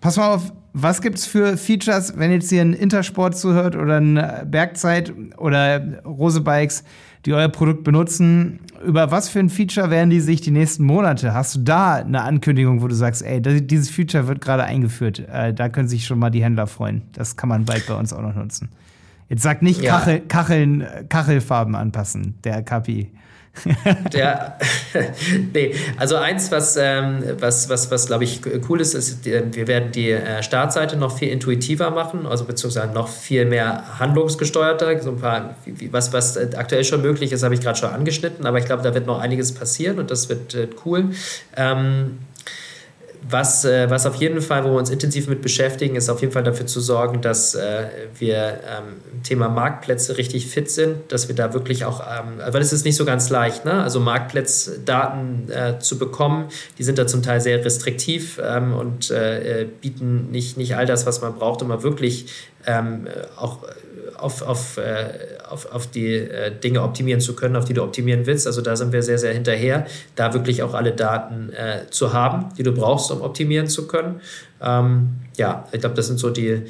Pass 0.00 0.16
mal 0.16 0.34
auf, 0.34 0.52
was 0.72 1.02
gibt's 1.02 1.26
für 1.26 1.56
Features, 1.56 2.14
wenn 2.16 2.30
jetzt 2.30 2.48
hier 2.48 2.62
ein 2.62 2.72
Intersport 2.72 3.36
zuhört 3.36 3.76
oder 3.76 4.00
ein 4.00 4.22
Bergzeit 4.50 5.12
oder 5.36 6.02
Rose 6.04 6.40
Bikes, 6.40 6.84
die 7.26 7.34
euer 7.34 7.48
Produkt 7.48 7.84
benutzen? 7.84 8.60
Über 8.84 9.10
was 9.10 9.28
für 9.28 9.40
ein 9.40 9.50
Feature 9.50 9.90
werden 9.90 10.08
die 10.08 10.20
sich 10.20 10.40
die 10.40 10.52
nächsten 10.52 10.84
Monate? 10.84 11.34
Hast 11.34 11.56
du 11.56 11.60
da 11.60 11.96
eine 11.96 12.22
Ankündigung, 12.22 12.80
wo 12.80 12.88
du 12.88 12.94
sagst, 12.94 13.22
ey, 13.22 13.42
dieses 13.42 13.90
Feature 13.90 14.26
wird 14.26 14.40
gerade 14.40 14.64
eingeführt? 14.64 15.18
Äh, 15.28 15.52
da 15.52 15.68
können 15.68 15.88
sich 15.88 16.06
schon 16.06 16.18
mal 16.18 16.30
die 16.30 16.42
Händler 16.42 16.66
freuen. 16.66 17.02
Das 17.12 17.36
kann 17.36 17.48
man 17.48 17.66
bald 17.66 17.86
bei 17.86 17.94
uns 17.94 18.12
auch 18.12 18.22
noch 18.22 18.34
nutzen. 18.34 18.70
Jetzt 19.28 19.42
sagt 19.42 19.62
nicht 19.62 19.82
ja. 19.82 19.98
Kachel, 19.98 20.20
Kacheln, 20.20 20.86
Kachelfarben 21.08 21.74
anpassen, 21.74 22.38
der 22.42 22.62
KPI. 22.62 23.10
Der, 24.12 24.58
nee, 25.52 25.74
also 25.98 26.16
eins, 26.16 26.50
was, 26.50 26.76
ähm, 26.76 27.22
was, 27.38 27.68
was, 27.68 27.90
was 27.90 28.06
glaube 28.06 28.24
ich 28.24 28.40
cool 28.68 28.80
ist, 28.80 28.94
ist, 28.94 29.24
wir 29.24 29.66
werden 29.66 29.92
die 29.92 30.12
äh, 30.12 30.42
Startseite 30.42 30.96
noch 30.96 31.18
viel 31.18 31.28
intuitiver 31.28 31.90
machen, 31.90 32.26
also 32.26 32.44
beziehungsweise 32.44 32.92
noch 32.92 33.08
viel 33.08 33.44
mehr 33.44 33.98
handlungsgesteuerter. 33.98 35.02
So 35.02 35.10
ein 35.10 35.18
paar, 35.18 35.56
was, 35.90 36.12
was 36.12 36.36
aktuell 36.54 36.84
schon 36.84 37.02
möglich 37.02 37.32
ist, 37.32 37.42
habe 37.42 37.54
ich 37.54 37.60
gerade 37.60 37.78
schon 37.78 37.90
angeschnitten, 37.90 38.46
aber 38.46 38.58
ich 38.58 38.64
glaube, 38.64 38.82
da 38.82 38.94
wird 38.94 39.06
noch 39.06 39.20
einiges 39.20 39.52
passieren 39.52 39.98
und 39.98 40.10
das 40.10 40.28
wird 40.28 40.54
äh, 40.54 40.68
cool. 40.84 41.10
Ähm, 41.56 42.18
was, 43.28 43.64
äh, 43.64 43.90
was 43.90 44.06
auf 44.06 44.16
jeden 44.16 44.40
Fall, 44.40 44.64
wo 44.64 44.70
wir 44.70 44.78
uns 44.78 44.90
intensiv 44.90 45.28
mit 45.28 45.42
beschäftigen, 45.42 45.96
ist 45.96 46.08
auf 46.08 46.20
jeden 46.20 46.32
Fall 46.32 46.42
dafür 46.42 46.66
zu 46.66 46.80
sorgen, 46.80 47.20
dass 47.20 47.54
äh, 47.54 47.84
wir 48.18 48.36
ähm, 48.36 49.00
im 49.12 49.22
Thema 49.22 49.48
Marktplätze 49.48 50.16
richtig 50.16 50.46
fit 50.46 50.70
sind, 50.70 51.12
dass 51.12 51.28
wir 51.28 51.34
da 51.34 51.52
wirklich 51.52 51.84
auch, 51.84 52.00
ähm, 52.00 52.40
weil 52.52 52.62
es 52.62 52.72
ist 52.72 52.84
nicht 52.84 52.96
so 52.96 53.04
ganz 53.04 53.30
leicht, 53.30 53.64
ne? 53.64 53.82
also 53.82 54.00
Marktplatzdaten 54.00 55.50
äh, 55.50 55.78
zu 55.78 55.98
bekommen, 55.98 56.48
die 56.78 56.82
sind 56.82 56.98
da 56.98 57.06
zum 57.06 57.22
Teil 57.22 57.40
sehr 57.40 57.64
restriktiv 57.64 58.40
ähm, 58.42 58.74
und 58.74 59.10
äh, 59.10 59.62
äh, 59.62 59.64
bieten 59.64 60.30
nicht, 60.30 60.56
nicht 60.56 60.76
all 60.76 60.86
das, 60.86 61.06
was 61.06 61.20
man 61.20 61.34
braucht, 61.34 61.62
um 61.62 61.68
mal 61.68 61.82
wirklich 61.82 62.26
ähm, 62.66 63.06
auch 63.36 63.58
auf, 64.20 64.42
auf, 64.42 64.76
äh, 64.76 65.38
auf, 65.48 65.70
auf 65.72 65.86
die 65.86 66.14
äh, 66.14 66.50
Dinge 66.50 66.82
optimieren 66.82 67.20
zu 67.20 67.34
können, 67.34 67.56
auf 67.56 67.64
die 67.64 67.74
du 67.74 67.82
optimieren 67.82 68.26
willst. 68.26 68.46
Also 68.46 68.60
da 68.62 68.76
sind 68.76 68.92
wir 68.92 69.02
sehr, 69.02 69.18
sehr 69.18 69.32
hinterher, 69.32 69.86
da 70.16 70.32
wirklich 70.34 70.62
auch 70.62 70.74
alle 70.74 70.92
Daten 70.92 71.52
äh, 71.52 71.90
zu 71.90 72.12
haben, 72.12 72.46
die 72.56 72.62
du 72.62 72.72
brauchst, 72.72 73.10
um 73.10 73.22
optimieren 73.22 73.68
zu 73.68 73.86
können. 73.86 74.20
Ähm, 74.62 75.10
ja, 75.36 75.66
ich 75.72 75.80
glaube, 75.80 75.94
das 75.94 76.06
sind 76.06 76.18
so 76.18 76.30
die, 76.30 76.62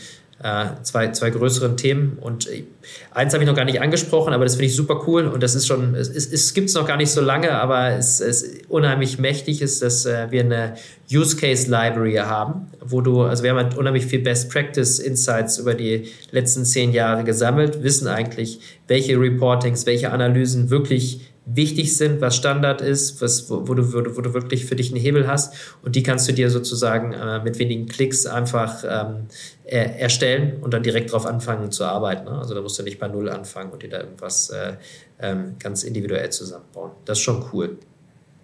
äh, 0.43 0.83
zwei, 0.83 1.13
zwei 1.13 1.31
größeren 1.31 1.77
Themen. 1.77 2.17
Und 2.21 2.49
äh, 2.49 2.65
eins 3.11 3.35
habe 3.35 3.45
ich 3.45 3.49
noch 3.49 3.57
gar 3.57 3.65
nicht 3.65 3.81
angesprochen, 3.81 4.33
aber 4.33 4.45
das 4.45 4.55
finde 4.55 4.67
ich 4.67 4.77
super 4.77 5.05
cool. 5.07 5.27
Und 5.27 5.43
das 5.43 5.55
ist 5.55 5.67
schon, 5.67 5.95
es, 5.95 6.09
es, 6.09 6.33
es 6.33 6.55
gibt 6.55 6.71
es 6.71 6.75
noch 6.75 6.87
gar 6.87 6.97
nicht 6.97 7.11
so 7.11 7.21
lange, 7.21 7.53
aber 7.53 7.91
es 7.91 8.21
ist 8.21 8.69
unheimlich 8.69 9.19
mächtig 9.19 9.61
ist, 9.61 9.83
dass 9.83 10.07
äh, 10.07 10.31
wir 10.31 10.41
eine 10.41 10.75
Use 11.13 11.37
Case 11.37 11.71
Library 11.71 12.15
haben, 12.15 12.69
wo 12.81 13.01
du, 13.01 13.23
also 13.23 13.43
wir 13.43 13.51
haben 13.51 13.59
halt 13.59 13.77
unheimlich 13.77 14.07
viel 14.07 14.21
Best 14.21 14.51
Practice 14.51 14.99
Insights 14.99 15.59
über 15.59 15.75
die 15.75 16.09
letzten 16.31 16.65
zehn 16.65 16.93
Jahre 16.93 17.25
gesammelt, 17.25 17.83
wissen 17.83 18.09
eigentlich, 18.09 18.61
welche 18.89 19.21
Reportings, 19.21 19.85
welche 19.87 20.11
Analysen 20.11 20.71
wirklich 20.71 21.30
wichtig 21.55 21.97
sind, 21.97 22.21
was 22.21 22.37
Standard 22.37 22.81
ist, 22.81 23.21
was, 23.21 23.51
wo, 23.51 23.67
wo, 23.67 23.75
du, 23.75 23.93
wo, 23.93 24.01
du, 24.01 24.17
wo 24.17 24.21
du 24.21 24.35
wirklich 24.35 24.67
für 24.67 24.77
dich 24.77 24.93
einen 24.93 25.01
Hebel 25.01 25.27
hast. 25.27 25.55
Und 25.83 25.97
die 25.97 26.03
kannst 26.03 26.29
du 26.29 26.33
dir 26.33 26.51
sozusagen 26.51 27.13
äh, 27.13 27.43
mit 27.43 27.59
wenigen 27.59 27.87
Klicks 27.87 28.27
einfach 28.27 28.85
ähm, 28.85 29.27
er, 29.65 29.99
erstellen 29.99 30.63
und 30.63 30.75
dann 30.75 30.83
direkt 30.83 31.11
darauf 31.11 31.27
anfangen 31.27 31.71
zu 31.71 31.85
arbeiten. 31.85 32.25
Ne? 32.25 32.39
Also 32.39 32.55
da 32.55 32.61
musst 32.61 32.79
du 32.79 32.83
nicht 32.83 32.99
bei 32.99 33.09
Null 33.09 33.29
anfangen 33.29 33.71
und 33.71 33.83
dir 33.83 33.91
da 33.91 34.01
irgendwas 34.01 34.51
äh, 34.51 34.75
ähm, 35.21 35.57
ganz 35.59 35.83
individuell 35.83 36.31
zusammenbauen. 36.31 36.93
Das 37.05 37.19
ist 37.19 37.25
schon 37.25 37.45
cool. 37.53 37.79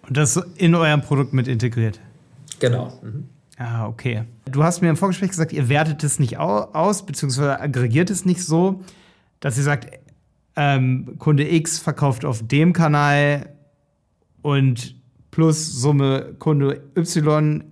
Und 0.07 0.17
das 0.17 0.39
in 0.55 0.75
eurem 0.75 1.01
Produkt 1.01 1.33
mit 1.33 1.47
integriert? 1.47 1.99
Genau. 2.59 2.99
Mhm. 3.01 3.29
Ah, 3.57 3.87
okay. 3.87 4.23
Du 4.45 4.63
hast 4.63 4.81
mir 4.81 4.89
im 4.89 4.97
Vorgespräch 4.97 5.29
gesagt, 5.29 5.51
ihr 5.51 5.67
wertet 5.67 6.03
es 6.03 6.19
nicht 6.19 6.37
aus, 6.37 7.05
beziehungsweise 7.05 7.59
aggregiert 7.59 8.09
es 8.11 8.23
nicht 8.23 8.43
so, 8.43 8.81
dass 9.39 9.57
ihr 9.57 9.63
sagt, 9.63 9.87
ähm, 10.57 11.15
Kunde 11.19 11.49
X 11.49 11.79
verkauft 11.79 12.25
auf 12.25 12.45
dem 12.45 12.73
Kanal 12.73 13.53
und 14.41 14.95
plus 15.31 15.79
Summe 15.79 16.35
Kunde 16.39 16.81
Y 16.97 17.63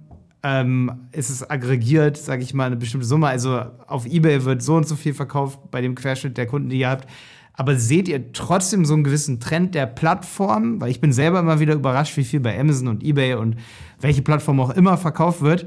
ähm, 0.43 1.07
ist 1.11 1.31
es 1.31 1.49
aggregiert, 1.49 2.15
sage 2.15 2.43
ich 2.43 2.53
mal, 2.53 2.65
eine 2.65 2.75
bestimmte 2.75 3.07
Summe. 3.07 3.27
Also 3.27 3.59
auf 3.87 4.05
eBay 4.05 4.45
wird 4.45 4.61
so 4.61 4.75
und 4.75 4.87
so 4.87 4.95
viel 4.95 5.15
verkauft 5.15 5.59
bei 5.71 5.81
dem 5.81 5.95
Querschnitt 5.95 6.37
der 6.37 6.45
Kunden, 6.45 6.69
die 6.69 6.79
ihr 6.79 6.89
habt. 6.89 7.09
Aber 7.53 7.75
seht 7.77 8.07
ihr 8.07 8.31
trotzdem 8.33 8.85
so 8.85 8.93
einen 8.93 9.03
gewissen 9.03 9.39
Trend 9.39 9.73
der 9.73 9.87
Plattform? 9.87 10.79
Weil 10.79 10.91
ich 10.91 11.01
bin 11.01 11.11
selber 11.11 11.39
immer 11.39 11.59
wieder 11.59 11.73
überrascht, 11.73 12.15
wie 12.17 12.23
viel 12.23 12.41
bei 12.41 12.59
Amazon 12.59 12.89
und 12.89 13.03
eBay 13.03 13.33
und 13.33 13.55
welche 13.99 14.21
Plattform 14.21 14.59
auch 14.59 14.69
immer 14.71 14.97
verkauft 14.97 15.41
wird, 15.41 15.65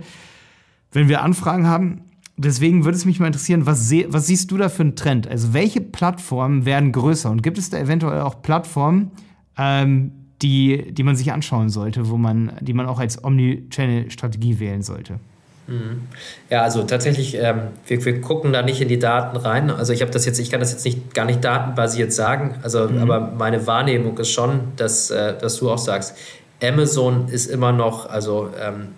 wenn 0.92 1.08
wir 1.08 1.22
Anfragen 1.22 1.66
haben 1.66 2.02
deswegen 2.38 2.84
würde 2.84 2.96
es 2.96 3.04
mich 3.04 3.20
mal 3.20 3.26
interessieren, 3.26 3.66
was, 3.66 3.92
was, 4.08 4.26
siehst 4.26 4.50
du 4.50 4.56
da 4.56 4.68
für 4.68 4.82
einen 4.82 4.96
Trend? 4.96 5.28
Also 5.28 5.52
welche 5.52 5.80
Plattformen 5.80 6.64
werden 6.64 6.92
größer? 6.92 7.30
Und 7.30 7.42
gibt 7.42 7.58
es 7.58 7.70
da 7.70 7.78
eventuell 7.78 8.20
auch 8.20 8.40
Plattformen, 8.40 9.10
ähm, 9.58 10.12
die, 10.40 10.92
die 10.92 11.02
man 11.02 11.16
sich 11.16 11.32
anschauen 11.32 11.68
sollte, 11.68 12.08
wo 12.08 12.16
man, 12.16 12.52
die 12.60 12.72
man 12.72 12.86
auch 12.86 13.00
als 13.00 13.22
Omnichannel-Strategie 13.22 14.60
wählen 14.60 14.82
sollte? 14.82 15.18
Mhm. 15.66 16.02
Ja, 16.48 16.62
also 16.62 16.84
tatsächlich, 16.84 17.36
ähm, 17.36 17.60
wir, 17.86 18.04
wir, 18.04 18.20
gucken 18.20 18.52
da 18.52 18.62
nicht 18.62 18.80
in 18.80 18.88
die 18.88 18.98
Daten 18.98 19.36
rein. 19.36 19.70
Also 19.70 19.92
ich 19.92 20.00
habe 20.00 20.10
das 20.10 20.24
jetzt, 20.24 20.38
ich 20.38 20.50
kann 20.50 20.60
das 20.60 20.72
jetzt 20.72 20.84
nicht 20.84 21.12
gar 21.14 21.26
nicht 21.26 21.44
datenbasiert 21.44 22.12
sagen, 22.12 22.54
also 22.62 22.88
mhm. 22.88 22.98
aber 23.02 23.32
meine 23.36 23.66
Wahrnehmung 23.66 24.16
ist 24.18 24.30
schon, 24.30 24.60
dass, 24.76 25.10
äh, 25.10 25.36
dass 25.38 25.58
du 25.58 25.70
auch 25.70 25.78
sagst, 25.78 26.16
Amazon 26.62 27.28
ist 27.28 27.46
immer 27.46 27.72
noch 27.72 28.08
also 28.08 28.48
ähm, 28.60 28.88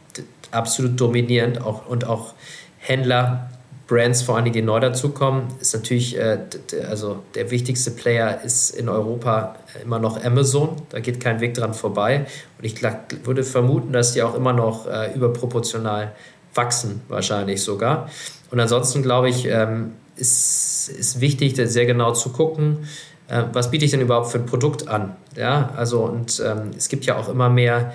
absolut 0.52 1.00
dominierend 1.00 1.60
auch, 1.60 1.86
und 1.86 2.06
auch 2.06 2.34
Händler, 2.80 3.50
Brands 3.86 4.22
vor 4.22 4.36
allen 4.36 4.44
Dingen, 4.44 4.54
die 4.54 4.62
neu 4.62 4.78
dazukommen, 4.78 5.48
ist 5.60 5.74
natürlich, 5.74 6.16
äh, 6.16 6.38
also 6.88 7.22
der 7.34 7.50
wichtigste 7.50 7.90
Player 7.90 8.40
ist 8.42 8.70
in 8.70 8.88
Europa 8.88 9.56
immer 9.84 9.98
noch 9.98 10.24
Amazon. 10.24 10.76
Da 10.90 11.00
geht 11.00 11.20
kein 11.20 11.40
Weg 11.40 11.54
dran 11.54 11.74
vorbei. 11.74 12.26
Und 12.58 12.64
ich 12.64 12.80
würde 13.24 13.42
vermuten, 13.42 13.92
dass 13.92 14.12
die 14.12 14.22
auch 14.22 14.34
immer 14.34 14.52
noch 14.52 14.86
äh, 14.86 15.12
überproportional 15.12 16.12
wachsen, 16.54 17.02
wahrscheinlich 17.08 17.62
sogar. 17.62 18.08
Und 18.50 18.60
ansonsten 18.60 19.02
glaube 19.02 19.28
ich, 19.28 19.46
ähm, 19.46 19.92
ist, 20.16 20.88
ist 20.88 21.20
wichtig, 21.20 21.56
sehr 21.56 21.86
genau 21.86 22.12
zu 22.12 22.30
gucken, 22.30 22.86
äh, 23.28 23.44
was 23.52 23.70
biete 23.70 23.84
ich 23.84 23.90
denn 23.90 24.00
überhaupt 24.00 24.30
für 24.30 24.38
ein 24.38 24.46
Produkt 24.46 24.88
an. 24.88 25.16
Ja, 25.36 25.70
also 25.76 26.02
und 26.02 26.42
ähm, 26.44 26.70
es 26.76 26.88
gibt 26.88 27.06
ja 27.06 27.16
auch 27.16 27.28
immer 27.28 27.48
mehr 27.48 27.92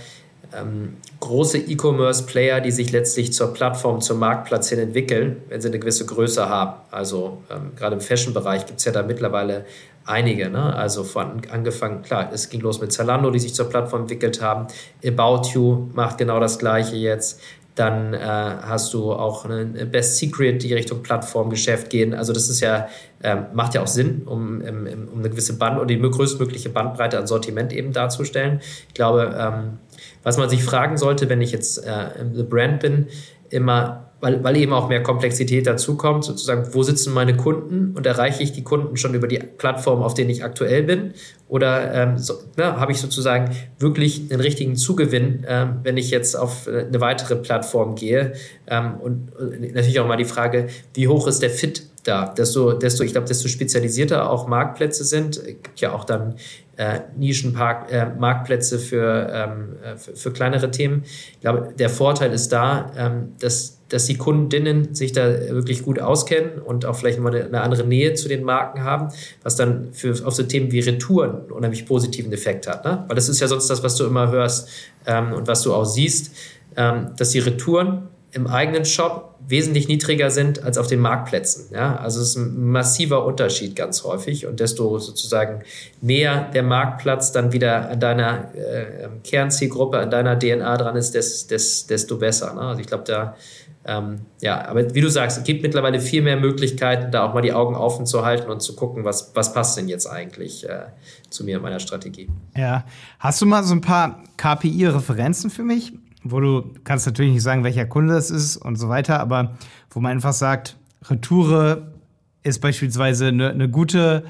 ähm, 0.60 0.97
große 1.20 1.58
E-Commerce-Player, 1.58 2.62
die 2.62 2.72
sich 2.72 2.91
letztlich 2.91 3.34
zur 3.34 3.53
Plattform, 3.53 4.01
zum 4.01 4.20
Marktplatz 4.20 4.70
hin 4.70 4.80
entwickeln, 4.80 5.41
wenn 5.49 5.62
sie 5.62 5.68
eine 5.68 5.80
gewisse 5.80 6.06
Größe 6.06 6.47
haben. 6.49 6.82
Also 6.91 7.43
ähm, 7.49 7.72
gerade 7.76 7.95
im 7.95 8.01
Fashion-Bereich 8.01 8.66
gibt 8.66 8.80
es 8.80 8.86
ja 8.86 8.91
da 8.91 9.03
mittlerweile 9.03 9.66
einige. 10.06 10.49
Ne? 10.49 10.76
Also 10.76 11.03
von 11.03 11.41
angefangen, 11.51 12.01
klar, 12.03 12.30
es 12.32 12.49
ging 12.49 12.62
los 12.62 12.80
mit 12.80 12.93
Zalando, 12.93 13.32
die 13.32 13.39
sich 13.39 13.53
zur 13.53 13.70
Plattform 13.70 14.01
entwickelt 14.01 14.41
haben. 14.41 14.68
About 15.06 15.49
You 15.53 15.89
macht 15.93 16.18
genau 16.18 16.39
das 16.39 16.60
gleiche 16.60 16.95
jetzt. 16.95 17.41
Dann 17.76 18.13
äh, 18.13 18.17
hast 18.19 18.93
du 18.93 19.11
auch 19.11 19.43
eine 19.43 19.65
Best 19.86 20.17
Secret, 20.17 20.63
die 20.63 20.73
Richtung 20.73 21.03
Plattformgeschäft 21.03 21.89
gehen. 21.89 22.13
Also 22.13 22.32
das 22.32 22.49
ist 22.49 22.61
ja, 22.61 22.88
äh, 23.21 23.36
macht 23.53 23.73
ja 23.73 23.82
auch 23.82 23.88
Sinn, 23.88 24.23
um, 24.26 24.61
um, 24.61 24.88
um 25.13 25.19
eine 25.19 25.30
gewisse 25.30 25.57
Band 25.57 25.78
oder 25.78 25.88
die 25.88 25.99
größtmögliche 25.99 26.69
Bandbreite 26.69 27.19
an 27.19 27.28
Sortiment 27.28 27.73
eben 27.73 27.91
darzustellen. 27.91 28.61
Ich 28.88 28.93
glaube, 28.93 29.36
ähm, 29.38 29.80
was 30.23 30.38
man 30.38 30.49
sich 30.49 30.63
fragen 30.63 30.97
sollte, 30.97 31.28
wenn 31.28 31.41
ich 31.41 31.51
jetzt 31.51 31.86
äh, 31.86 32.07
The 32.34 32.43
Brand 32.43 32.80
bin, 32.80 33.07
immer, 33.49 34.09
weil, 34.26 34.43
weil 34.43 34.57
eben 34.57 34.73
auch 34.73 34.89
mehr 34.89 35.03
Komplexität 35.03 35.67
dazukommt, 35.67 36.23
sozusagen, 36.23 36.73
wo 36.73 36.82
sitzen 36.82 37.13
meine 37.13 37.38
Kunden 37.38 37.93
und 37.95 38.07
erreiche 38.07 38.41
ich 38.41 38.53
die 38.53 38.63
Kunden 38.63 38.97
schon 38.97 39.13
über 39.13 39.28
die 39.28 39.38
Plattform, 39.38 40.01
auf 40.01 40.15
denen 40.15 40.32
ich 40.32 40.43
aktuell 40.43 40.82
bin? 40.82 41.13
Oder 41.47 41.93
ähm, 41.93 42.17
so, 42.17 42.34
ne, 42.57 42.80
habe 42.80 42.91
ich 42.91 42.99
sozusagen 42.99 43.55
wirklich 43.78 44.30
den 44.30 44.39
richtigen 44.39 44.78
Zugewinn, 44.78 45.45
ähm, 45.47 45.82
wenn 45.84 45.95
ich 45.97 46.09
jetzt 46.09 46.34
auf 46.34 46.65
äh, 46.65 46.86
eine 46.88 47.01
weitere 47.01 47.36
Plattform 47.36 47.93
gehe? 47.93 48.34
Ähm, 48.65 48.95
und, 48.99 49.36
und 49.36 49.61
natürlich 49.76 49.99
auch 49.99 50.07
mal 50.07 50.17
die 50.17 50.26
Frage, 50.26 50.69
wie 50.95 51.07
hoch 51.07 51.28
ist 51.28 51.43
der 51.43 51.51
Fit 51.51 51.84
da. 52.03 52.34
Desto, 52.36 52.73
desto, 52.73 53.03
ich 53.03 53.11
glaube, 53.11 53.28
desto 53.28 53.47
spezialisierter 53.47 54.32
auch 54.32 54.47
Marktplätze 54.47 55.03
sind, 55.03 55.39
gibt 55.45 55.82
ja 55.82 55.93
auch 55.93 56.03
dann 56.03 56.34
äh, 56.78 57.01
Nischenmarktplätze 57.15 58.76
äh, 58.76 58.80
für, 58.80 59.30
ähm, 59.32 59.76
äh, 59.84 59.97
für, 59.97 60.15
für, 60.15 60.34
kleinere 60.34 60.71
Themen. 60.71 61.03
Ich 61.05 61.41
glaube, 61.41 61.73
der 61.78 61.89
Vorteil 61.89 62.34
ist 62.34 62.49
da, 62.49 62.91
ähm, 62.97 63.34
dass, 63.39 63.80
dass 63.96 64.08
die 64.08 64.18
Kundinnen 64.18 64.93
sich 64.93 65.14
da 65.14 65.26
wirklich 65.52 65.82
gut 65.82 66.00
auskennen 66.00 66.60
und 66.60 66.86
auch 66.86 66.98
vielleicht 66.98 67.18
mal 67.18 67.34
eine, 67.34 67.62
andere 67.62 67.86
Nähe 67.86 68.14
zu 68.14 68.28
den 68.28 68.43
Marken 68.43 68.84
haben, 68.84 69.08
was 69.41 69.56
dann 69.56 69.93
für, 69.93 70.14
auf 70.26 70.36
so 70.36 70.43
Themen 70.43 70.70
wie 70.74 70.82
Retouren 70.82 71.30
einen 71.30 71.52
unheimlich 71.52 71.86
positiven 71.86 72.34
Effekt 72.34 72.68
hat. 72.68 72.84
Ne? 72.84 73.06
Weil 73.08 73.16
das 73.16 73.30
ist 73.30 73.39
ja 73.39 73.48
sonst 73.48 73.70
das, 73.70 73.84
was 73.84 73.96
du 73.96 74.06
immer 74.06 74.32
hörst 74.32 74.68
ähm, 75.08 75.32
und 75.32 75.48
was 75.48 75.62
du 75.62 75.74
auch 75.74 75.86
siehst, 75.86 76.36
ähm, 76.76 77.12
dass 77.16 77.30
die 77.30 77.39
Retouren 77.39 78.10
im 78.34 78.48
eigenen 78.48 78.84
Shop 78.84 79.36
wesentlich 79.48 79.88
niedriger 79.88 80.30
sind 80.30 80.62
als 80.62 80.78
auf 80.78 80.88
den 80.88 81.00
Marktplätzen. 81.00 81.74
Ja? 81.74 81.96
Also 81.96 82.20
es 82.20 82.32
ist 82.32 82.36
ein 82.36 82.70
massiver 82.70 83.26
Unterschied 83.26 83.78
ganz 83.78 84.04
häufig 84.04 84.46
und 84.46 84.60
desto 84.60 85.00
sozusagen 85.00 85.62
näher 86.02 86.52
der 86.54 86.64
Marktplatz 86.64 87.32
dann 87.32 87.54
wieder 87.54 87.91
an 87.91 88.00
deiner 88.02 88.54
äh, 88.56 89.08
Kernzielgruppe, 89.24 90.00
an 90.00 90.12
deiner 90.12 90.38
DNA 90.38 90.76
dran 90.76 90.98
ist, 90.98 91.16
des, 91.16 91.48
des, 91.48 91.88
desto 91.88 92.18
besser. 92.18 92.54
Ne? 92.56 92.60
Also 92.60 92.82
ich 92.82 92.88
glaube, 92.88 93.06
da 93.08 93.38
ähm, 93.86 94.21
ja, 94.41 94.67
aber 94.67 94.93
wie 94.95 95.01
du 95.01 95.09
sagst, 95.09 95.38
es 95.38 95.43
gibt 95.43 95.61
mittlerweile 95.61 95.99
viel 95.99 96.21
mehr 96.21 96.38
Möglichkeiten, 96.38 97.11
da 97.11 97.27
auch 97.27 97.33
mal 97.33 97.41
die 97.41 97.53
Augen 97.53 97.75
offen 97.75 98.05
zu 98.05 98.25
halten 98.25 98.49
und 98.49 98.61
zu 98.61 98.75
gucken, 98.75 99.03
was, 99.03 99.31
was 99.36 99.53
passt 99.53 99.77
denn 99.77 99.88
jetzt 99.88 100.07
eigentlich 100.07 100.67
äh, 100.67 100.86
zu 101.29 101.43
mir 101.43 101.57
und 101.57 101.63
meiner 101.63 101.79
Strategie. 101.79 102.29
Ja, 102.55 102.86
hast 103.19 103.41
du 103.41 103.45
mal 103.45 103.63
so 103.63 103.73
ein 103.73 103.81
paar 103.81 104.23
KPI-Referenzen 104.38 105.49
für 105.49 105.63
mich? 105.63 105.93
wo 106.25 106.39
du 106.39 106.73
kannst 106.83 107.05
natürlich 107.05 107.33
nicht 107.33 107.43
sagen, 107.43 107.63
welcher 107.63 107.86
Kunde 107.86 108.15
das 108.15 108.31
ist 108.31 108.57
und 108.57 108.77
so 108.77 108.89
weiter, 108.89 109.19
aber 109.19 109.55
wo 109.91 109.99
man 109.99 110.11
einfach 110.11 110.33
sagt, 110.33 110.75
Retoure 111.03 111.93
ist 112.41 112.61
beispielsweise 112.61 113.27
eine, 113.27 113.51
eine 113.51 113.69
gute 113.69 114.23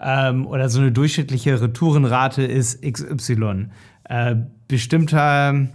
ähm, 0.00 0.46
oder 0.46 0.68
so 0.68 0.80
eine 0.80 0.92
durchschnittliche 0.92 1.60
Retourenrate 1.60 2.42
ist 2.42 2.82
XY. 2.82 3.68
Äh, 4.04 4.36
bestimmter, 4.68 5.68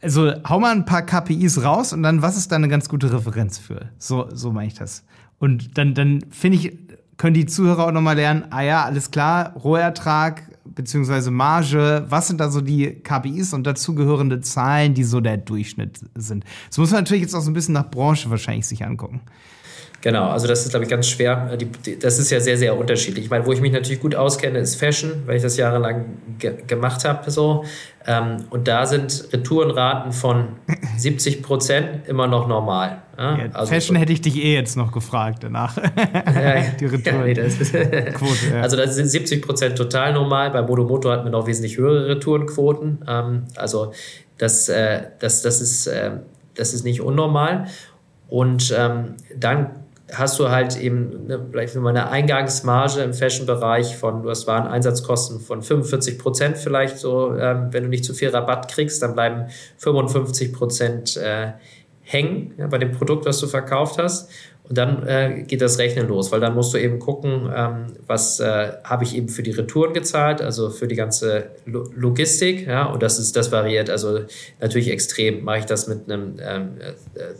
also 0.00 0.32
hau 0.48 0.60
mal 0.60 0.72
ein 0.72 0.84
paar 0.84 1.02
KPIs 1.02 1.62
raus 1.62 1.92
und 1.92 2.02
dann, 2.02 2.22
was 2.22 2.36
ist 2.36 2.52
da 2.52 2.56
eine 2.56 2.68
ganz 2.68 2.88
gute 2.88 3.12
Referenz 3.12 3.58
für? 3.58 3.90
So, 3.98 4.28
so 4.32 4.52
meine 4.52 4.68
ich 4.68 4.74
das. 4.74 5.04
Und 5.38 5.78
dann, 5.78 5.94
dann 5.94 6.24
finde 6.30 6.58
ich, 6.58 6.78
können 7.16 7.34
die 7.34 7.46
Zuhörer 7.46 7.86
auch 7.86 7.92
nochmal 7.92 8.16
lernen, 8.16 8.46
ah 8.50 8.62
ja, 8.62 8.84
alles 8.84 9.10
klar, 9.10 9.54
Rohertrag 9.54 10.42
beziehungsweise 10.64 11.30
Marge, 11.30 12.04
was 12.08 12.28
sind 12.28 12.40
da 12.40 12.50
so 12.50 12.60
die 12.60 13.00
KPIs 13.02 13.52
und 13.52 13.66
dazugehörende 13.66 14.40
Zahlen, 14.40 14.94
die 14.94 15.04
so 15.04 15.20
der 15.20 15.36
Durchschnitt 15.36 16.00
sind? 16.14 16.44
Das 16.68 16.78
muss 16.78 16.90
man 16.90 17.00
natürlich 17.00 17.22
jetzt 17.22 17.34
auch 17.34 17.40
so 17.40 17.50
ein 17.50 17.54
bisschen 17.54 17.74
nach 17.74 17.90
Branche 17.90 18.30
wahrscheinlich 18.30 18.66
sich 18.66 18.84
angucken. 18.84 19.20
Genau, 20.02 20.30
also 20.30 20.46
das 20.46 20.64
ist, 20.64 20.70
glaube 20.70 20.84
ich, 20.84 20.90
ganz 20.90 21.08
schwer. 21.08 21.56
Das 22.00 22.18
ist 22.18 22.30
ja 22.30 22.40
sehr, 22.40 22.56
sehr 22.56 22.76
unterschiedlich. 22.76 23.26
Ich 23.26 23.30
meine, 23.30 23.44
wo 23.44 23.52
ich 23.52 23.60
mich 23.60 23.72
natürlich 23.72 24.00
gut 24.00 24.14
auskenne, 24.14 24.58
ist 24.58 24.76
Fashion, 24.76 25.24
weil 25.26 25.36
ich 25.36 25.42
das 25.42 25.58
jahrelang 25.58 26.06
ge 26.38 26.54
gemacht 26.66 27.04
habe. 27.04 27.30
So. 27.30 27.64
Ähm, 28.06 28.38
und 28.48 28.66
da 28.66 28.86
sind 28.86 29.28
Retourenraten 29.30 30.12
von 30.12 30.56
70 30.96 31.42
Prozent 31.42 32.08
immer 32.08 32.26
noch 32.26 32.48
normal. 32.48 33.02
Ja? 33.18 33.36
Ja, 33.36 33.44
also 33.52 33.74
Fashion 33.74 33.96
so. 33.96 34.00
hätte 34.00 34.12
ich 34.14 34.22
dich 34.22 34.42
eh 34.42 34.54
jetzt 34.54 34.74
noch 34.74 34.90
gefragt 34.90 35.44
danach. 35.44 35.76
Ja, 35.96 36.62
Die 36.80 36.86
Retouren. 36.86 37.24
Nee, 37.24 37.34
das 37.34 37.58
Quote, 37.58 38.62
also 38.62 38.78
das 38.78 38.94
sind 38.94 39.06
70 39.06 39.42
Prozent 39.42 39.76
total 39.76 40.14
normal. 40.14 40.50
Bei 40.50 40.62
Modomoto 40.62 41.10
hat 41.10 41.24
man 41.24 41.32
noch 41.32 41.46
wesentlich 41.46 41.76
höhere 41.76 42.08
Retourenquoten. 42.08 43.04
Ähm, 43.06 43.42
also 43.56 43.92
das, 44.38 44.70
äh, 44.70 45.02
das, 45.18 45.42
das, 45.42 45.60
ist, 45.60 45.86
äh, 45.88 46.12
das 46.54 46.72
ist 46.72 46.84
nicht 46.84 47.02
unnormal. 47.02 47.66
Und 48.28 48.74
ähm, 48.78 49.16
dann 49.36 49.70
hast 50.12 50.38
du 50.38 50.50
halt 50.50 50.76
eben 50.76 51.24
eine, 51.24 51.46
vielleicht 51.50 51.74
mal 51.76 51.90
eine 51.90 52.08
Eingangsmarge 52.10 53.02
im 53.02 53.12
Fashion-Bereich 53.12 53.96
von, 53.96 54.22
du 54.22 54.30
hast 54.30 54.46
Wareneinsatzkosten 54.46 55.40
von 55.40 55.62
45 55.62 56.18
Prozent 56.18 56.58
vielleicht 56.58 56.98
so, 56.98 57.34
ähm, 57.36 57.68
wenn 57.70 57.84
du 57.84 57.88
nicht 57.88 58.04
zu 58.04 58.14
viel 58.14 58.28
Rabatt 58.30 58.70
kriegst, 58.70 59.02
dann 59.02 59.14
bleiben 59.14 59.46
55 59.78 60.52
Prozent 60.52 61.16
äh, 61.16 61.52
hängen 62.02 62.54
ja, 62.58 62.66
bei 62.66 62.78
dem 62.78 62.92
Produkt, 62.92 63.26
was 63.26 63.38
du 63.38 63.46
verkauft 63.46 63.98
hast. 63.98 64.30
Und 64.70 64.78
dann 64.78 65.04
äh, 65.04 65.42
geht 65.48 65.62
das 65.62 65.78
Rechnen 65.78 66.06
los, 66.06 66.30
weil 66.30 66.38
dann 66.38 66.54
musst 66.54 66.72
du 66.72 66.78
eben 66.78 67.00
gucken, 67.00 67.50
ähm, 67.52 67.86
was 68.06 68.38
äh, 68.38 68.72
habe 68.84 69.02
ich 69.02 69.16
eben 69.16 69.28
für 69.28 69.42
die 69.42 69.50
Retouren 69.50 69.92
gezahlt, 69.92 70.40
also 70.40 70.70
für 70.70 70.86
die 70.86 70.94
ganze 70.94 71.50
Lo 71.66 71.90
Logistik, 71.96 72.68
ja, 72.68 72.84
und 72.84 73.02
das 73.02 73.18
ist, 73.18 73.34
das 73.34 73.50
variiert, 73.50 73.90
also 73.90 74.20
natürlich 74.60 74.90
extrem. 74.90 75.42
Mache 75.42 75.58
ich 75.58 75.64
das 75.64 75.88
mit 75.88 76.08
einem 76.08 76.36
ähm, 76.40 76.70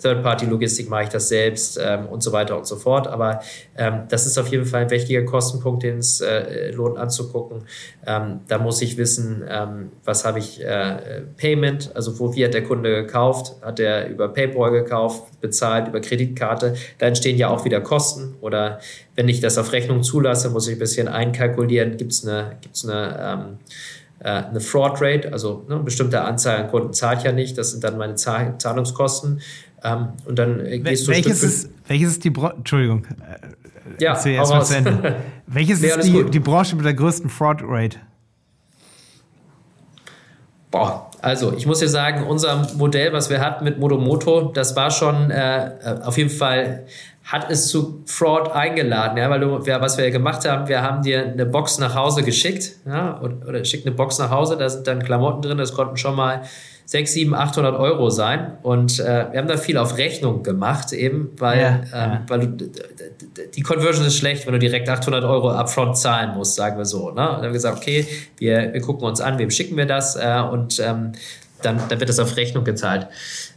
Third-Party-Logistik, 0.03 0.91
mache 0.91 1.05
ich 1.05 1.09
das 1.11 1.29
selbst 1.29 1.79
ähm, 1.81 2.07
und 2.07 2.21
so 2.21 2.33
weiter 2.33 2.59
und 2.59 2.67
so 2.67 2.75
fort. 2.75 3.07
Aber 3.07 3.41
ähm, 3.77 4.07
das 4.09 4.27
ist 4.27 4.37
auf 4.37 4.49
jeden 4.49 4.65
Fall 4.65 4.83
ein 4.83 4.91
wichtiger 4.91 5.23
Kostenpunkt, 5.23 5.85
den 5.85 5.99
es 5.99 6.21
äh, 6.21 6.73
lohnt 6.73 6.99
anzugucken. 6.99 7.63
Ähm, 8.09 8.41
da 8.49 8.59
muss 8.59 8.83
ich 8.83 8.97
wissen, 8.97 9.45
ähm, 9.49 9.93
was 10.05 10.25
habe 10.25 10.41
ich 10.41 10.65
äh, 10.65 11.23
Payment, 11.37 11.93
also 11.95 12.19
wo 12.19 12.35
wie 12.35 12.45
hat 12.45 12.55
der 12.55 12.65
Kunde 12.65 13.05
gekauft, 13.05 13.55
hat 13.63 13.79
er 13.79 14.09
über 14.09 14.29
PayPal 14.31 14.73
gekauft, 14.73 15.41
bezahlt, 15.41 15.87
über 15.87 16.01
Kreditkarte. 16.01 16.75
Da 16.99 17.07
entstehen 17.21 17.37
ja 17.37 17.49
auch 17.49 17.65
wieder 17.65 17.81
Kosten. 17.81 18.35
Oder 18.41 18.81
wenn 19.15 19.29
ich 19.29 19.41
das 19.41 19.59
auf 19.59 19.73
Rechnung 19.73 20.03
zulasse, 20.03 20.49
muss 20.51 20.67
ich 20.69 20.77
ein 20.77 20.79
bisschen 20.79 21.07
einkalkulieren, 21.07 21.99
gibt 21.99 22.13
es 22.13 22.27
eine, 22.27 22.57
gibt's 22.63 22.89
eine, 22.89 23.19
ähm, 23.21 23.59
äh, 24.21 24.49
eine 24.49 24.61
Fraud 24.61 25.01
Rate, 25.03 25.33
also 25.33 25.65
ne, 25.69 25.75
eine 25.75 25.85
bestimmte 25.85 26.23
Anzahl 26.23 26.57
an 26.57 26.71
Kunden 26.71 26.95
zahlt 26.95 27.23
ja 27.23 27.33
nicht, 27.33 27.59
das 27.59 27.73
sind 27.73 27.85
dann 27.85 27.99
meine 27.99 28.15
Zahl 28.15 28.57
Zahlungskosten. 28.59 29.43
Ähm, 29.85 30.09
und 30.25 30.39
dann 30.39 30.65
äh, 30.65 30.79
gehst 30.79 31.07
du 31.07 31.13
welches 31.13 31.43
ist, 31.43 31.71
welches 31.87 32.13
ist 32.13 32.25
die 32.25 32.31
Bro 32.31 32.49
Entschuldigung. 32.51 33.05
Äh, 33.05 34.03
ja, 34.03 34.13
erst 34.25 34.53
mal 34.53 34.65
zu 34.65 34.77
Ende. 34.77 35.17
welches 35.47 35.81
nee, 35.81 35.89
ist 35.89 36.05
die, 36.05 36.25
die 36.25 36.41
Branche 36.41 36.77
mit 36.77 36.85
der 36.85 36.95
größten 36.95 37.29
Fraud 37.29 37.61
Rate? 37.63 37.99
Boah, 40.71 41.10
also 41.23 41.53
ich 41.53 41.67
muss 41.67 41.81
dir 41.81 41.89
sagen, 41.89 42.27
unser 42.27 42.67
Modell, 42.77 43.13
was 43.13 43.31
wir 43.31 43.41
hatten 43.41 43.65
mit 43.65 43.79
Modomoto, 43.79 44.53
das 44.53 44.77
war 44.77 44.91
schon 44.91 45.31
äh, 45.31 45.71
auf 46.05 46.19
jeden 46.19 46.31
Fall 46.31 46.85
hat 47.25 47.49
es 47.49 47.69
zu 47.69 48.03
Fraud 48.07 48.51
eingeladen, 48.51 49.17
ja, 49.17 49.31
weil 49.31 49.41
du, 49.41 49.61
ja, 49.65 49.81
was 49.81 49.97
wir 49.99 50.11
gemacht 50.11 50.49
haben, 50.49 50.69
wir 50.69 50.83
haben 50.83 51.03
dir 51.03 51.23
eine 51.23 51.47
Box 51.47 51.79
nach 51.79 51.95
Hause 51.95 52.25
geschickt, 52.25 52.77
ja, 52.87 53.21
oder, 53.21 53.37
oder 53.47 53.65
schickt 53.65 53.87
eine 53.87 53.95
Box 53.95 54.19
nach 54.19 54.31
Hause, 54.31 54.57
da 54.57 54.69
sind 54.69 54.87
dann 54.87 55.03
Klamotten 55.03 55.43
drin, 55.43 55.59
das 55.59 55.73
konnten 55.75 55.97
schon 55.97 56.17
mal 56.17 56.43
6, 56.91 57.13
7, 57.13 57.35
800 57.35 57.79
Euro 57.79 58.11
sein. 58.11 58.59
Und 58.65 58.99
äh, 58.99 59.27
wir 59.31 59.39
haben 59.39 59.47
da 59.47 59.57
viel 59.57 59.77
auf 59.77 59.97
Rechnung 59.97 60.43
gemacht, 60.43 60.93
eben, 60.93 61.31
weil, 61.39 61.61
ja, 61.61 61.69
ähm, 61.69 61.85
ja. 61.93 62.23
weil 62.27 62.49
du, 62.49 62.69
die 63.55 63.63
Conversion 63.63 64.05
ist 64.05 64.17
schlecht, 64.17 64.45
wenn 64.45 64.55
du 64.55 64.59
direkt 64.59 64.89
800 64.89 65.23
Euro 65.23 65.53
upfront 65.53 65.97
zahlen 65.97 66.37
musst, 66.37 66.57
sagen 66.57 66.79
wir 66.79 66.85
so. 66.85 67.05
Ne? 67.05 67.11
Und 67.11 67.17
dann 67.17 67.35
haben 67.37 67.43
wir 67.45 67.51
gesagt, 67.53 67.77
okay, 67.77 68.09
wir, 68.39 68.73
wir 68.73 68.81
gucken 68.81 69.07
uns 69.07 69.21
an, 69.21 69.39
wem 69.39 69.53
schicken 69.53 69.77
wir 69.77 69.87
das 69.87 70.17
äh, 70.17 70.43
und 70.51 70.81
ähm, 70.81 71.13
dann, 71.63 71.81
dann 71.89 72.01
wird 72.01 72.09
das 72.09 72.19
auf 72.19 72.37
Rechnung 72.37 72.65
gezahlt. 72.65 73.07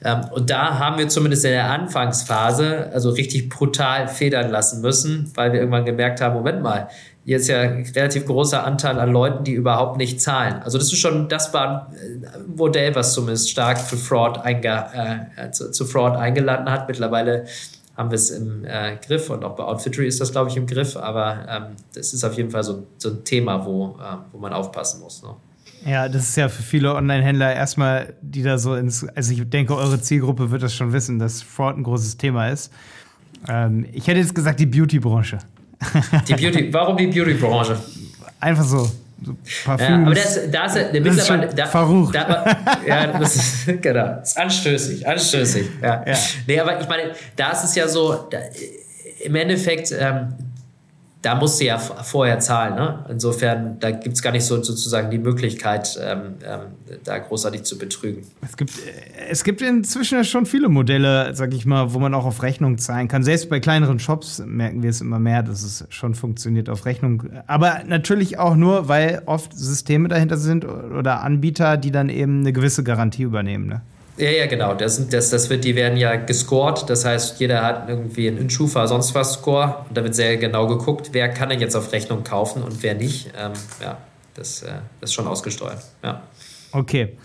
Ähm, 0.06 0.26
und 0.32 0.52
da 0.52 0.78
haben 0.78 1.00
wir 1.00 1.08
zumindest 1.08 1.44
in 1.46 1.52
der 1.52 1.72
Anfangsphase 1.72 2.92
also 2.94 3.10
richtig 3.10 3.50
brutal 3.50 4.10
federn 4.10 4.52
lassen 4.52 4.82
müssen, 4.82 5.32
weil 5.34 5.54
wir 5.54 5.60
irgendwann 5.60 5.86
gemerkt 5.86 6.22
haben, 6.22 6.36
Moment 6.36 6.62
mal, 6.62 6.88
ist 7.26 7.48
ja 7.48 7.62
ein 7.62 7.86
relativ 7.96 8.26
großer 8.26 8.64
Anteil 8.66 9.00
an 9.00 9.12
Leuten, 9.12 9.44
die 9.44 9.54
überhaupt 9.54 9.98
nicht 9.98 10.20
zahlen. 10.20 10.62
Also 10.64 10.78
das 10.78 10.88
ist 10.92 11.00
schon, 11.00 11.30
das 11.30 11.54
war 11.54 11.88
ein 11.88 12.56
Modell, 12.56 12.94
was 12.96 13.14
zumindest 13.14 13.50
stark 13.50 13.80
für 13.80 13.96
Fraud 13.96 14.40
einge, 14.40 15.30
äh, 15.38 15.52
zu, 15.52 15.72
zu, 15.72 15.86
Fraud 15.86 16.18
eingeladen 16.18 16.70
hat. 16.70 16.88
Mittlerweile 16.88 17.46
haben 17.96 18.12
wir 18.12 18.16
es 18.16 18.30
im 18.30 18.66
äh, 18.66 18.98
Griff 19.06 19.30
und 19.30 19.46
auch 19.46 19.56
bei 19.56 19.64
Outfittery 19.64 20.08
ist 20.08 20.20
das, 20.20 20.32
glaube 20.32 20.50
ich, 20.50 20.58
im 20.58 20.68
Griff. 20.68 20.98
Aber 20.98 21.46
ähm, 21.48 21.64
das 21.94 22.14
ist 22.14 22.26
auf 22.26 22.34
jeden 22.34 22.50
Fall 22.50 22.64
so, 22.64 22.88
so 22.98 23.10
ein 23.10 23.24
Thema, 23.24 23.66
wo, 23.66 23.98
äh, 24.02 24.18
wo 24.34 24.40
man 24.40 24.52
aufpassen 24.52 25.00
muss. 25.00 25.24
Ne? 25.24 25.30
Ja, 25.86 26.10
das 26.10 26.30
ist 26.30 26.36
ja 26.36 26.50
für 26.50 26.64
viele 26.64 26.94
Online-Händler 26.94 27.54
erstmal, 27.54 28.16
die 28.22 28.44
da 28.44 28.58
so 28.58 28.76
ins, 28.76 29.08
also 29.16 29.34
ich 29.34 29.50
denke, 29.50 29.76
eure 29.76 30.02
Zielgruppe 30.02 30.52
wird 30.52 30.64
das 30.64 30.74
schon 30.74 30.92
wissen, 30.92 31.20
dass 31.20 31.42
Fraud 31.42 31.78
ein 31.78 31.84
großes 31.84 32.18
Thema 32.18 32.50
ist. 32.50 32.72
Ähm, 33.48 33.86
ich 33.92 34.08
hätte 34.08 34.20
jetzt 34.20 34.36
gesagt, 34.36 34.60
die 34.60 34.66
Beauty-Branche. 34.66 35.40
Die 36.28 36.34
Beauty, 36.34 36.74
warum 36.74 36.98
die 36.98 37.08
Beauty-Branche? 37.08 37.78
Einfach 38.40 38.64
so. 38.64 38.90
so 39.24 39.36
Parfüms. 39.66 39.90
Ja, 39.90 40.02
aber 40.02 40.16
das, 40.16 40.40
da 40.52 40.66
ist, 40.66 40.76
das 40.76 40.92
mittlerweile. 40.92 41.48
Da, 41.56 41.66
verrucht. 41.66 42.16
Da, 42.16 42.58
ja, 42.88 43.08
das 43.08 43.36
ist, 43.36 43.66
genau. 43.82 44.08
Das 44.20 44.30
ist 44.30 44.38
anstößig, 44.38 45.08
anstößig. 45.08 45.68
Ja. 45.82 46.04
ja. 46.06 46.18
Nee, 46.48 46.60
aber 46.60 46.80
ich 46.80 46.88
meine, 46.88 47.12
da 47.36 47.52
ist 47.52 47.64
es 47.64 47.76
ja 47.76 47.88
so, 47.88 48.28
da, 48.30 48.40
im 49.24 49.36
Endeffekt, 49.36 49.94
ähm, 49.98 50.34
da 51.24 51.36
musst 51.36 51.60
du 51.62 51.66
ja 51.66 51.78
vorher 51.78 52.40
zahlen. 52.40 52.76
Ne? 52.76 53.06
Insofern, 53.10 53.80
da 53.80 53.92
gibt 53.92 54.16
es 54.16 54.22
gar 54.22 54.32
nicht 54.32 54.44
so 54.44 54.62
sozusagen 54.62 55.10
die 55.10 55.18
Möglichkeit, 55.18 55.98
ähm, 56.02 56.36
ähm, 56.46 56.60
da 57.06 57.18
großartig 57.18 57.64
zu 57.64 57.78
betrügen. 57.78 58.24
Es 58.42 58.58
gibt, 58.58 58.74
es 59.30 59.44
gibt 59.46 59.62
inzwischen 59.62 60.22
schon 60.26 60.46
viele 60.46 60.68
Modelle, 60.68 61.34
sag 61.34 61.54
ich 61.54 61.66
mal, 61.66 61.94
wo 61.94 62.00
man 62.00 62.14
auch 62.14 62.26
auf 62.26 62.44
Rechnung 62.44 62.78
zahlen 62.78 63.08
kann. 63.08 63.24
Selbst 63.24 63.50
bei 63.50 63.62
kleineren 63.62 64.00
Shops 64.00 64.44
merken 64.46 64.84
wir 64.84 64.90
es 64.90 65.00
immer 65.00 65.18
mehr, 65.18 65.44
dass 65.44 65.64
es 65.64 65.86
schon 65.90 66.14
funktioniert 66.14 66.70
auf 66.70 66.86
Rechnung. 66.86 67.24
Aber 67.48 67.84
natürlich 67.88 68.38
auch 68.38 68.56
nur, 68.56 68.90
weil 68.90 69.22
oft 69.26 69.58
Systeme 69.58 70.10
dahinter 70.10 70.36
sind 70.36 70.66
oder 70.66 71.22
Anbieter, 71.22 71.78
die 71.78 71.92
dann 71.92 72.10
eben 72.10 72.42
eine 72.42 72.52
gewisse 72.52 72.84
Garantie 72.84 73.24
übernehmen. 73.24 73.68
Ne? 73.68 73.82
Ja, 74.18 74.30
ja, 74.30 74.46
genau. 74.46 74.76
Das, 74.76 75.10
das, 75.10 75.32
das 75.32 75.50
wird, 75.50 75.64
die 75.64 75.76
werden 75.76 75.98
ja 75.98 76.16
gescored. 76.16 76.88
Das 76.90 77.04
heißt, 77.04 77.40
jeder 77.40 77.64
hat 77.64 77.90
irgendwie 77.90 78.28
einen 78.28 78.50
Schufa, 78.50 78.88
sonst 78.88 79.16
was 79.16 79.34
Score. 79.34 79.86
Und 79.90 79.98
da 79.98 80.04
wird 80.04 80.14
sehr 80.14 80.38
genau 80.38 80.68
geguckt, 80.68 81.10
wer 81.14 81.30
kann 81.30 81.50
denn 81.50 81.60
jetzt 81.60 81.76
auf 81.76 81.92
Rechnung 81.92 82.24
kaufen 82.24 82.62
und 82.62 82.84
wer 82.84 82.94
nicht. 82.94 83.32
Ähm, 83.38 83.54
ja, 83.82 83.98
das, 84.36 84.62
äh, 84.62 84.74
ist 85.02 85.14
schon 85.14 85.28
ausgesteuert. 85.28 85.80
Ja. 86.04 86.22
Okay. 86.72 87.18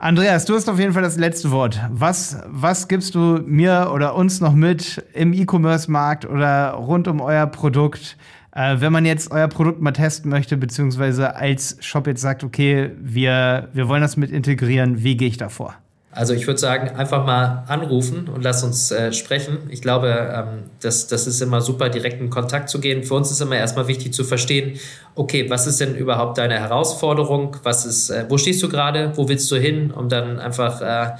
Andreas, 0.00 0.44
du 0.44 0.54
hast 0.54 0.68
auf 0.68 0.78
jeden 0.78 0.92
Fall 0.92 1.02
das 1.02 1.16
letzte 1.16 1.50
Wort. 1.50 1.80
Was, 1.90 2.38
was 2.46 2.86
gibst 2.88 3.14
du 3.14 3.40
mir 3.44 3.90
oder 3.92 4.14
uns 4.14 4.40
noch 4.40 4.54
mit 4.54 5.04
im 5.12 5.32
E-Commerce-Markt 5.32 6.24
oder 6.24 6.72
rund 6.72 7.08
um 7.08 7.20
euer 7.20 7.46
Produkt? 7.46 8.16
Äh, 8.52 8.76
wenn 8.80 8.92
man 8.92 9.04
jetzt 9.04 9.30
euer 9.30 9.48
Produkt 9.48 9.80
mal 9.80 9.92
testen 9.92 10.30
möchte, 10.30 10.56
beziehungsweise 10.56 11.36
als 11.36 11.76
Shop 11.80 12.06
jetzt 12.08 12.22
sagt, 12.22 12.42
okay, 12.42 12.90
wir, 13.00 13.68
wir 13.72 13.88
wollen 13.88 14.02
das 14.02 14.16
mit 14.16 14.30
integrieren, 14.30 15.02
wie 15.02 15.16
gehe 15.16 15.28
ich 15.28 15.36
da 15.36 15.48
vor? 15.48 15.74
Also 16.18 16.34
ich 16.34 16.48
würde 16.48 16.58
sagen, 16.58 16.96
einfach 16.96 17.24
mal 17.24 17.62
anrufen 17.68 18.28
und 18.28 18.42
lass 18.42 18.64
uns 18.64 18.90
äh, 18.90 19.12
sprechen. 19.12 19.58
Ich 19.68 19.82
glaube, 19.82 20.08
ähm, 20.34 20.64
das, 20.80 21.06
das 21.06 21.28
ist 21.28 21.40
immer 21.40 21.60
super, 21.60 21.90
direkt 21.90 22.20
in 22.20 22.28
Kontakt 22.28 22.70
zu 22.70 22.80
gehen. 22.80 23.04
Für 23.04 23.14
uns 23.14 23.30
ist 23.30 23.40
immer 23.40 23.54
erstmal 23.54 23.86
wichtig 23.86 24.12
zu 24.12 24.24
verstehen, 24.24 24.80
okay, 25.14 25.48
was 25.48 25.68
ist 25.68 25.78
denn 25.78 25.94
überhaupt 25.94 26.36
deine 26.38 26.58
Herausforderung? 26.58 27.56
Was 27.62 27.86
ist, 27.86 28.10
äh, 28.10 28.24
wo 28.28 28.36
stehst 28.36 28.60
du 28.64 28.68
gerade? 28.68 29.12
Wo 29.14 29.28
willst 29.28 29.48
du 29.52 29.56
hin? 29.58 29.92
Um 29.92 30.08
dann 30.08 30.40
einfach 30.40 30.80
äh, 30.80 31.16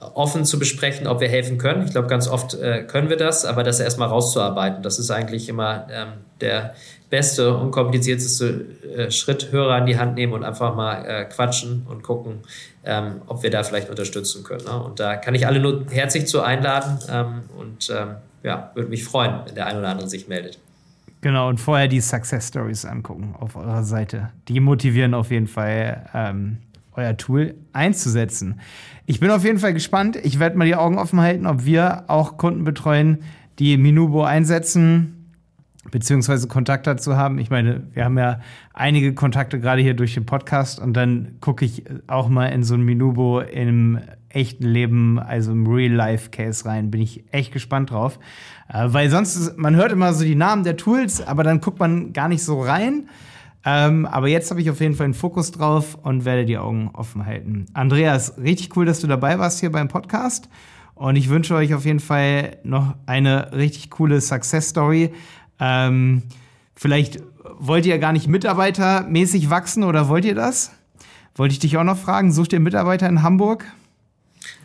offen 0.00 0.44
zu 0.44 0.58
besprechen, 0.58 1.06
ob 1.06 1.20
wir 1.20 1.28
helfen 1.28 1.58
können. 1.58 1.84
Ich 1.84 1.92
glaube, 1.92 2.08
ganz 2.08 2.28
oft 2.28 2.54
äh, 2.54 2.84
können 2.84 3.08
wir 3.08 3.16
das, 3.16 3.44
aber 3.44 3.62
das 3.64 3.80
erstmal 3.80 4.08
rauszuarbeiten, 4.08 4.82
das 4.82 4.98
ist 4.98 5.10
eigentlich 5.10 5.48
immer 5.48 5.86
ähm, 5.90 6.08
der 6.40 6.74
beste, 7.10 7.56
unkomplizierteste 7.56 8.66
äh, 8.96 9.10
Schritt, 9.10 9.50
Hörer 9.50 9.74
an 9.74 9.86
die 9.86 9.98
Hand 9.98 10.14
nehmen 10.14 10.32
und 10.32 10.44
einfach 10.44 10.74
mal 10.74 11.04
äh, 11.04 11.24
quatschen 11.24 11.86
und 11.88 12.02
gucken, 12.02 12.40
ähm, 12.84 13.22
ob 13.26 13.42
wir 13.42 13.50
da 13.50 13.62
vielleicht 13.62 13.90
unterstützen 13.90 14.44
können. 14.44 14.64
Ne? 14.64 14.82
Und 14.82 15.00
da 15.00 15.16
kann 15.16 15.34
ich 15.34 15.46
alle 15.46 15.58
nur 15.58 15.86
herzlich 15.90 16.26
zu 16.26 16.42
einladen 16.42 16.98
ähm, 17.10 17.42
und 17.58 17.90
ähm, 17.90 18.16
ja, 18.42 18.70
würde 18.74 18.90
mich 18.90 19.04
freuen, 19.04 19.40
wenn 19.46 19.54
der 19.54 19.66
ein 19.66 19.78
oder 19.78 19.88
andere 19.88 20.08
sich 20.08 20.28
meldet. 20.28 20.58
Genau, 21.20 21.48
und 21.48 21.58
vorher 21.58 21.88
die 21.88 22.00
Success 22.00 22.48
Stories 22.48 22.84
angucken 22.84 23.34
auf 23.40 23.56
eurer 23.56 23.82
Seite. 23.82 24.30
Die 24.46 24.60
motivieren 24.60 25.14
auf 25.14 25.30
jeden 25.32 25.48
Fall, 25.48 26.06
ähm, 26.14 26.58
euer 26.98 27.16
Tool 27.16 27.54
einzusetzen. 27.72 28.60
Ich 29.06 29.20
bin 29.20 29.30
auf 29.30 29.44
jeden 29.44 29.58
Fall 29.58 29.72
gespannt. 29.72 30.16
Ich 30.16 30.38
werde 30.38 30.58
mal 30.58 30.66
die 30.66 30.74
Augen 30.74 30.98
offen 30.98 31.20
halten, 31.20 31.46
ob 31.46 31.64
wir 31.64 32.04
auch 32.08 32.36
Kunden 32.36 32.64
betreuen, 32.64 33.18
die 33.58 33.76
Minubo 33.76 34.24
einsetzen 34.24 35.14
beziehungsweise 35.90 36.48
Kontakt 36.48 36.86
dazu 36.86 37.16
haben. 37.16 37.38
Ich 37.38 37.50
meine, 37.50 37.86
wir 37.92 38.04
haben 38.04 38.18
ja 38.18 38.40
einige 38.74 39.14
Kontakte 39.14 39.60
gerade 39.60 39.82
hier 39.82 39.94
durch 39.94 40.14
den 40.14 40.26
Podcast 40.26 40.80
und 40.80 40.94
dann 40.94 41.36
gucke 41.40 41.64
ich 41.64 41.84
auch 42.06 42.28
mal 42.28 42.46
in 42.46 42.62
so 42.62 42.74
ein 42.74 42.82
Minubo 42.82 43.40
im 43.40 43.98
echten 44.28 44.66
Leben, 44.66 45.18
also 45.18 45.52
im 45.52 45.66
Real-Life-Case 45.66 46.66
rein. 46.66 46.90
Bin 46.90 47.00
ich 47.00 47.24
echt 47.32 47.52
gespannt 47.52 47.90
drauf. 47.90 48.18
Äh, 48.68 48.88
weil 48.88 49.08
sonst, 49.08 49.36
ist, 49.36 49.56
man 49.56 49.74
hört 49.76 49.92
immer 49.92 50.12
so 50.12 50.24
die 50.24 50.34
Namen 50.34 50.64
der 50.64 50.76
Tools, 50.76 51.26
aber 51.26 51.44
dann 51.44 51.60
guckt 51.60 51.78
man 51.78 52.12
gar 52.12 52.28
nicht 52.28 52.42
so 52.42 52.60
rein. 52.60 53.08
Ähm, 53.64 54.06
aber 54.06 54.28
jetzt 54.28 54.50
habe 54.50 54.60
ich 54.60 54.70
auf 54.70 54.80
jeden 54.80 54.94
Fall 54.94 55.04
einen 55.04 55.14
Fokus 55.14 55.50
drauf 55.50 55.98
und 56.02 56.24
werde 56.24 56.44
die 56.44 56.58
Augen 56.58 56.90
offen 56.92 57.26
halten. 57.26 57.66
Andreas, 57.74 58.38
richtig 58.38 58.76
cool, 58.76 58.86
dass 58.86 59.00
du 59.00 59.06
dabei 59.06 59.38
warst 59.38 59.60
hier 59.60 59.72
beim 59.72 59.88
Podcast. 59.88 60.48
Und 60.94 61.16
ich 61.16 61.28
wünsche 61.28 61.54
euch 61.54 61.74
auf 61.74 61.84
jeden 61.84 62.00
Fall 62.00 62.56
noch 62.64 62.94
eine 63.06 63.52
richtig 63.52 63.90
coole 63.90 64.20
Success 64.20 64.70
Story. 64.70 65.12
Ähm, 65.60 66.22
vielleicht 66.74 67.22
wollt 67.58 67.86
ihr 67.86 67.98
gar 67.98 68.12
nicht 68.12 68.28
mitarbeitermäßig 68.28 69.50
wachsen 69.50 69.84
oder 69.84 70.08
wollt 70.08 70.24
ihr 70.24 70.34
das? 70.34 70.72
Wollte 71.36 71.52
ich 71.52 71.60
dich 71.60 71.76
auch 71.76 71.84
noch 71.84 71.96
fragen, 71.96 72.32
sucht 72.32 72.52
ihr 72.52 72.60
Mitarbeiter 72.60 73.08
in 73.08 73.22
Hamburg? 73.22 73.64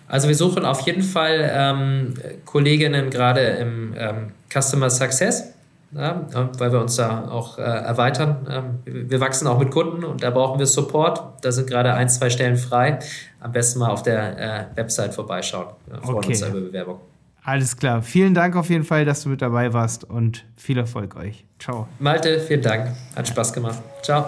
Also 0.07 0.27
wir 0.27 0.35
suchen 0.35 0.65
auf 0.65 0.81
jeden 0.81 1.01
Fall 1.01 1.51
ähm, 1.53 2.13
Kolleginnen 2.45 3.09
gerade 3.09 3.41
im 3.41 3.93
ähm, 3.97 4.31
Customer 4.51 4.89
Success, 4.89 5.52
weil 5.93 6.71
wir 6.71 6.79
uns 6.79 6.95
da 6.95 7.29
auch 7.29 7.57
äh, 7.57 7.61
erweitern. 7.61 8.47
Ähm, 8.49 9.09
wir 9.09 9.19
wachsen 9.19 9.47
auch 9.47 9.59
mit 9.59 9.71
Kunden 9.71 10.03
und 10.03 10.23
da 10.23 10.29
brauchen 10.29 10.59
wir 10.59 10.65
Support. 10.65 11.21
Da 11.41 11.51
sind 11.51 11.67
gerade 11.69 11.93
ein, 11.93 12.09
zwei 12.09 12.29
Stellen 12.29 12.57
frei. 12.57 12.99
Am 13.39 13.51
besten 13.51 13.79
mal 13.79 13.89
auf 13.89 14.03
der 14.03 14.39
äh, 14.39 14.65
Website 14.75 15.13
vorbeischauen. 15.13 15.67
Ja, 15.89 16.01
freuen 16.01 16.17
okay. 16.17 16.27
uns 16.29 16.41
über 16.41 16.61
Bewerbung. 16.61 16.99
Alles 17.43 17.75
klar. 17.75 18.01
Vielen 18.01 18.33
Dank 18.33 18.55
auf 18.55 18.69
jeden 18.69 18.85
Fall, 18.85 19.03
dass 19.03 19.23
du 19.23 19.29
mit 19.29 19.41
dabei 19.41 19.73
warst 19.73 20.05
und 20.05 20.45
viel 20.55 20.77
Erfolg 20.77 21.15
euch. 21.17 21.45
Ciao. 21.59 21.87
Malte, 21.99 22.39
vielen 22.39 22.61
Dank. 22.61 22.91
Hat 23.15 23.27
Spaß 23.27 23.51
gemacht. 23.51 23.79
Ciao. 24.01 24.25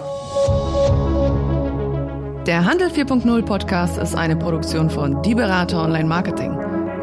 Der 2.45 2.63
Handel 2.63 2.89
4.0 2.89 3.43
Podcast 3.43 3.97
ist 3.97 4.15
eine 4.15 4.35
Produktion 4.35 4.89
von 4.89 5.21
Die 5.23 5.33
Berater 5.33 5.81
Online 5.81 6.05
Marketing. 6.05 6.74